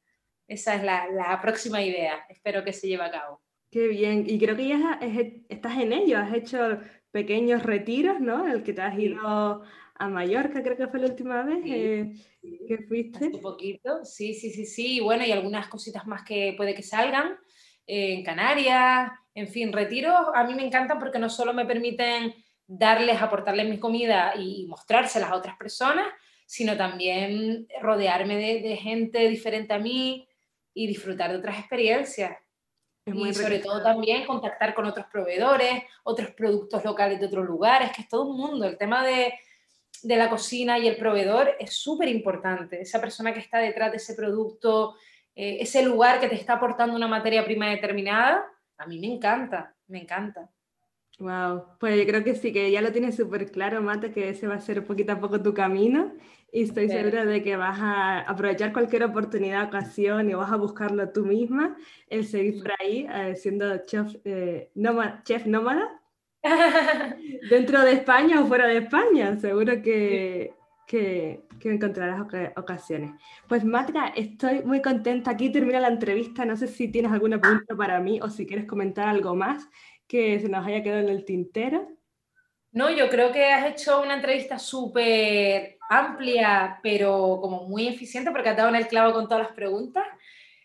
Esa 0.46 0.74
es 0.74 0.82
la, 0.82 1.08
la 1.08 1.40
próxima 1.40 1.82
idea, 1.82 2.24
espero 2.28 2.64
que 2.64 2.72
se 2.72 2.88
lleve 2.88 3.04
a 3.04 3.10
cabo. 3.10 3.42
Qué 3.70 3.86
bien, 3.86 4.24
y 4.26 4.38
creo 4.38 4.56
que 4.56 4.66
ya 4.66 4.98
estás 5.48 5.78
en 5.78 5.92
ello, 5.92 6.18
has 6.18 6.34
hecho 6.34 6.80
pequeños 7.12 7.62
retiros, 7.62 8.20
¿no? 8.20 8.46
El 8.52 8.64
que 8.64 8.72
te 8.72 8.82
has 8.82 8.98
ido 8.98 9.62
a 9.94 10.08
Mallorca, 10.08 10.62
creo 10.62 10.76
que 10.76 10.88
fue 10.88 10.98
la 10.98 11.06
última 11.06 11.42
vez 11.42 11.60
eh, 11.66 12.12
que 12.66 12.78
fuiste. 12.88 13.26
Un 13.26 13.40
poquito, 13.40 14.04
sí, 14.04 14.34
sí, 14.34 14.50
sí, 14.50 14.66
sí, 14.66 14.96
y 14.96 15.00
bueno, 15.00 15.24
y 15.24 15.30
algunas 15.30 15.68
cositas 15.68 16.06
más 16.06 16.24
que 16.24 16.54
puede 16.56 16.74
que 16.74 16.82
salgan, 16.82 17.36
eh, 17.86 18.14
en 18.14 18.24
Canarias, 18.24 19.12
en 19.34 19.46
fin, 19.46 19.72
retiros 19.72 20.16
a 20.34 20.42
mí 20.44 20.54
me 20.54 20.64
encantan 20.64 20.98
porque 20.98 21.18
no 21.18 21.28
solo 21.28 21.52
me 21.52 21.66
permiten 21.66 22.34
darles, 22.72 23.20
aportarles 23.20 23.68
mi 23.68 23.80
comida 23.80 24.32
y 24.36 24.64
mostrárselas 24.66 25.30
a 25.30 25.36
otras 25.36 25.56
personas, 25.56 26.06
sino 26.46 26.76
también 26.76 27.66
rodearme 27.82 28.36
de, 28.36 28.60
de 28.60 28.76
gente 28.76 29.28
diferente 29.28 29.74
a 29.74 29.78
mí 29.78 30.28
y 30.72 30.86
disfrutar 30.86 31.32
de 31.32 31.38
otras 31.38 31.58
experiencias 31.58 32.36
y 33.06 33.34
sobre 33.34 33.58
todo 33.58 33.82
también 33.82 34.24
contactar 34.24 34.72
con 34.72 34.84
otros 34.84 35.06
proveedores, 35.10 35.82
otros 36.04 36.30
productos 36.30 36.84
locales 36.84 37.18
de 37.18 37.26
otros 37.26 37.44
lugares, 37.44 37.90
que 37.90 38.02
es 38.02 38.08
todo 38.08 38.26
un 38.26 38.36
mundo. 38.36 38.66
El 38.66 38.78
tema 38.78 39.04
de, 39.04 39.34
de 40.02 40.16
la 40.16 40.30
cocina 40.30 40.78
y 40.78 40.86
el 40.86 40.96
proveedor 40.96 41.56
es 41.58 41.74
súper 41.74 42.08
importante. 42.08 42.80
Esa 42.80 43.00
persona 43.00 43.32
que 43.32 43.40
está 43.40 43.58
detrás 43.58 43.90
de 43.90 43.96
ese 43.96 44.14
producto, 44.14 44.94
eh, 45.34 45.58
ese 45.60 45.82
lugar 45.82 46.20
que 46.20 46.28
te 46.28 46.36
está 46.36 46.54
aportando 46.54 46.94
una 46.94 47.08
materia 47.08 47.44
prima 47.44 47.68
determinada, 47.70 48.44
a 48.78 48.86
mí 48.86 49.00
me 49.00 49.08
encanta, 49.08 49.74
me 49.88 50.02
encanta. 50.02 50.48
Wow, 51.20 51.76
pues 51.78 51.98
yo 51.98 52.06
creo 52.06 52.24
que 52.24 52.34
sí, 52.34 52.50
que 52.50 52.70
ya 52.70 52.80
lo 52.80 52.92
tienes 52.92 53.14
súper 53.14 53.50
claro, 53.50 53.82
Mate, 53.82 54.10
que 54.10 54.30
ese 54.30 54.46
va 54.46 54.54
a 54.54 54.60
ser 54.60 54.86
poquito 54.86 55.12
a 55.12 55.20
poco 55.20 55.42
tu 55.42 55.52
camino 55.52 56.14
y 56.50 56.62
estoy 56.62 56.88
segura 56.88 57.26
de 57.26 57.42
que 57.42 57.56
vas 57.56 57.78
a 57.78 58.20
aprovechar 58.20 58.72
cualquier 58.72 59.04
oportunidad, 59.04 59.66
ocasión 59.66 60.30
y 60.30 60.32
vas 60.32 60.50
a 60.50 60.56
buscarlo 60.56 61.10
tú 61.10 61.26
misma, 61.26 61.76
el 62.08 62.24
seguir 62.24 62.62
por 62.62 62.72
ahí 62.80 63.06
eh, 63.12 63.36
siendo 63.36 63.84
chef, 63.84 64.16
eh, 64.24 64.70
nómada, 64.74 65.22
chef 65.22 65.44
nómada. 65.44 66.00
Dentro 67.50 67.82
de 67.82 67.92
España 67.92 68.40
o 68.40 68.46
fuera 68.46 68.66
de 68.66 68.78
España, 68.78 69.36
seguro 69.36 69.82
que, 69.82 70.54
que, 70.86 71.44
que 71.60 71.70
encontrarás 71.70 72.22
ocasiones. 72.56 73.12
Pues 73.46 73.62
Matra, 73.62 74.08
estoy 74.16 74.62
muy 74.64 74.80
contenta, 74.80 75.32
aquí 75.32 75.52
termina 75.52 75.80
la 75.80 75.88
entrevista, 75.88 76.46
no 76.46 76.56
sé 76.56 76.66
si 76.66 76.88
tienes 76.88 77.12
alguna 77.12 77.38
pregunta 77.38 77.76
para 77.76 78.00
mí 78.00 78.20
o 78.22 78.30
si 78.30 78.46
quieres 78.46 78.64
comentar 78.64 79.06
algo 79.06 79.36
más 79.36 79.68
que 80.10 80.40
se 80.40 80.48
nos 80.48 80.66
haya 80.66 80.82
quedado 80.82 81.02
en 81.02 81.08
el 81.08 81.24
tintero. 81.24 81.88
No, 82.72 82.90
yo 82.90 83.08
creo 83.08 83.30
que 83.30 83.44
has 83.44 83.70
hecho 83.70 84.02
una 84.02 84.14
entrevista 84.14 84.58
súper 84.58 85.78
amplia, 85.88 86.80
pero 86.82 87.38
como 87.40 87.68
muy 87.68 87.86
eficiente 87.86 88.32
porque 88.32 88.48
has 88.48 88.56
dado 88.56 88.70
en 88.70 88.74
el 88.74 88.88
clavo 88.88 89.12
con 89.12 89.28
todas 89.28 89.44
las 89.44 89.52
preguntas. 89.54 90.04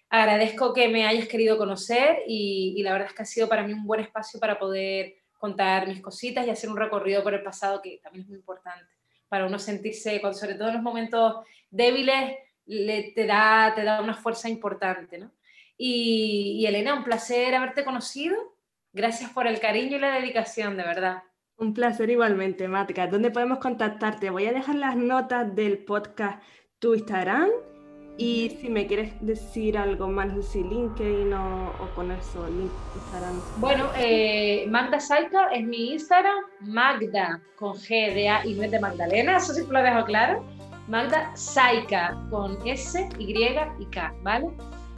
Agradezco 0.10 0.74
que 0.74 0.88
me 0.88 1.06
hayas 1.06 1.28
querido 1.28 1.60
conocer 1.60 2.24
y, 2.28 2.82
la 2.82 2.94
verdad 2.94 3.10
es 3.10 3.14
que 3.14 3.22
ha 3.22 3.26
sido 3.26 3.48
para 3.48 3.62
mí 3.62 3.72
un 3.72 3.86
buen 3.86 4.02
espacio 4.02 4.40
para 4.40 4.58
poder 4.58 5.18
contar 5.38 5.88
mis 5.88 6.02
cositas 6.02 6.48
y 6.48 6.50
hacer 6.50 6.72
un 6.72 6.78
recorrido 6.78 7.22
por 7.22 7.36
el 7.36 7.44
pasado 7.44 7.84
que 7.84 8.00
también 8.02 8.24
es 8.24 8.30
muy 8.30 8.40
importante 8.40 8.92
para 9.30 9.46
uno 9.46 9.60
sentirse, 9.60 10.20
sobre 10.34 10.56
todo 10.56 10.70
en 10.70 10.76
los 10.76 10.84
momentos 10.84 11.46
débiles, 11.70 12.36
le, 12.66 13.12
te, 13.12 13.28
da, 13.28 13.74
te 13.76 13.84
da 13.84 14.02
una 14.02 14.16
fuerza 14.16 14.50
importante. 14.50 15.20
¿no? 15.20 15.32
Y 15.78 16.66
Elena, 16.68 16.96
un 16.96 17.04
placer 17.04 17.54
haberte 17.54 17.84
conocido 17.84 18.55
Gracias 18.96 19.30
por 19.32 19.46
el 19.46 19.60
cariño 19.60 19.98
y 19.98 20.00
la 20.00 20.16
dedicación, 20.16 20.78
de 20.78 20.84
verdad. 20.84 21.24
Un 21.58 21.74
placer 21.74 22.10
igualmente, 22.10 22.70
Matka. 22.70 23.08
¿Dónde 23.08 23.30
podemos 23.30 23.60
contactarte? 23.60 24.30
Voy 24.30 24.46
a 24.46 24.54
dejar 24.54 24.76
las 24.76 24.96
notas 24.96 25.54
del 25.54 25.80
podcast 25.80 26.42
tu 26.80 26.94
Instagram 26.94 27.50
Y 28.18 28.52
si 28.62 28.70
me 28.70 28.88
quieres 28.88 29.14
decir 29.20 29.78
algo 29.78 30.08
más, 30.08 30.34
no 30.34 30.42
sé 30.42 30.50
si 30.50 30.64
LinkedIn 30.64 31.34
o, 31.34 31.72
o 31.72 31.90
con 31.94 32.10
eso, 32.10 32.48
Instagram. 32.48 33.42
Bueno, 33.58 33.90
eh, 33.98 34.66
Magda 34.70 35.02
Saika 35.02 35.50
es 35.50 35.66
mi 35.66 35.92
Instagram, 35.92 36.46
Magda 36.62 37.42
con 37.58 37.74
G 37.74 38.14
de 38.14 38.30
A 38.30 38.46
y 38.46 38.54
no 38.54 38.64
es 38.64 38.72
de 38.72 38.80
Magdalena, 38.80 39.36
eso 39.38 39.54
sí 39.54 39.64
lo 39.70 39.84
dejo 39.84 40.06
claro. 40.06 40.46
Magda 40.88 41.36
Saika 41.36 42.18
con 42.30 42.58
S, 42.66 43.10
Y 43.20 43.34
y 43.34 43.86
K, 43.88 44.14
¿vale? 44.24 44.48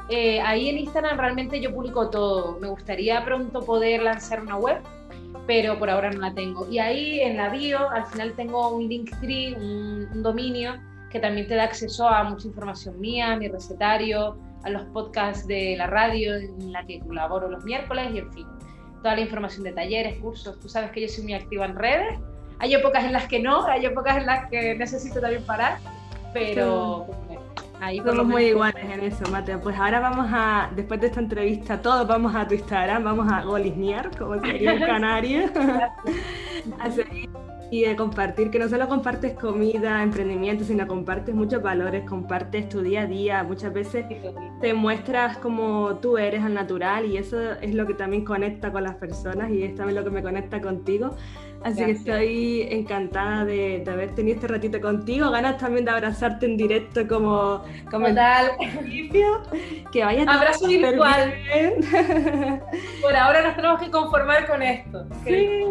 Eh, 0.09 0.39
ahí 0.41 0.69
en 0.69 0.77
Instagram 0.77 1.17
realmente 1.17 1.59
yo 1.59 1.73
publico 1.73 2.09
todo. 2.09 2.59
Me 2.59 2.67
gustaría 2.67 3.23
pronto 3.25 3.61
poder 3.61 4.03
lanzar 4.03 4.41
una 4.41 4.57
web, 4.57 4.81
pero 5.45 5.77
por 5.77 5.89
ahora 5.89 6.11
no 6.11 6.19
la 6.19 6.33
tengo. 6.33 6.67
Y 6.69 6.79
ahí 6.79 7.19
en 7.19 7.37
la 7.37 7.49
bio, 7.49 7.89
al 7.89 8.05
final 8.05 8.33
tengo 8.33 8.69
un 8.69 8.87
Linktree, 8.87 9.55
un, 9.55 10.07
un 10.13 10.23
dominio 10.23 10.75
que 11.09 11.19
también 11.19 11.47
te 11.47 11.55
da 11.55 11.63
acceso 11.63 12.07
a 12.07 12.23
mucha 12.23 12.47
información 12.47 12.99
mía, 12.99 13.35
mi 13.37 13.47
recetario, 13.47 14.37
a 14.63 14.69
los 14.69 14.83
podcasts 14.85 15.47
de 15.47 15.75
la 15.77 15.87
radio 15.87 16.35
en 16.35 16.71
la 16.71 16.85
que 16.85 16.99
colaboro 16.99 17.49
los 17.49 17.63
miércoles 17.63 18.07
y 18.13 18.19
en 18.19 18.33
fin, 18.33 18.47
toda 19.01 19.15
la 19.15 19.21
información 19.21 19.63
de 19.63 19.71
talleres, 19.71 20.19
cursos. 20.19 20.59
Tú 20.59 20.67
sabes 20.67 20.91
que 20.91 21.01
yo 21.01 21.07
soy 21.07 21.23
muy 21.23 21.33
activa 21.33 21.65
en 21.65 21.75
redes. 21.75 22.19
Hay 22.59 22.73
épocas 22.73 23.05
en 23.05 23.13
las 23.13 23.27
que 23.27 23.39
no, 23.39 23.65
hay 23.65 23.85
épocas 23.85 24.17
en 24.17 24.25
las 24.25 24.49
que 24.49 24.75
necesito 24.75 25.21
también 25.21 25.43
parar, 25.43 25.77
pero 26.33 27.05
pues, 27.07 27.19
ahí 27.79 28.01
somos 28.05 28.25
muy 28.25 28.45
iguales 28.45 28.83
en 28.83 28.99
eso, 29.01 29.23
Mateo. 29.31 29.59
Pues 29.61 29.77
ahora 29.77 29.99
vamos 29.99 30.27
a, 30.31 30.69
después 30.75 30.99
de 30.99 31.07
esta 31.07 31.19
entrevista, 31.19 31.81
todos 31.81 32.07
vamos 32.07 32.35
a 32.35 32.47
tu 32.47 32.55
Instagram, 32.55 33.03
vamos 33.03 33.31
a 33.31 33.41
golisnear, 33.43 34.15
como 34.17 34.39
sería 34.39 34.73
en 34.73 34.79
Canarias, 34.85 35.51
a 36.79 36.91
seguir 36.91 37.29
y 37.69 37.83
de 37.83 37.95
compartir, 37.95 38.49
que 38.49 38.59
no 38.59 38.69
solo 38.69 38.87
compartes 38.87 39.33
comida, 39.33 40.01
emprendimiento, 40.01 40.63
sino 40.63 40.87
compartes 40.87 41.35
muchos 41.35 41.61
valores, 41.61 42.07
compartes 42.07 42.69
tu 42.69 42.81
día 42.81 43.01
a 43.01 43.05
día, 43.05 43.43
muchas 43.43 43.73
veces 43.73 44.05
te 44.61 44.73
muestras 44.73 45.37
como 45.37 45.97
tú 46.01 46.17
eres 46.17 46.43
al 46.43 46.53
natural 46.53 47.05
y 47.05 47.17
eso 47.17 47.53
es 47.53 47.73
lo 47.75 47.85
que 47.85 47.93
también 47.93 48.23
conecta 48.23 48.71
con 48.71 48.83
las 48.83 48.95
personas 48.95 49.51
y 49.51 49.63
es 49.63 49.75
también 49.75 49.95
lo 49.95 50.03
que 50.03 50.11
me 50.11 50.23
conecta 50.23 50.61
contigo. 50.61 51.15
Así 51.63 51.83
que 51.83 51.91
estoy 51.91 52.61
encantada 52.69 53.43
de, 53.43 53.83
haber 53.87 54.13
tenido 54.15 54.35
este 54.35 54.47
ratito 54.47 54.79
contigo. 54.79 55.31
Ganas 55.31 55.57
también 55.57 55.85
de 55.85 55.91
abrazarte 55.91 56.45
en 56.45 56.55
directo 56.55 57.07
como, 57.07 57.63
como 57.89 58.13
tal. 58.13 58.51
Que 59.91 60.03
vaya 60.03 60.23
Abrazo 60.23 60.67
virtual. 60.67 61.33
Por 63.01 63.15
ahora 63.15 63.41
nos 63.41 63.55
tenemos 63.55 63.81
que 63.81 63.89
conformar 63.89 64.47
con 64.47 64.61
esto. 64.61 65.05
Sí. 65.25 65.63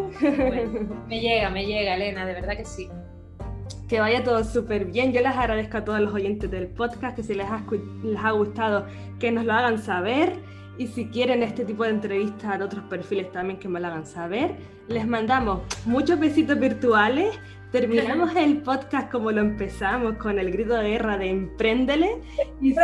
me 1.07 1.21
llega, 1.21 1.51
me 1.51 1.65
llega, 1.67 1.86
Elena, 1.95 2.27
de 2.27 2.35
verdad 2.35 2.57
que 2.57 2.65
sí. 2.65 2.89
Que 3.89 4.01
vaya 4.01 4.25
todo 4.25 4.43
súper 4.45 4.87
bien. 4.87 5.13
Yo 5.13 5.21
les 5.21 5.37
agradezco 5.37 5.79
a 5.79 5.85
todos 5.85 6.01
los 6.01 6.13
oyentes 6.13 6.51
del 6.51 6.67
podcast 6.67 7.17
que 7.17 7.23
si 7.23 7.35
les 7.35 7.47
les 8.03 8.21
ha 8.25 8.31
gustado, 8.33 8.87
que 9.19 9.31
nos 9.31 9.45
lo 9.45 9.53
hagan 9.53 9.79
saber 9.79 10.33
y 10.79 10.89
si 10.89 11.07
quieren 11.07 11.43
este 11.43 11.65
tipo 11.65 11.85
de 11.85 11.91
entrevistas 11.91 12.61
a 12.61 12.65
otros 12.65 12.85
perfiles 12.85 13.33
también 13.33 13.59
que 13.59 13.69
me 13.69 13.81
lo 13.81 13.87
hagan 13.87 14.07
saber, 14.07 14.57
les 14.89 15.07
mandamos 15.07 15.61
muchos 15.87 16.19
besitos 16.19 16.59
virtuales. 16.59 17.39
Terminamos 17.73 18.35
el 18.37 18.59
podcast 18.59 19.11
como 19.11 19.33
lo 19.33 19.41
empezamos, 19.41 20.17
con 20.17 20.39
el 20.39 20.51
grito 20.51 20.75
de 20.75 20.91
guerra 20.91 21.17
de 21.17 21.31
empréndele. 21.31 22.21
Y, 22.61 22.75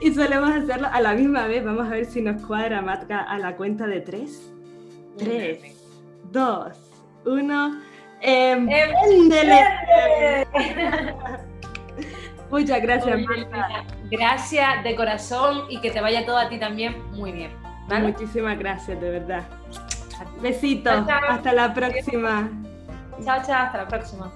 y 0.02 0.14
solemos 0.14 0.50
hacerlo 0.50 0.88
a 0.90 1.00
la 1.00 1.14
misma 1.14 1.46
vez. 1.46 1.64
Vamos 1.64 1.86
a 1.86 1.90
ver 1.90 2.06
si 2.06 2.22
nos 2.22 2.42
cuadra 2.42 2.80
Matka 2.80 3.20
a 3.20 3.38
la 3.38 3.56
cuenta 3.56 3.86
de 3.86 4.00
tres. 4.00 4.50
Tres, 5.18 5.60
dos, 6.32 6.83
uno. 7.26 7.80
¡Empréndele! 8.20 9.60
Muchas 12.50 12.82
gracias, 12.82 13.20
Marta. 13.20 13.84
Gracias 14.10 14.84
de 14.84 14.94
corazón 14.94 15.64
y 15.68 15.80
que 15.80 15.90
te 15.90 16.00
vaya 16.00 16.24
todo 16.24 16.38
a 16.38 16.48
ti 16.48 16.58
también 16.58 17.02
muy 17.12 17.32
bien. 17.32 17.50
Muchísimas 17.88 18.58
gracias, 18.58 19.00
de 19.00 19.10
verdad. 19.10 19.42
Besitos. 20.40 21.04
Hasta 21.28 21.52
la 21.52 21.74
próxima. 21.74 22.48
Chao, 23.24 23.42
chao. 23.46 23.66
Hasta 23.66 23.78
la 23.78 23.88
próxima. 23.88 24.32